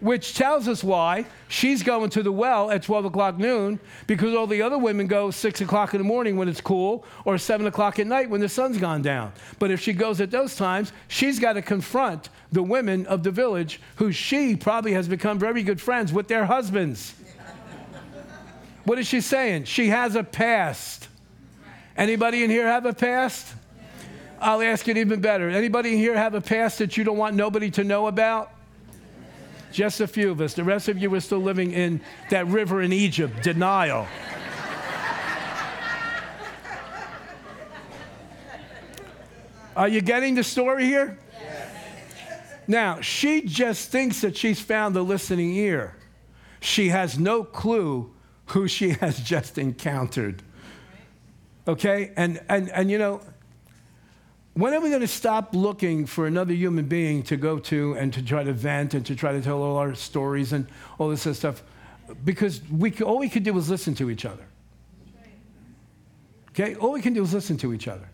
Which 0.00 0.34
tells 0.34 0.66
us 0.66 0.82
why 0.82 1.26
she's 1.48 1.82
going 1.82 2.08
to 2.10 2.22
the 2.22 2.32
well 2.32 2.70
at 2.70 2.82
12 2.82 3.06
o'clock 3.06 3.38
noon 3.38 3.78
because 4.06 4.34
all 4.34 4.46
the 4.46 4.62
other 4.62 4.78
women 4.78 5.06
go 5.06 5.30
6 5.30 5.60
o'clock 5.60 5.92
in 5.92 5.98
the 5.98 6.06
morning 6.06 6.36
when 6.36 6.48
it's 6.48 6.60
cool 6.60 7.04
or 7.26 7.36
7 7.36 7.66
o'clock 7.66 7.98
at 7.98 8.06
night 8.06 8.30
when 8.30 8.40
the 8.40 8.48
sun's 8.48 8.78
gone 8.78 9.02
down. 9.02 9.32
But 9.58 9.70
if 9.70 9.80
she 9.80 9.92
goes 9.92 10.20
at 10.22 10.30
those 10.30 10.56
times, 10.56 10.92
she's 11.08 11.38
got 11.38 11.54
to 11.54 11.62
confront 11.62 12.30
the 12.50 12.62
women 12.62 13.06
of 13.06 13.22
the 13.22 13.30
village 13.30 13.80
who 13.96 14.10
she 14.10 14.56
probably 14.56 14.94
has 14.94 15.06
become 15.06 15.38
very 15.38 15.62
good 15.62 15.80
friends 15.80 16.12
with 16.12 16.28
their 16.28 16.46
husbands. 16.46 17.14
what 18.84 18.98
is 18.98 19.06
she 19.06 19.20
saying? 19.20 19.64
She 19.64 19.88
has 19.88 20.16
a 20.16 20.24
past. 20.24 21.08
Anybody 21.94 22.42
in 22.42 22.48
here 22.48 22.66
have 22.66 22.86
a 22.86 22.94
past? 22.94 23.54
I'll 24.40 24.62
ask 24.62 24.88
it 24.88 24.96
even 24.96 25.20
better. 25.20 25.50
Anybody 25.50 25.92
in 25.92 25.98
here 25.98 26.16
have 26.16 26.34
a 26.34 26.40
past 26.40 26.78
that 26.78 26.96
you 26.96 27.04
don't 27.04 27.18
want 27.18 27.36
nobody 27.36 27.70
to 27.72 27.84
know 27.84 28.06
about? 28.06 28.50
Just 29.72 30.00
a 30.00 30.06
few 30.06 30.30
of 30.30 30.40
us. 30.40 30.54
The 30.54 30.64
rest 30.64 30.88
of 30.88 30.98
you 30.98 31.12
are 31.14 31.20
still 31.20 31.40
living 31.40 31.72
in 31.72 32.00
that 32.30 32.46
river 32.46 32.82
in 32.82 32.92
Egypt, 32.92 33.42
denial. 33.42 34.06
Are 39.76 39.88
you 39.88 40.00
getting 40.00 40.34
the 40.34 40.44
story 40.44 40.84
here? 40.84 41.18
Now, 42.66 43.00
she 43.00 43.42
just 43.42 43.90
thinks 43.90 44.20
that 44.20 44.36
she's 44.36 44.60
found 44.60 44.94
the 44.94 45.02
listening 45.02 45.54
ear. 45.54 45.96
She 46.60 46.88
has 46.88 47.18
no 47.18 47.42
clue 47.42 48.12
who 48.46 48.68
she 48.68 48.90
has 49.00 49.18
just 49.20 49.58
encountered. 49.58 50.42
Okay? 51.66 52.12
And, 52.16 52.40
and, 52.48 52.70
and 52.70 52.90
you 52.90 52.98
know, 52.98 53.20
when 54.54 54.74
are 54.74 54.80
we 54.80 54.88
going 54.88 55.00
to 55.00 55.08
stop 55.08 55.54
looking 55.54 56.06
for 56.06 56.26
another 56.26 56.52
human 56.52 56.86
being 56.86 57.22
to 57.24 57.36
go 57.36 57.58
to 57.60 57.94
and 57.94 58.12
to 58.14 58.22
try 58.22 58.42
to 58.42 58.52
vent 58.52 58.94
and 58.94 59.06
to 59.06 59.14
try 59.14 59.32
to 59.32 59.40
tell 59.40 59.62
all 59.62 59.76
our 59.76 59.94
stories 59.94 60.52
and 60.52 60.66
all 60.98 61.08
this 61.08 61.26
other 61.26 61.34
stuff? 61.34 61.62
Because 62.24 62.60
we, 62.70 62.92
all 63.02 63.18
we 63.18 63.28
could 63.28 63.44
do 63.44 63.52
was 63.52 63.70
listen 63.70 63.94
to 63.96 64.10
each 64.10 64.24
other. 64.24 64.44
Okay? 66.50 66.74
All 66.74 66.92
we 66.92 67.00
can 67.00 67.12
do 67.12 67.22
is 67.22 67.32
listen 67.32 67.56
to 67.58 67.72
each 67.72 67.86
other. 67.86 68.08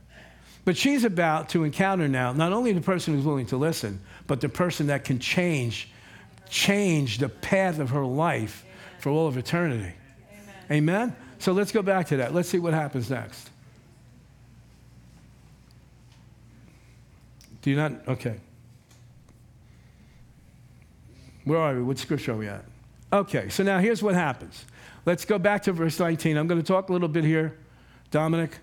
But 0.66 0.76
she's 0.76 1.04
about 1.04 1.48
to 1.50 1.64
encounter 1.64 2.08
now 2.08 2.32
not 2.32 2.52
only 2.52 2.72
the 2.72 2.80
person 2.80 3.14
who's 3.14 3.24
willing 3.24 3.46
to 3.46 3.56
listen, 3.56 4.00
but 4.26 4.40
the 4.40 4.48
person 4.48 4.88
that 4.88 5.04
can 5.04 5.18
change, 5.18 5.90
change 6.50 7.18
the 7.18 7.28
path 7.28 7.78
of 7.78 7.90
her 7.90 8.04
life 8.04 8.64
for 8.98 9.10
all 9.10 9.26
of 9.26 9.38
eternity. 9.38 9.94
Amen. 10.70 10.72
Amen? 10.72 11.16
So 11.38 11.52
let's 11.52 11.72
go 11.72 11.82
back 11.82 12.08
to 12.08 12.18
that. 12.18 12.34
Let's 12.34 12.48
see 12.48 12.58
what 12.58 12.74
happens 12.74 13.08
next. 13.08 13.48
Do 17.66 17.70
you 17.72 17.76
not? 17.78 18.06
Okay. 18.06 18.36
Where 21.42 21.58
are 21.58 21.74
we? 21.74 21.82
What 21.82 21.98
scripture 21.98 22.30
are 22.30 22.36
we 22.36 22.46
at? 22.46 22.64
Okay, 23.12 23.48
so 23.48 23.64
now 23.64 23.80
here's 23.80 24.04
what 24.04 24.14
happens. 24.14 24.64
Let's 25.04 25.24
go 25.24 25.36
back 25.36 25.64
to 25.64 25.72
verse 25.72 25.98
19. 25.98 26.36
I'm 26.36 26.46
going 26.46 26.60
to 26.62 26.66
talk 26.66 26.90
a 26.90 26.92
little 26.92 27.08
bit 27.08 27.24
here, 27.24 27.58
Dominic, 28.12 28.58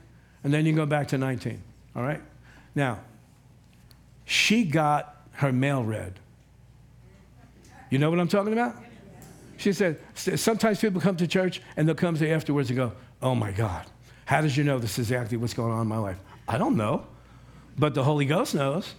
and 0.45 0.53
then 0.53 0.65
you 0.65 0.71
can 0.71 0.77
go 0.77 0.85
back 0.85 1.09
to 1.09 1.17
19. 1.17 1.61
All 1.97 2.01
right? 2.01 2.21
Now, 2.75 3.01
she 4.23 4.63
got 4.63 5.17
her 5.33 5.51
mail 5.51 5.83
read. 5.83 6.17
You 7.89 7.99
know 7.99 8.09
what 8.09 8.21
I'm 8.21 8.29
talking 8.29 8.53
about? 8.53 8.81
She 9.57 9.73
said, 9.73 9.99
sometimes 10.15 10.79
people 10.79 11.01
come 11.01 11.17
to 11.17 11.27
church 11.27 11.61
and 11.75 11.85
they'll 11.85 11.95
come 11.95 12.15
to 12.15 12.29
afterwards 12.29 12.69
and 12.69 12.77
go, 12.77 12.93
Oh 13.21 13.35
my 13.35 13.51
God, 13.51 13.85
how 14.23 14.39
did 14.39 14.55
you 14.55 14.63
know 14.63 14.79
this 14.79 14.97
is 14.97 15.11
exactly 15.11 15.35
what's 15.35 15.53
going 15.53 15.73
on 15.73 15.81
in 15.81 15.87
my 15.89 15.97
life? 15.97 16.19
I 16.47 16.57
don't 16.57 16.77
know, 16.77 17.05
but 17.77 17.93
the 17.93 18.03
Holy 18.03 18.25
Ghost 18.25 18.55
knows. 18.55 18.93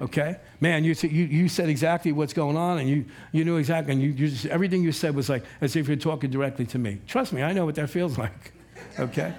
Okay? 0.00 0.36
Man, 0.60 0.84
you, 0.84 0.94
you, 1.02 1.24
you 1.24 1.48
said 1.48 1.68
exactly 1.68 2.12
what's 2.12 2.32
going 2.32 2.56
on 2.56 2.78
and 2.78 2.88
you, 2.88 3.06
you 3.32 3.44
knew 3.44 3.56
exactly, 3.56 3.92
and 3.92 4.02
you, 4.02 4.10
you 4.10 4.28
just, 4.28 4.46
everything 4.46 4.82
you 4.82 4.92
said 4.92 5.14
was 5.14 5.28
like 5.28 5.42
as 5.60 5.74
if 5.74 5.88
you're 5.88 5.96
talking 5.96 6.30
directly 6.30 6.66
to 6.66 6.78
me. 6.78 7.00
Trust 7.06 7.32
me, 7.32 7.42
I 7.42 7.52
know 7.52 7.64
what 7.64 7.74
that 7.76 7.88
feels 7.88 8.18
like. 8.24 8.52
Okay? 8.98 9.34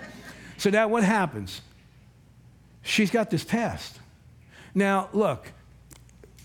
So 0.57 0.69
now 0.69 0.88
what 0.88 1.03
happens? 1.03 1.61
She's 2.82 3.11
got 3.11 3.30
this 3.30 3.43
past. 3.43 3.99
Now, 4.73 5.09
look, 5.13 5.51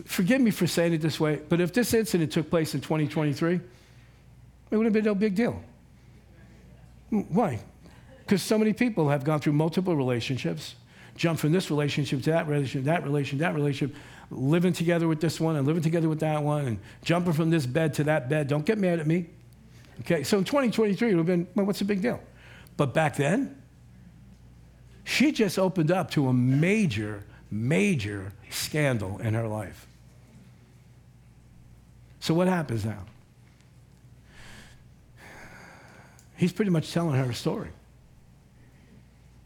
forgive 0.05 0.41
me 0.41 0.51
for 0.51 0.67
saying 0.67 0.93
it 0.93 1.01
this 1.01 1.19
way, 1.21 1.41
but 1.49 1.61
if 1.61 1.73
this 1.73 1.95
incident 1.95 2.33
took 2.33 2.51
place 2.51 2.75
in 2.75 2.81
2023, 2.81 3.61
it 4.71 4.77
would 4.77 4.85
have 4.85 4.93
been 4.93 5.05
no 5.05 5.15
big 5.15 5.35
deal. 5.35 5.63
Why? 7.11 7.61
Because 8.21 8.43
so 8.43 8.59
many 8.59 8.73
people 8.73 9.11
have 9.11 9.23
gone 9.25 9.41
through 9.41 9.53
multiple 9.53 9.95
relationships, 9.95 10.75
jumped 11.17 11.41
from 11.41 11.53
this 11.53 11.71
relationship 11.71 12.23
to 12.23 12.31
that 12.31 12.49
relationship, 12.49 12.85
that 12.85 13.05
relationship, 13.05 13.41
that 13.41 13.55
relationship, 13.55 13.97
living 14.31 14.73
together 14.73 15.07
with 15.07 15.21
this 15.21 15.39
one 15.41 15.57
and 15.57 15.67
living 15.67 15.83
together 15.83 16.09
with 16.09 16.21
that 16.21 16.43
one, 16.43 16.67
and 16.67 16.79
jumping 17.05 17.33
from 17.33 17.51
this 17.51 17.67
bed 17.67 17.95
to 17.95 18.05
that 18.05 18.29
bed. 18.29 18.49
Don't 18.49 18.65
get 18.65 18.79
mad 18.79 18.99
at 18.99 19.07
me. 19.07 19.27
Okay, 20.01 20.23
so 20.23 20.39
in 20.39 20.45
2023, 20.45 21.09
it 21.09 21.13
would 21.13 21.19
have 21.19 21.27
been, 21.27 21.47
well, 21.55 21.67
what's 21.67 21.79
the 21.79 21.85
big 21.85 22.01
deal? 22.01 22.21
But 22.77 22.95
back 22.95 23.17
then, 23.17 23.63
she 25.05 25.33
just 25.33 25.59
opened 25.59 25.91
up 25.91 26.11
to 26.13 26.29
a 26.29 26.33
major, 26.33 27.25
major 27.51 28.33
scandal 28.51 29.19
in 29.19 29.35
her 29.35 29.47
life. 29.47 29.87
So 32.21 32.35
what 32.35 32.49
happens 32.49 32.85
now? 32.85 33.05
He's 36.37 36.53
pretty 36.53 36.71
much 36.71 36.93
telling 36.93 37.15
her 37.17 37.31
a 37.31 37.35
story. 37.35 37.71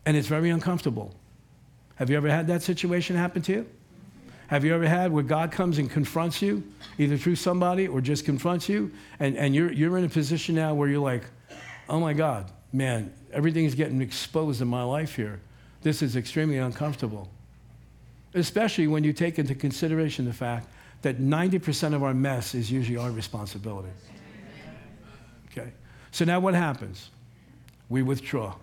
And 0.05 0.17
it's 0.17 0.29
very 0.29 0.51
uncomfortable. 0.51 1.15
Have 1.97 2.11
you 2.11 2.17
ever 2.17 2.31
had 2.31 2.47
that 2.47 2.63
situation 2.63 3.17
happen 3.17 3.43
to 3.43 3.53
you? 3.53 3.67
Have 4.49 4.65
you 4.65 4.75
ever 4.75 4.87
had 4.87 5.11
where 5.11 5.25
God 5.25 5.51
comes 5.51 5.79
and 5.79 5.91
confronts 5.91 6.41
you, 6.41 6.63
either 6.99 7.17
through 7.17 7.37
somebody 7.37 7.89
or 7.89 8.01
just 8.01 8.25
confronts 8.25 8.69
you, 8.69 8.93
and, 9.19 9.37
and 9.37 9.55
you're, 9.55 9.73
you're 9.73 9.99
in 9.99 10.05
a 10.05 10.09
position 10.09 10.55
now 10.55 10.73
where 10.73 10.89
you're 10.89 11.01
like, 11.01 11.25
oh 11.89 11.99
my 11.99 12.13
God, 12.13 12.51
man, 12.73 13.13
everything's 13.33 13.75
getting 13.75 14.01
exposed 14.01 14.63
in 14.63 14.69
my 14.69 14.85
life 14.85 15.17
here. 15.17 15.41
This 15.83 16.01
is 16.01 16.17
extremely 16.17 16.59
uncomfortable. 16.59 17.29
Especially 18.35 18.87
when 18.87 19.03
you 19.03 19.13
take 19.13 19.39
into 19.39 19.55
consideration 19.55 20.25
the 20.27 20.33
fact 20.33 20.69
that 21.03 21.19
90% 21.19 21.95
of 21.95 22.03
our 22.03 22.15
mess 22.15 22.55
is 22.55 22.71
usually 22.71 22.99
our 22.99 23.11
responsibility. 23.11 23.89
Okay? 25.51 25.73
So 26.13 26.25
now 26.25 26.41
what 26.41 26.55
happens? 26.55 27.11
We 27.89 28.03
withdraw. 28.03 28.55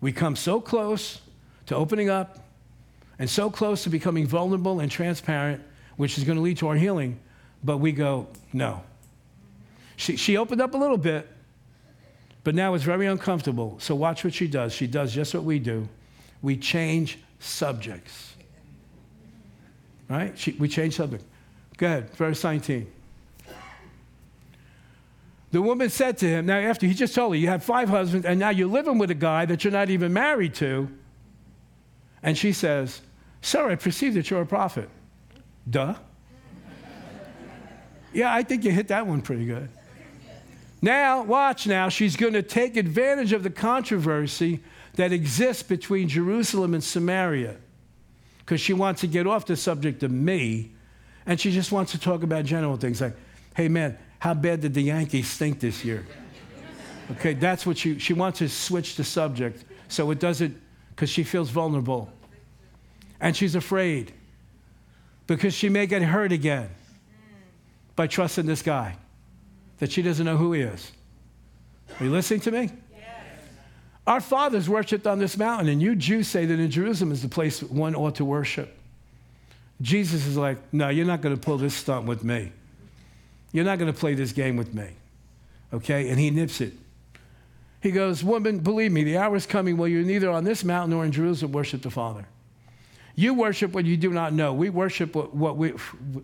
We 0.00 0.12
come 0.12 0.36
so 0.36 0.60
close 0.60 1.20
to 1.70 1.76
opening 1.76 2.10
up 2.10 2.40
and 3.20 3.30
so 3.30 3.48
close 3.48 3.84
to 3.84 3.90
becoming 3.90 4.26
vulnerable 4.26 4.80
and 4.80 4.90
transparent, 4.90 5.62
which 5.96 6.18
is 6.18 6.24
going 6.24 6.34
to 6.34 6.42
lead 6.42 6.58
to 6.58 6.66
our 6.66 6.74
healing, 6.74 7.16
but 7.62 7.76
we 7.76 7.92
go, 7.92 8.26
no. 8.52 8.82
She, 9.94 10.16
she 10.16 10.36
opened 10.36 10.60
up 10.60 10.74
a 10.74 10.76
little 10.76 10.96
bit, 10.96 11.28
but 12.42 12.56
now 12.56 12.74
it's 12.74 12.82
very 12.82 13.06
uncomfortable. 13.06 13.76
So 13.78 13.94
watch 13.94 14.24
what 14.24 14.34
she 14.34 14.48
does. 14.48 14.72
She 14.72 14.88
does 14.88 15.14
just 15.14 15.32
what 15.32 15.44
we 15.44 15.60
do. 15.60 15.88
We 16.42 16.56
change 16.56 17.20
subjects. 17.38 18.34
Right? 20.08 20.36
She, 20.36 20.52
we 20.52 20.66
change 20.66 20.96
subject. 20.96 21.22
Go 21.76 21.86
ahead, 21.86 22.10
verse 22.16 22.42
19. 22.42 22.90
The 25.52 25.62
woman 25.62 25.88
said 25.88 26.18
to 26.18 26.26
him, 26.28 26.46
now 26.46 26.58
after 26.58 26.88
he 26.88 26.94
just 26.94 27.14
told 27.14 27.34
her, 27.34 27.38
you 27.38 27.46
had 27.46 27.62
five 27.62 27.88
husbands, 27.88 28.26
and 28.26 28.40
now 28.40 28.50
you're 28.50 28.66
living 28.66 28.98
with 28.98 29.12
a 29.12 29.14
guy 29.14 29.44
that 29.44 29.62
you're 29.62 29.72
not 29.72 29.88
even 29.88 30.12
married 30.12 30.54
to. 30.54 30.88
And 32.22 32.36
she 32.36 32.52
says, 32.52 33.00
Sir, 33.42 33.70
I 33.70 33.74
perceive 33.76 34.14
that 34.14 34.30
you're 34.30 34.42
a 34.42 34.46
prophet. 34.46 34.88
Duh. 35.68 35.94
yeah, 38.12 38.34
I 38.34 38.42
think 38.42 38.64
you 38.64 38.70
hit 38.70 38.88
that 38.88 39.06
one 39.06 39.22
pretty 39.22 39.46
good. 39.46 39.68
Now, 40.82 41.22
watch 41.22 41.66
now, 41.66 41.88
she's 41.88 42.16
going 42.16 42.32
to 42.32 42.42
take 42.42 42.76
advantage 42.76 43.32
of 43.32 43.42
the 43.42 43.50
controversy 43.50 44.60
that 44.94 45.12
exists 45.12 45.62
between 45.62 46.08
Jerusalem 46.08 46.74
and 46.74 46.82
Samaria 46.82 47.56
because 48.38 48.60
she 48.60 48.72
wants 48.72 49.02
to 49.02 49.06
get 49.06 49.26
off 49.26 49.46
the 49.46 49.56
subject 49.56 50.02
of 50.02 50.10
me 50.10 50.72
and 51.26 51.38
she 51.38 51.52
just 51.52 51.70
wants 51.70 51.92
to 51.92 51.98
talk 51.98 52.22
about 52.22 52.44
general 52.44 52.76
things 52.76 53.00
like, 53.00 53.14
hey 53.54 53.68
man, 53.68 53.98
how 54.18 54.34
bad 54.34 54.62
did 54.62 54.74
the 54.74 54.82
Yankees 54.82 55.28
stink 55.28 55.60
this 55.60 55.84
year? 55.84 56.06
Okay, 57.12 57.34
that's 57.34 57.66
what 57.66 57.76
she, 57.76 57.98
she 57.98 58.12
wants 58.12 58.38
to 58.38 58.48
switch 58.48 58.96
the 58.96 59.04
subject 59.04 59.64
so 59.88 60.10
it 60.10 60.18
doesn't, 60.18 60.60
because 60.90 61.10
she 61.10 61.24
feels 61.24 61.50
vulnerable. 61.50 62.10
And 63.20 63.36
she's 63.36 63.54
afraid 63.54 64.12
because 65.26 65.54
she 65.54 65.68
may 65.68 65.86
get 65.86 66.02
hurt 66.02 66.32
again 66.32 66.70
by 67.96 68.06
trusting 68.06 68.46
this 68.46 68.62
guy 68.62 68.96
that 69.78 69.92
she 69.92 70.02
doesn't 70.02 70.24
know 70.24 70.36
who 70.36 70.52
he 70.52 70.62
is. 70.62 70.90
Are 71.98 72.04
you 72.04 72.10
listening 72.10 72.40
to 72.40 72.50
me? 72.50 72.70
Yes. 72.92 73.02
Our 74.06 74.20
fathers 74.20 74.68
worshiped 74.68 75.06
on 75.06 75.18
this 75.18 75.36
mountain, 75.36 75.68
and 75.68 75.82
you 75.82 75.94
Jews 75.94 76.28
say 76.28 76.46
that 76.46 76.58
in 76.58 76.70
Jerusalem 76.70 77.12
is 77.12 77.22
the 77.22 77.28
place 77.28 77.62
one 77.62 77.94
ought 77.94 78.14
to 78.16 78.24
worship. 78.24 78.76
Jesus 79.82 80.26
is 80.26 80.36
like, 80.36 80.58
no, 80.72 80.88
you're 80.88 81.06
not 81.06 81.20
going 81.20 81.34
to 81.34 81.40
pull 81.40 81.58
this 81.58 81.74
stunt 81.74 82.06
with 82.06 82.22
me. 82.24 82.52
You're 83.52 83.64
not 83.64 83.78
going 83.78 83.92
to 83.92 83.98
play 83.98 84.14
this 84.14 84.32
game 84.32 84.56
with 84.56 84.74
me. 84.74 84.88
Okay? 85.72 86.08
And 86.10 86.18
he 86.18 86.30
nips 86.30 86.60
it. 86.60 86.72
He 87.80 87.90
goes, 87.90 88.22
Woman, 88.22 88.58
believe 88.58 88.92
me, 88.92 89.04
the 89.04 89.16
hour 89.16 89.36
is 89.36 89.46
coming 89.46 89.76
where 89.76 89.88
you're 89.88 90.02
neither 90.02 90.30
on 90.30 90.44
this 90.44 90.64
mountain 90.64 90.90
nor 90.90 91.04
in 91.04 91.12
Jerusalem 91.12 91.52
worship 91.52 91.82
the 91.82 91.90
Father. 91.90 92.26
You 93.14 93.34
worship 93.34 93.72
what 93.72 93.84
you 93.84 93.96
do 93.96 94.10
not 94.10 94.32
know. 94.32 94.54
We 94.54 94.70
worship 94.70 95.14
what, 95.14 95.34
what, 95.34 95.56
we, 95.56 95.70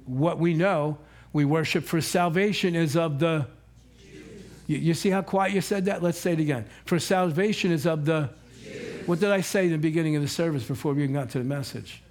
what 0.06 0.38
we 0.38 0.54
know. 0.54 0.98
We 1.32 1.44
worship 1.44 1.84
for 1.84 2.00
salvation 2.00 2.74
is 2.74 2.96
of 2.96 3.18
the. 3.18 3.46
You, 4.66 4.78
you, 4.78 4.94
see 4.94 5.10
how 5.10 5.22
quiet 5.22 5.52
you 5.52 5.60
said 5.60 5.84
that? 5.84 6.02
Let's 6.02 6.18
say 6.18 6.32
it 6.32 6.40
again. 6.40 6.66
For 6.86 6.98
salvation 6.98 7.70
is 7.70 7.86
of 7.86 8.04
the. 8.04 8.30
Jews. 8.62 9.06
What 9.06 9.20
did 9.20 9.30
I 9.30 9.40
say 9.40 9.66
in 9.66 9.72
the 9.72 9.78
beginning 9.78 10.16
of 10.16 10.22
the 10.22 10.28
service 10.28 10.64
before 10.64 10.92
we 10.92 11.02
even 11.02 11.14
got 11.14 11.30
to 11.30 11.38
the 11.38 11.44
message? 11.44 12.02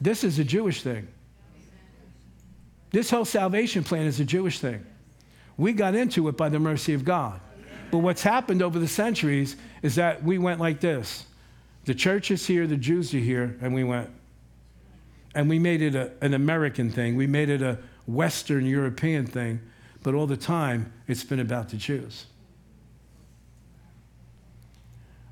This 0.00 0.24
is 0.24 0.38
a 0.38 0.44
Jewish 0.44 0.82
thing. 0.82 1.08
This 2.90 3.10
whole 3.10 3.24
salvation 3.24 3.84
plan 3.84 4.06
is 4.06 4.20
a 4.20 4.24
Jewish 4.24 4.58
thing. 4.60 4.84
We 5.56 5.72
got 5.72 5.94
into 5.94 6.28
it 6.28 6.36
by 6.36 6.48
the 6.48 6.58
mercy 6.58 6.92
of 6.92 7.04
God. 7.04 7.40
But 7.92 7.98
what's 7.98 8.22
happened 8.22 8.62
over 8.62 8.78
the 8.78 8.88
centuries 8.88 9.54
is 9.82 9.96
that 9.96 10.24
we 10.24 10.38
went 10.38 10.58
like 10.58 10.80
this 10.80 11.26
the 11.84 11.94
church 11.94 12.30
is 12.30 12.46
here, 12.46 12.66
the 12.66 12.76
Jews 12.76 13.14
are 13.14 13.18
here, 13.18 13.56
and 13.60 13.74
we 13.74 13.84
went. 13.84 14.10
And 15.34 15.48
we 15.48 15.58
made 15.58 15.82
it 15.82 15.94
a, 15.94 16.12
an 16.20 16.34
American 16.34 16.90
thing. 16.90 17.16
We 17.16 17.26
made 17.26 17.48
it 17.48 17.60
a 17.60 17.78
Western 18.06 18.66
European 18.66 19.26
thing. 19.26 19.60
But 20.02 20.14
all 20.14 20.26
the 20.26 20.36
time, 20.36 20.92
it's 21.06 21.24
been 21.24 21.40
about 21.40 21.68
the 21.68 21.76
Jews. 21.76 22.26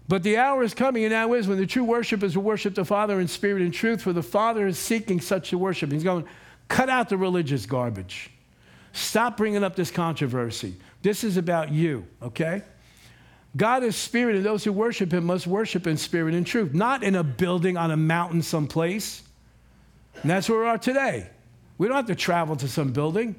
But 0.08 0.22
the 0.22 0.36
hour 0.38 0.62
is 0.62 0.74
coming, 0.74 1.04
and 1.04 1.12
now 1.12 1.32
is 1.34 1.46
when 1.46 1.58
the 1.58 1.66
true 1.66 1.84
worshipers 1.84 2.36
will 2.36 2.44
worship 2.44 2.74
the 2.74 2.84
Father 2.84 3.20
in 3.20 3.28
spirit 3.28 3.62
and 3.62 3.72
truth, 3.72 4.02
for 4.02 4.12
the 4.12 4.22
Father 4.22 4.66
is 4.66 4.78
seeking 4.78 5.20
such 5.20 5.50
to 5.50 5.58
worship. 5.58 5.92
He's 5.92 6.04
going, 6.04 6.26
cut 6.68 6.90
out 6.90 7.08
the 7.08 7.16
religious 7.16 7.64
garbage. 7.64 8.30
Stop 8.92 9.36
bringing 9.36 9.62
up 9.62 9.76
this 9.76 9.90
controversy. 9.90 10.74
This 11.02 11.24
is 11.24 11.36
about 11.36 11.72
you, 11.72 12.06
okay? 12.22 12.62
God 13.56 13.82
is 13.82 13.96
spirit, 13.96 14.36
and 14.36 14.44
those 14.44 14.62
who 14.64 14.72
worship 14.72 15.12
him 15.12 15.24
must 15.24 15.46
worship 15.46 15.86
in 15.86 15.96
spirit 15.96 16.34
and 16.34 16.46
truth, 16.46 16.72
not 16.72 17.02
in 17.02 17.16
a 17.16 17.24
building 17.24 17.76
on 17.76 17.90
a 17.90 17.96
mountain 17.96 18.42
someplace. 18.42 19.22
And 20.22 20.30
that's 20.30 20.48
where 20.48 20.60
we 20.60 20.66
are 20.66 20.78
today. 20.78 21.28
We 21.78 21.88
don't 21.88 21.96
have 21.96 22.06
to 22.06 22.14
travel 22.14 22.56
to 22.56 22.68
some 22.68 22.92
building. 22.92 23.34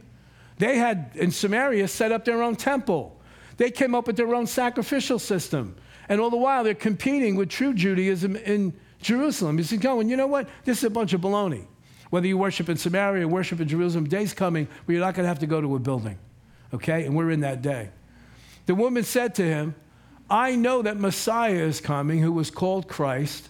They 0.58 0.78
had 0.78 1.12
in 1.16 1.32
Samaria 1.32 1.88
set 1.88 2.12
up 2.12 2.26
their 2.26 2.42
own 2.42 2.56
temple. 2.56 3.20
They 3.58 3.72
came 3.72 3.96
up 3.96 4.08
with 4.08 4.18
their 4.18 4.34
own 4.34 4.48
sacrificial 4.48 5.20
system. 5.20 5.76
And 6.10 6.20
all 6.20 6.30
the 6.30 6.38
while, 6.38 6.64
they're 6.64 6.74
competing 6.74 7.36
with 7.36 7.50
true 7.50 7.74
Judaism 7.74 8.36
in 8.36 8.74
Jerusalem. 9.02 9.58
He's 9.58 9.72
going, 9.74 10.10
you 10.10 10.18
know 10.18 10.28
what? 10.28 10.50
This 10.66 10.80
is 10.80 10.84
a 10.84 10.90
bunch 10.90 11.14
of 11.14 11.22
baloney. 11.22 11.68
Whether 12.10 12.28
you 12.28 12.38
worship 12.38 12.68
in 12.68 12.76
Samaria 12.76 13.26
or 13.26 13.30
worship 13.30 13.62
in 13.62 13.68
Jerusalem, 13.68 14.10
day's 14.10 14.34
coming 14.34 14.68
where 14.86 14.98
you're 14.98 15.06
not 15.06 15.14
going 15.14 15.24
to 15.24 15.30
have 15.30 15.40
to 15.40 15.48
go 15.48 15.62
to 15.62 15.76
a 15.76 15.80
building. 15.80 16.18
Okay? 16.74 17.06
And 17.06 17.16
we're 17.16 17.32
in 17.32 17.42
that 17.42 17.62
day. 17.62 17.90
The 18.66 18.76
woman 18.76 19.04
said 19.04 19.36
to 19.36 19.44
him, 19.44 19.76
I 20.30 20.56
know 20.56 20.82
that 20.82 20.98
Messiah 20.98 21.56
is 21.56 21.82
coming, 21.82 22.20
who 22.20 22.32
was 22.32 22.50
called 22.50 22.88
Christ. 22.88 23.50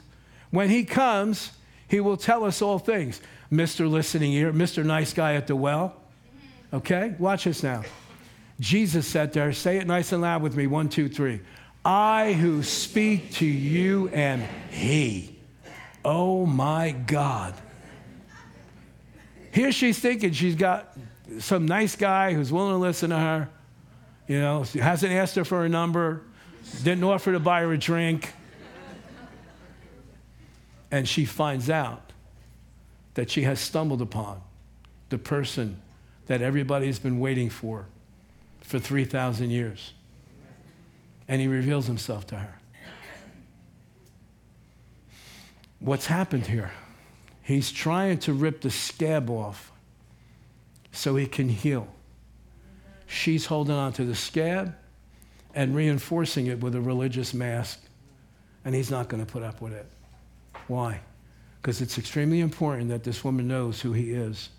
When 0.49 0.69
he 0.69 0.84
comes, 0.84 1.51
he 1.88 1.99
will 1.99 2.17
tell 2.17 2.43
us 2.43 2.61
all 2.61 2.80
things. 2.80 3.22
Mr. 3.51 3.89
Listening 3.89 4.34
Ear, 4.34 4.51
Mr. 4.51 4.84
Nice 4.84 5.13
Guy 5.13 5.36
at 5.36 5.47
the 5.47 5.55
well. 5.55 5.95
Okay? 6.74 7.13
Watch 7.19 7.43
this 7.43 7.63
now. 7.63 7.84
Jesus 8.59 9.07
said 9.07 9.34
to 9.34 9.41
her, 9.41 9.53
Say 9.53 9.78
it 9.78 9.88
nice 9.88 10.11
and 10.11 10.22
loud 10.22 10.41
with 10.41 10.55
me. 10.55 10.67
One, 10.67 10.89
two, 10.89 11.09
three. 11.09 11.41
I 11.84 12.34
who 12.34 12.63
speak 12.63 13.34
to 13.34 13.45
you 13.45 14.09
am 14.09 14.43
he. 14.69 15.39
Oh 16.05 16.45
my 16.45 16.91
God. 16.91 17.55
Here 19.51 19.72
she's 19.72 19.99
thinking 19.99 20.32
she's 20.32 20.55
got 20.55 20.95
some 21.39 21.65
nice 21.65 21.95
guy 21.95 22.34
who's 22.34 22.51
willing 22.51 22.73
to 22.73 22.77
listen 22.77 23.09
to 23.11 23.17
her. 23.17 23.49
You 24.27 24.39
know, 24.39 24.63
hasn't 24.63 25.11
asked 25.11 25.36
her 25.36 25.43
for 25.43 25.65
a 25.65 25.69
number, 25.69 26.21
didn't 26.84 27.03
offer 27.03 27.32
to 27.32 27.39
buy 27.39 27.61
her 27.61 27.73
a 27.73 27.77
drink. 27.77 28.34
And 30.89 31.07
she 31.07 31.25
finds 31.25 31.69
out 31.69 32.11
that 33.13 33.29
she 33.29 33.43
has 33.43 33.59
stumbled 33.59 34.01
upon 34.01 34.41
the 35.09 35.17
person 35.17 35.82
that 36.27 36.41
everybody's 36.41 36.99
been 36.99 37.19
waiting 37.19 37.49
for 37.49 37.88
for 38.61 38.79
3,000 38.79 39.49
years. 39.49 39.93
And 41.27 41.41
he 41.41 41.47
reveals 41.47 41.88
himself 41.88 42.27
to 42.27 42.38
her. 42.38 42.55
What's 45.79 46.05
happened 46.05 46.47
here? 46.47 46.71
He's 47.41 47.71
trying 47.71 48.19
to 48.19 48.34
rip 48.34 48.61
the 48.61 48.69
scab 48.69 49.29
off 49.29 49.70
so 50.91 51.15
he 51.15 51.25
can 51.25 51.49
heal. 51.49 51.87
She's 53.07 53.45
holding 53.45 53.75
on 53.75 53.93
to 53.93 54.05
the 54.05 54.15
scab 54.15 54.75
and 55.53 55.75
reinforcing 55.75 56.47
it 56.47 56.61
with 56.61 56.75
a 56.75 56.81
religious 56.81 57.33
mask, 57.33 57.81
and 58.63 58.73
he's 58.73 58.89
not 58.89 59.09
going 59.09 59.25
to 59.25 59.31
put 59.31 59.43
up 59.43 59.61
with 59.61 59.73
it. 59.73 59.85
Why? 60.67 61.01
Because 61.61 61.81
it's 61.81 61.97
extremely 61.97 62.39
important 62.39 62.89
that 62.89 63.03
this 63.03 63.23
woman 63.23 63.47
knows 63.47 63.81
who 63.81 63.93
he 63.93 64.11
is. 64.11 64.49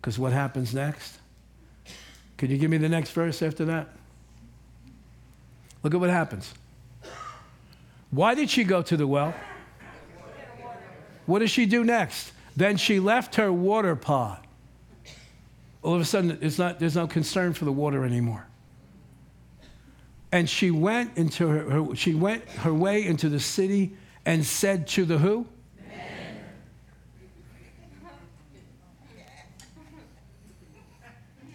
Because 0.00 0.18
what 0.18 0.32
happens 0.32 0.74
next? 0.74 1.18
Could 2.36 2.50
you 2.50 2.58
give 2.58 2.70
me 2.70 2.78
the 2.78 2.88
next 2.88 3.10
verse 3.10 3.42
after 3.42 3.64
that? 3.66 3.88
Look 5.82 5.94
at 5.94 6.00
what 6.00 6.10
happens. 6.10 6.54
Why 8.10 8.34
did 8.34 8.50
she 8.50 8.64
go 8.64 8.82
to 8.82 8.96
the 8.96 9.06
well? 9.06 9.34
What 11.26 11.40
does 11.40 11.50
she 11.50 11.66
do 11.66 11.84
next? 11.84 12.32
Then 12.56 12.76
she 12.76 13.00
left 13.00 13.34
her 13.36 13.52
water 13.52 13.96
pot. 13.96 14.43
All 15.84 15.94
of 15.94 16.00
a 16.00 16.04
sudden, 16.06 16.38
it's 16.40 16.58
not, 16.58 16.80
there's 16.80 16.96
no 16.96 17.06
concern 17.06 17.52
for 17.52 17.66
the 17.66 17.72
water 17.72 18.06
anymore. 18.06 18.46
And 20.32 20.48
she 20.48 20.70
went 20.70 21.18
into 21.18 21.46
her, 21.46 21.70
her 21.70 21.94
she 21.94 22.14
went 22.14 22.48
her 22.48 22.72
way 22.72 23.04
into 23.04 23.28
the 23.28 23.38
city 23.38 23.94
and 24.24 24.44
said 24.44 24.86
to 24.88 25.04
the 25.04 25.18
who? 25.18 25.46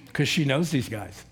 Because 0.06 0.30
she 0.30 0.46
knows 0.46 0.70
these 0.70 0.90
guys. 0.90 1.26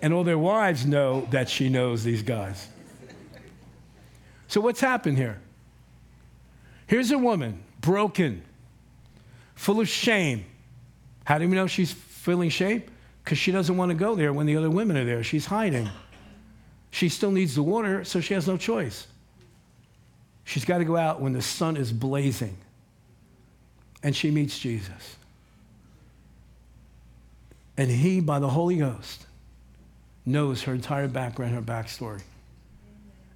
and 0.00 0.14
all 0.14 0.24
their 0.24 0.38
wives 0.38 0.86
know 0.86 1.26
that 1.32 1.50
she 1.50 1.68
knows 1.68 2.02
these 2.02 2.22
guys. 2.22 2.66
So, 4.46 4.60
what's 4.62 4.80
happened 4.80 5.18
here? 5.18 5.40
Here's 6.86 7.10
a 7.10 7.18
woman, 7.18 7.62
broken, 7.80 8.42
full 9.58 9.80
of 9.80 9.88
shame. 9.88 10.44
How 11.24 11.38
do 11.38 11.48
we 11.48 11.54
know 11.54 11.66
she's 11.66 11.92
feeling 11.92 12.48
shame? 12.48 12.82
Because 13.22 13.38
she 13.38 13.52
doesn't 13.52 13.76
want 13.76 13.90
to 13.90 13.94
go 13.94 14.14
there 14.14 14.32
when 14.32 14.46
the 14.46 14.56
other 14.56 14.70
women 14.70 14.96
are 14.96 15.04
there. 15.04 15.22
She's 15.22 15.44
hiding. 15.44 15.88
She 16.90 17.08
still 17.08 17.30
needs 17.30 17.54
the 17.54 17.62
water, 17.62 18.04
so 18.04 18.20
she 18.20 18.34
has 18.34 18.46
no 18.46 18.56
choice. 18.56 19.06
She's 20.44 20.64
got 20.64 20.78
to 20.78 20.84
go 20.84 20.96
out 20.96 21.20
when 21.20 21.34
the 21.34 21.42
sun 21.42 21.76
is 21.76 21.92
blazing. 21.92 22.56
And 24.02 24.16
she 24.16 24.30
meets 24.30 24.58
Jesus. 24.58 25.16
And 27.76 27.90
he, 27.90 28.20
by 28.20 28.38
the 28.38 28.48
Holy 28.48 28.76
Ghost, 28.76 29.26
knows 30.24 30.62
her 30.62 30.72
entire 30.72 31.08
background, 31.08 31.54
her 31.54 31.60
backstory 31.60 32.22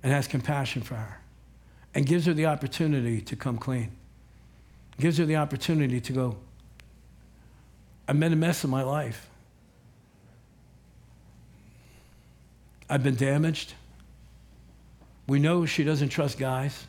and 0.02 0.12
has 0.12 0.26
compassion 0.26 0.82
for 0.82 0.94
her 0.94 1.20
and 1.94 2.06
gives 2.06 2.26
her 2.26 2.32
the 2.32 2.46
opportunity 2.46 3.20
to 3.20 3.36
come 3.36 3.58
clean. 3.58 3.90
Gives 5.02 5.18
her 5.18 5.24
the 5.24 5.34
opportunity 5.34 6.00
to 6.00 6.12
go, 6.12 6.36
I've 8.06 8.14
made 8.14 8.30
a 8.30 8.36
mess 8.36 8.62
of 8.62 8.70
my 8.70 8.84
life. 8.84 9.28
I've 12.88 13.02
been 13.02 13.16
damaged. 13.16 13.74
We 15.26 15.40
know 15.40 15.66
she 15.66 15.82
doesn't 15.82 16.10
trust 16.10 16.38
guys 16.38 16.86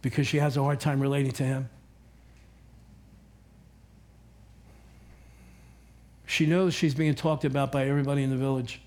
because 0.00 0.28
she 0.28 0.36
has 0.36 0.56
a 0.56 0.62
hard 0.62 0.78
time 0.78 1.00
relating 1.00 1.32
to 1.32 1.42
him. 1.42 1.68
She 6.24 6.46
knows 6.46 6.72
she's 6.72 6.94
being 6.94 7.16
talked 7.16 7.44
about 7.44 7.72
by 7.72 7.88
everybody 7.88 8.22
in 8.22 8.30
the 8.30 8.36
village 8.36 8.80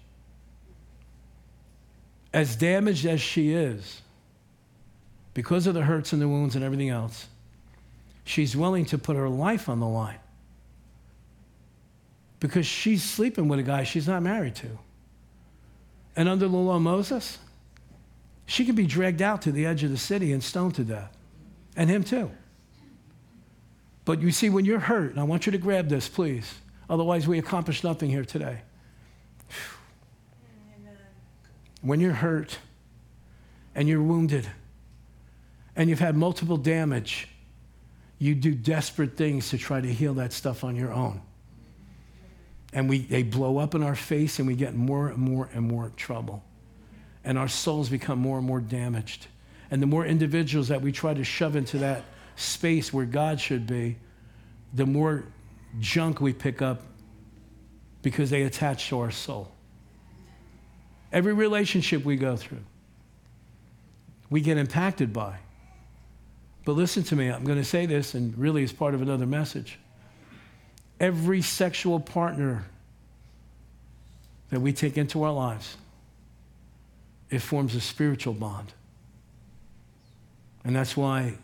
as 2.34 2.56
damaged 2.56 3.06
as 3.06 3.20
she 3.20 3.52
is, 3.52 4.02
because 5.38 5.68
of 5.68 5.76
the 5.76 5.84
hurts 5.84 6.14
and 6.14 6.20
the 6.20 6.28
wounds 6.28 6.56
and 6.56 6.66
everything 6.66 6.90
else, 6.90 7.28
she's 8.24 8.58
willing 8.58 8.84
to 8.84 8.98
put 8.98 9.16
her 9.16 9.30
life 9.30 9.70
on 9.70 9.80
the 9.80 9.86
line 9.86 10.18
because 12.40 12.66
she's 12.66 13.04
sleeping 13.04 13.48
with 13.48 13.60
a 13.60 13.62
guy 13.64 13.84
she's 13.84 14.08
not 14.08 14.24
married 14.24 14.56
to. 14.56 14.68
And 16.16 16.28
under 16.28 16.48
the 16.48 16.58
law 16.58 16.78
of 16.78 16.82
Moses, 16.82 17.38
she 18.48 18.66
can 18.66 18.74
be 18.74 18.88
dragged 18.88 19.22
out 19.22 19.44
to 19.44 19.52
the 19.52 19.68
edge 19.68 19.84
of 19.84 19.92
the 19.92 19.98
city 19.98 20.34
and 20.34 20.44
stoned 20.44 20.74
to 20.74 20.84
death, 20.84 21.16
and 21.76 21.88
him 21.88 22.04
too. 22.04 22.32
But 24.06 24.24
you 24.24 24.32
see, 24.32 24.50
when 24.50 24.66
you're 24.66 24.80
hurt, 24.80 25.12
and 25.12 25.20
I 25.20 25.24
want 25.24 25.46
you 25.46 25.52
to 25.52 25.60
grab 25.60 25.88
this, 25.88 26.10
please, 26.10 26.52
otherwise, 26.90 27.28
we 27.28 27.38
accomplish 27.38 27.84
nothing 27.84 28.10
here 28.10 28.26
today. 28.26 28.62
when 31.84 32.00
you're 32.00 32.14
hurt 32.14 32.58
and 33.76 33.88
you're 33.88 34.02
wounded 34.02 34.50
and 35.78 35.92
you've 35.92 36.00
had 36.00 36.18
multiple 36.18 36.58
damage, 36.58 37.30
you 38.18 38.34
do 38.34 38.54
desperate 38.54 39.16
things 39.16 39.52
to 39.52 39.60
try 39.60 39.80
to 39.80 39.94
heal 39.94 40.16
that 40.16 40.34
stuff 40.34 40.64
on 40.64 40.76
your 40.76 40.92
own. 40.92 41.22
And 42.74 42.90
we, 42.90 43.00
they 43.00 43.22
blow 43.22 43.60
up 43.60 43.76
in 43.76 43.84
our 43.84 43.96
face 43.96 44.40
and 44.40 44.48
we 44.48 44.56
get 44.56 44.74
more 44.76 45.10
and 45.10 45.20
more 45.20 45.50
and 45.54 45.68
more 45.68 45.92
trouble. 45.96 46.44
And 47.24 47.38
our 47.38 47.48
souls 47.48 47.90
become 47.90 48.18
more 48.18 48.40
and 48.40 48.48
more 48.48 48.60
damaged. 48.60 49.28
And 49.70 49.82
the 49.82 49.86
more 49.86 50.04
individuals 50.04 50.70
that 50.70 50.82
we 50.82 50.92
try 50.92 51.14
to 51.14 51.24
shove 51.24 51.56
into 51.56 51.78
that 51.78 52.04
space 52.36 52.92
where 52.92 53.06
God 53.06 53.40
should 53.40 53.68
be, 53.68 53.98
the 54.74 54.86
more 54.86 55.26
junk 55.80 56.20
we 56.20 56.34
pick 56.34 56.62
up 56.62 56.82
because 58.02 58.32
they 58.32 58.44
attach 58.44 58.90
to 58.90 59.00
our 59.00 59.12
soul. 59.12 59.52
Every 61.14 61.34
relationship 61.34 62.04
we 62.04 62.16
go 62.16 62.36
through, 62.36 62.64
we 64.32 64.42
get 64.42 64.58
impacted 64.58 65.14
by. 65.14 65.38
But 66.68 66.76
listen 66.76 67.04
to 67.04 67.16
me, 67.16 67.30
I'm 67.30 67.46
going 67.46 67.60
to 67.60 67.64
say 67.64 67.86
this, 67.86 68.14
and 68.14 68.38
really 68.38 68.62
it's 68.62 68.74
part 68.74 68.94
of 68.94 69.02
another 69.02 69.26
message. 69.26 69.80
Every 71.00 71.42
sexual 71.42 71.98
partner 71.98 72.66
that 74.50 74.60
we 74.60 74.74
take 74.74 74.98
into 74.98 75.24
our 75.24 75.32
lives, 75.32 75.78
it 77.30 77.40
forms 77.40 77.74
a 77.74 77.80
spiritual 77.80 78.34
bond. 78.34 78.74
And 80.66 80.76
that's 80.76 80.98
why, 80.98 81.36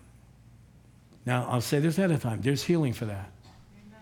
now 1.25 1.47
I'll 1.49 1.61
say 1.61 1.79
this 1.79 1.97
ahead 1.97 2.11
of 2.11 2.21
time 2.21 2.41
there's 2.41 2.63
healing 2.63 2.91
for 2.91 3.05
that. 3.05 3.29
Amen. 3.87 4.01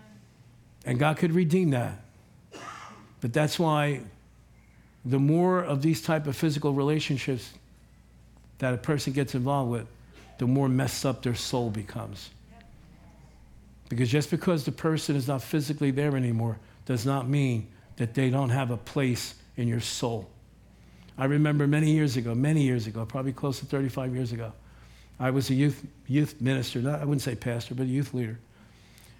And 0.88 0.98
God 0.98 1.18
could 1.18 1.34
redeem 1.34 1.70
that. 1.70 2.00
But 3.20 3.32
that's 3.32 3.60
why 3.60 4.02
the 5.06 5.20
more 5.20 5.62
of 5.62 5.84
these 5.84 6.02
type 6.02 6.26
of 6.26 6.36
physical 6.36 6.74
relationships 6.74 7.52
that 8.58 8.74
a 8.74 8.78
person 8.78 9.14
gets 9.14 9.36
involved 9.36 9.70
with, 9.70 9.88
the 10.42 10.48
more 10.48 10.68
messed 10.68 11.06
up 11.06 11.22
their 11.22 11.36
soul 11.36 11.70
becomes. 11.70 12.32
Because 13.90 14.10
just 14.10 14.32
because 14.32 14.64
the 14.64 14.72
person 14.72 15.16
is 15.16 15.28
not 15.28 15.44
physically 15.44 15.92
there 15.92 16.18
anymore 16.18 16.58
does 16.88 17.06
not 17.06 17.30
mean 17.30 17.68
that 17.98 18.16
they 18.16 18.32
don't 18.32 18.50
have 18.50 18.72
a 18.72 18.78
place 18.78 19.36
in 19.56 19.68
your 19.68 19.82
soul. 19.82 20.28
I 21.16 21.26
remember 21.26 21.68
many 21.68 21.92
years 21.92 22.18
ago, 22.18 22.34
many 22.34 22.64
years 22.64 22.88
ago, 22.88 23.06
probably 23.06 23.34
close 23.34 23.60
to 23.60 23.68
35 23.68 24.16
years 24.16 24.32
ago, 24.32 24.52
I 25.20 25.30
was 25.30 25.52
a 25.52 25.54
youth, 25.54 25.86
youth 26.08 26.42
minister, 26.42 26.80
not, 26.80 27.02
I 27.02 27.06
wouldn't 27.06 27.22
say 27.22 27.36
pastor, 27.36 27.76
but 27.76 27.84
a 27.84 27.90
youth 27.90 28.12
leader. 28.16 28.40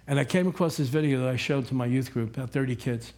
And 0.08 0.18
I 0.18 0.24
came 0.24 0.48
across 0.48 0.76
this 0.76 0.88
video 0.88 1.20
that 1.20 1.28
I 1.28 1.36
showed 1.36 1.68
to 1.68 1.74
my 1.74 1.86
youth 1.86 2.12
group, 2.12 2.36
about 2.36 2.50
30 2.50 2.74
kids. 2.74 3.12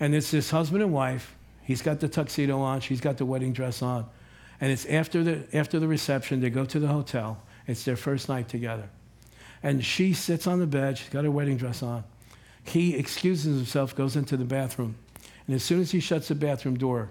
And 0.00 0.14
it's 0.14 0.30
this 0.30 0.48
husband 0.48 0.82
and 0.82 0.90
wife. 0.90 1.36
He's 1.64 1.82
got 1.82 2.00
the 2.00 2.08
tuxedo 2.08 2.60
on, 2.60 2.80
she's 2.80 3.02
got 3.02 3.18
the 3.18 3.26
wedding 3.26 3.52
dress 3.52 3.82
on. 3.82 4.06
And 4.60 4.72
it's 4.72 4.86
after 4.86 5.22
the, 5.22 5.56
after 5.56 5.78
the 5.78 5.88
reception, 5.88 6.40
they 6.40 6.50
go 6.50 6.64
to 6.64 6.78
the 6.78 6.88
hotel. 6.88 7.42
It's 7.66 7.84
their 7.84 7.96
first 7.96 8.28
night 8.28 8.48
together. 8.48 8.88
And 9.62 9.84
she 9.84 10.12
sits 10.12 10.46
on 10.46 10.60
the 10.60 10.66
bed, 10.66 10.98
she's 10.98 11.08
got 11.08 11.24
her 11.24 11.30
wedding 11.30 11.56
dress 11.56 11.82
on. 11.82 12.04
He 12.64 12.96
excuses 12.96 13.56
himself, 13.56 13.94
goes 13.94 14.16
into 14.16 14.36
the 14.36 14.44
bathroom. 14.44 14.96
And 15.46 15.54
as 15.54 15.62
soon 15.62 15.80
as 15.80 15.90
he 15.90 16.00
shuts 16.00 16.28
the 16.28 16.34
bathroom 16.34 16.76
door, 16.76 17.10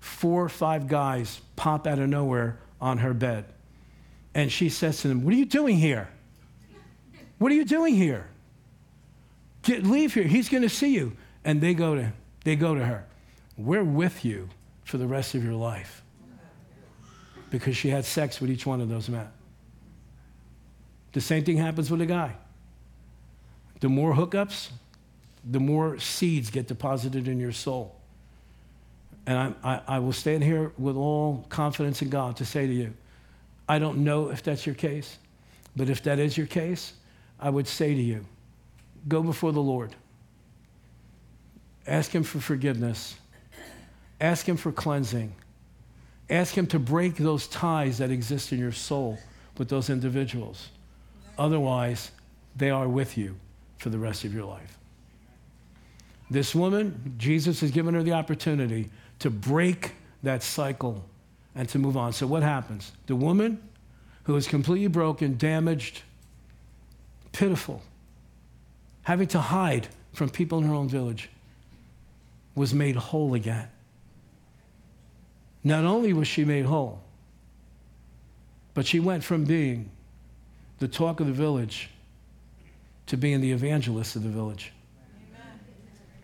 four 0.00 0.44
or 0.44 0.48
five 0.48 0.88
guys 0.88 1.40
pop 1.56 1.86
out 1.86 1.98
of 1.98 2.08
nowhere 2.08 2.58
on 2.80 2.98
her 2.98 3.14
bed. 3.14 3.44
And 4.34 4.50
she 4.52 4.68
says 4.68 5.00
to 5.02 5.08
them, 5.08 5.24
What 5.24 5.32
are 5.32 5.36
you 5.36 5.46
doing 5.46 5.76
here? 5.76 6.08
What 7.38 7.52
are 7.52 7.54
you 7.54 7.64
doing 7.64 7.94
here? 7.94 8.28
Get, 9.62 9.84
leave 9.84 10.14
here. 10.14 10.24
He's 10.24 10.48
going 10.48 10.62
to 10.62 10.68
see 10.68 10.94
you. 10.94 11.16
And 11.44 11.60
they 11.60 11.74
go 11.74 11.94
to, 11.94 12.12
they 12.44 12.56
go 12.56 12.74
to 12.74 12.84
her. 12.84 13.06
We're 13.56 13.84
with 13.84 14.24
you 14.24 14.48
for 14.84 14.98
the 14.98 15.06
rest 15.06 15.34
of 15.34 15.42
your 15.42 15.54
life. 15.54 16.02
Because 17.58 17.76
she 17.76 17.88
had 17.88 18.04
sex 18.04 18.38
with 18.38 18.50
each 18.50 18.66
one 18.66 18.82
of 18.82 18.90
those 18.90 19.08
men. 19.08 19.26
The 21.12 21.22
same 21.22 21.42
thing 21.42 21.56
happens 21.56 21.90
with 21.90 22.02
a 22.02 22.06
guy. 22.06 22.34
The 23.80 23.88
more 23.88 24.12
hookups, 24.12 24.68
the 25.42 25.58
more 25.58 25.98
seeds 25.98 26.50
get 26.50 26.66
deposited 26.66 27.28
in 27.28 27.40
your 27.40 27.52
soul. 27.52 27.96
And 29.26 29.38
I, 29.38 29.72
I, 29.72 29.80
I 29.88 29.98
will 30.00 30.12
stand 30.12 30.44
here 30.44 30.72
with 30.76 30.96
all 30.96 31.46
confidence 31.48 32.02
in 32.02 32.10
God 32.10 32.36
to 32.36 32.44
say 32.44 32.66
to 32.66 32.72
you, 32.72 32.92
I 33.66 33.78
don't 33.78 34.04
know 34.04 34.28
if 34.28 34.42
that's 34.42 34.66
your 34.66 34.74
case, 34.74 35.16
but 35.74 35.88
if 35.88 36.02
that 36.02 36.18
is 36.18 36.36
your 36.36 36.46
case, 36.46 36.92
I 37.40 37.48
would 37.48 37.66
say 37.66 37.94
to 37.94 38.02
you, 38.02 38.26
go 39.08 39.22
before 39.22 39.52
the 39.52 39.62
Lord. 39.62 39.96
Ask 41.86 42.10
Him 42.10 42.24
for 42.24 42.40
forgiveness. 42.40 43.16
Ask 44.20 44.46
Him 44.46 44.58
for 44.58 44.70
cleansing. 44.70 45.34
Ask 46.28 46.54
Him 46.54 46.66
to 46.68 46.78
break 46.78 47.16
those 47.16 47.46
ties 47.48 47.98
that 47.98 48.10
exist 48.10 48.52
in 48.52 48.58
your 48.58 48.72
soul 48.72 49.18
with 49.58 49.68
those 49.68 49.90
individuals. 49.90 50.68
Otherwise, 51.38 52.10
they 52.56 52.70
are 52.70 52.88
with 52.88 53.16
you 53.16 53.36
for 53.78 53.90
the 53.90 53.98
rest 53.98 54.24
of 54.24 54.34
your 54.34 54.44
life. 54.44 54.78
This 56.30 56.54
woman, 56.54 57.14
Jesus 57.18 57.60
has 57.60 57.70
given 57.70 57.94
her 57.94 58.02
the 58.02 58.12
opportunity 58.12 58.90
to 59.20 59.30
break 59.30 59.92
that 60.22 60.42
cycle 60.42 61.04
and 61.54 61.68
to 61.68 61.78
move 61.78 61.96
on. 61.96 62.12
So, 62.12 62.26
what 62.26 62.42
happens? 62.42 62.92
The 63.06 63.16
woman 63.16 63.62
who 64.24 64.34
is 64.36 64.48
completely 64.48 64.88
broken, 64.88 65.36
damaged, 65.36 66.02
pitiful, 67.32 67.82
having 69.02 69.28
to 69.28 69.38
hide 69.38 69.86
from 70.12 70.30
people 70.30 70.58
in 70.58 70.64
her 70.64 70.74
own 70.74 70.88
village, 70.88 71.30
was 72.56 72.74
made 72.74 72.96
whole 72.96 73.34
again. 73.34 73.68
Not 75.66 75.82
only 75.82 76.12
was 76.12 76.28
she 76.28 76.44
made 76.44 76.64
whole, 76.64 77.00
but 78.72 78.86
she 78.86 79.00
went 79.00 79.24
from 79.24 79.42
being 79.42 79.90
the 80.78 80.86
talk 80.86 81.18
of 81.18 81.26
the 81.26 81.32
village 81.32 81.90
to 83.06 83.16
being 83.16 83.40
the 83.40 83.50
evangelist 83.50 84.14
of 84.14 84.22
the 84.22 84.28
village. 84.28 84.72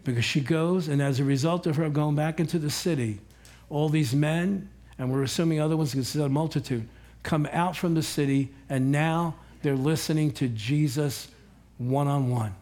Because 0.05 0.24
she 0.24 0.40
goes, 0.40 0.86
and 0.86 1.03
as 1.03 1.18
a 1.18 1.24
result 1.24 1.66
of 1.66 1.74
her 1.74 1.90
going 1.90 2.14
back 2.14 2.38
into 2.38 2.57
the 2.57 2.70
city, 2.70 3.18
all 3.68 3.88
these 3.88 4.14
men, 4.14 4.68
and 4.97 5.11
we're 5.11 5.24
assuming 5.24 5.61
other 5.61 5.76
ones 5.76 5.90
because 5.90 6.14
it's 6.14 6.24
a 6.24 6.28
multitude, 6.28 6.86
come 7.24 7.49
out 7.51 7.74
from 7.74 7.95
the 7.95 8.03
city, 8.05 8.49
and 8.68 8.93
now 8.93 9.34
they're 9.62 9.74
listening 9.74 10.30
to 10.34 10.47
Jesus 10.47 11.26
one 11.78 12.07
on 12.07 12.30
one. 12.30 12.55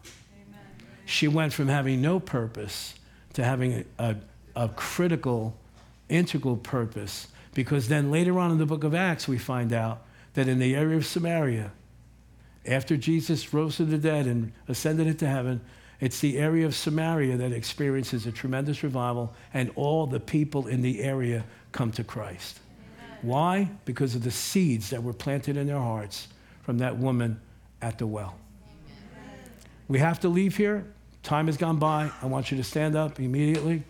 She 1.05 1.27
went 1.27 1.53
from 1.53 1.67
having 1.67 2.01
no 2.01 2.19
purpose 2.19 2.95
to 3.33 3.43
having 3.43 3.85
a, 3.99 4.03
a, 4.03 4.15
a 4.55 4.69
critical, 4.69 5.55
integral 6.11 6.57
purpose. 6.57 7.27
Because 7.53 7.87
then 7.87 8.11
later 8.11 8.39
on 8.39 8.51
in 8.51 8.57
the 8.57 8.65
book 8.65 8.83
of 8.83 8.93
Acts, 8.93 9.27
we 9.27 9.37
find 9.37 9.73
out 9.73 10.03
that 10.33 10.47
in 10.47 10.59
the 10.59 10.75
area 10.75 10.97
of 10.97 11.05
Samaria, 11.05 11.71
after 12.65 12.95
Jesus 12.95 13.53
rose 13.53 13.77
from 13.77 13.89
the 13.89 13.97
dead 13.97 14.27
and 14.27 14.53
ascended 14.67 15.07
into 15.07 15.27
heaven, 15.27 15.61
it's 15.99 16.19
the 16.19 16.37
area 16.37 16.65
of 16.65 16.75
Samaria 16.75 17.37
that 17.37 17.51
experiences 17.51 18.25
a 18.25 18.31
tremendous 18.31 18.83
revival, 18.83 19.33
and 19.53 19.71
all 19.75 20.07
the 20.07 20.19
people 20.19 20.67
in 20.67 20.81
the 20.81 21.01
area 21.01 21.43
come 21.71 21.91
to 21.91 22.03
Christ. 22.03 22.59
Amen. 22.99 23.17
Why? 23.21 23.69
Because 23.85 24.15
of 24.15 24.23
the 24.23 24.31
seeds 24.31 24.89
that 24.89 25.03
were 25.03 25.13
planted 25.13 25.57
in 25.57 25.67
their 25.67 25.77
hearts 25.77 26.27
from 26.63 26.79
that 26.79 26.97
woman 26.97 27.39
at 27.81 27.97
the 27.97 28.07
well. 28.07 28.35
Amen. 28.65 29.39
We 29.87 29.99
have 29.99 30.19
to 30.21 30.29
leave 30.29 30.57
here. 30.57 30.85
Time 31.23 31.45
has 31.47 31.57
gone 31.57 31.77
by. 31.77 32.11
I 32.21 32.25
want 32.25 32.49
you 32.49 32.57
to 32.57 32.63
stand 32.63 32.95
up 32.95 33.19
immediately. 33.19 33.83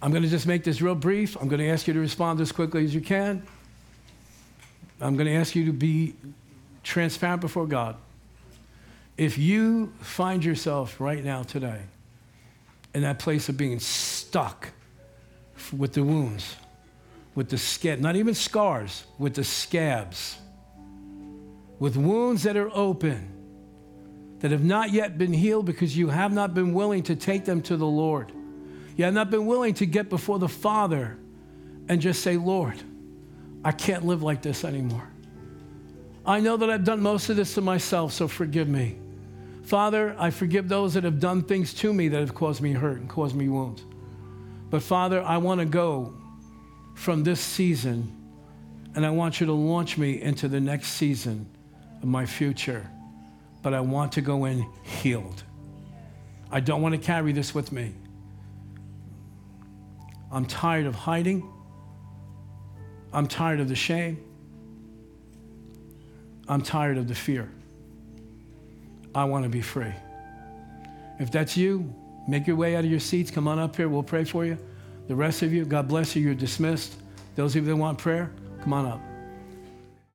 I'm 0.00 0.12
going 0.12 0.22
to 0.22 0.28
just 0.28 0.46
make 0.46 0.62
this 0.62 0.80
real 0.80 0.94
brief. 0.94 1.36
I'm 1.40 1.48
going 1.48 1.60
to 1.60 1.68
ask 1.68 1.88
you 1.88 1.94
to 1.94 2.00
respond 2.00 2.40
as 2.40 2.52
quickly 2.52 2.84
as 2.84 2.94
you 2.94 3.00
can. 3.00 3.42
I'm 5.00 5.16
going 5.16 5.26
to 5.26 5.34
ask 5.34 5.56
you 5.56 5.66
to 5.66 5.72
be 5.72 6.14
transparent 6.84 7.40
before 7.40 7.66
God. 7.66 7.96
If 9.16 9.38
you 9.38 9.92
find 10.00 10.44
yourself 10.44 11.00
right 11.00 11.24
now 11.24 11.42
today 11.42 11.80
in 12.94 13.02
that 13.02 13.18
place 13.18 13.48
of 13.48 13.56
being 13.56 13.80
stuck 13.80 14.70
with 15.76 15.94
the 15.94 16.04
wounds, 16.04 16.56
with 17.34 17.48
the 17.48 17.58
scab, 17.58 17.98
not 17.98 18.14
even 18.14 18.34
scars, 18.34 19.04
with 19.18 19.34
the 19.34 19.44
scabs, 19.44 20.38
with 21.80 21.96
wounds 21.96 22.44
that 22.44 22.56
are 22.56 22.70
open, 22.72 23.34
that 24.40 24.52
have 24.52 24.64
not 24.64 24.92
yet 24.92 25.18
been 25.18 25.32
healed 25.32 25.66
because 25.66 25.96
you 25.96 26.08
have 26.08 26.32
not 26.32 26.54
been 26.54 26.72
willing 26.72 27.02
to 27.02 27.16
take 27.16 27.44
them 27.44 27.60
to 27.62 27.76
the 27.76 27.86
Lord 27.86 28.32
you 28.98 29.04
have 29.04 29.14
not 29.14 29.30
been 29.30 29.46
willing 29.46 29.74
to 29.74 29.86
get 29.86 30.10
before 30.10 30.40
the 30.40 30.48
Father 30.48 31.16
and 31.88 32.00
just 32.00 32.20
say, 32.20 32.36
Lord, 32.36 32.74
I 33.64 33.70
can't 33.70 34.04
live 34.04 34.24
like 34.24 34.42
this 34.42 34.64
anymore. 34.64 35.08
I 36.26 36.40
know 36.40 36.56
that 36.56 36.68
I've 36.68 36.82
done 36.82 37.00
most 37.00 37.28
of 37.30 37.36
this 37.36 37.54
to 37.54 37.60
myself, 37.60 38.12
so 38.12 38.26
forgive 38.26 38.68
me. 38.68 38.98
Father, 39.62 40.16
I 40.18 40.30
forgive 40.30 40.68
those 40.68 40.94
that 40.94 41.04
have 41.04 41.20
done 41.20 41.44
things 41.44 41.72
to 41.74 41.92
me 41.92 42.08
that 42.08 42.18
have 42.18 42.34
caused 42.34 42.60
me 42.60 42.72
hurt 42.72 42.98
and 42.98 43.08
caused 43.08 43.36
me 43.36 43.48
wounds. 43.48 43.84
But 44.68 44.82
Father, 44.82 45.22
I 45.22 45.36
want 45.36 45.60
to 45.60 45.64
go 45.64 46.12
from 46.94 47.22
this 47.22 47.40
season 47.40 48.12
and 48.96 49.06
I 49.06 49.10
want 49.10 49.38
you 49.38 49.46
to 49.46 49.52
launch 49.52 49.96
me 49.96 50.20
into 50.20 50.48
the 50.48 50.60
next 50.60 50.88
season 50.88 51.46
of 52.02 52.08
my 52.08 52.26
future. 52.26 52.90
But 53.62 53.74
I 53.74 53.80
want 53.80 54.10
to 54.12 54.22
go 54.22 54.46
in 54.46 54.66
healed. 54.82 55.44
I 56.50 56.58
don't 56.58 56.82
want 56.82 56.96
to 56.96 57.00
carry 57.00 57.30
this 57.30 57.54
with 57.54 57.70
me. 57.70 57.94
I'm 60.30 60.44
tired 60.46 60.86
of 60.86 60.94
hiding. 60.94 61.50
I'm 63.12 63.26
tired 63.26 63.60
of 63.60 63.68
the 63.68 63.74
shame. 63.74 64.22
I'm 66.48 66.62
tired 66.62 66.98
of 66.98 67.08
the 67.08 67.14
fear. 67.14 67.50
I 69.14 69.24
want 69.24 69.44
to 69.44 69.48
be 69.48 69.62
free. 69.62 69.92
If 71.18 71.30
that's 71.30 71.56
you, 71.56 71.92
make 72.28 72.46
your 72.46 72.56
way 72.56 72.76
out 72.76 72.84
of 72.84 72.90
your 72.90 73.00
seats. 73.00 73.30
Come 73.30 73.48
on 73.48 73.58
up 73.58 73.76
here. 73.76 73.88
We'll 73.88 74.02
pray 74.02 74.24
for 74.24 74.44
you. 74.44 74.58
The 75.08 75.16
rest 75.16 75.42
of 75.42 75.52
you, 75.52 75.64
God 75.64 75.88
bless 75.88 76.14
you. 76.14 76.22
You're 76.22 76.34
dismissed. 76.34 76.94
Those 77.34 77.56
of 77.56 77.64
you 77.64 77.72
that 77.72 77.76
want 77.76 77.98
prayer, 77.98 78.30
come 78.62 78.72
on 78.72 78.86
up. 78.86 79.07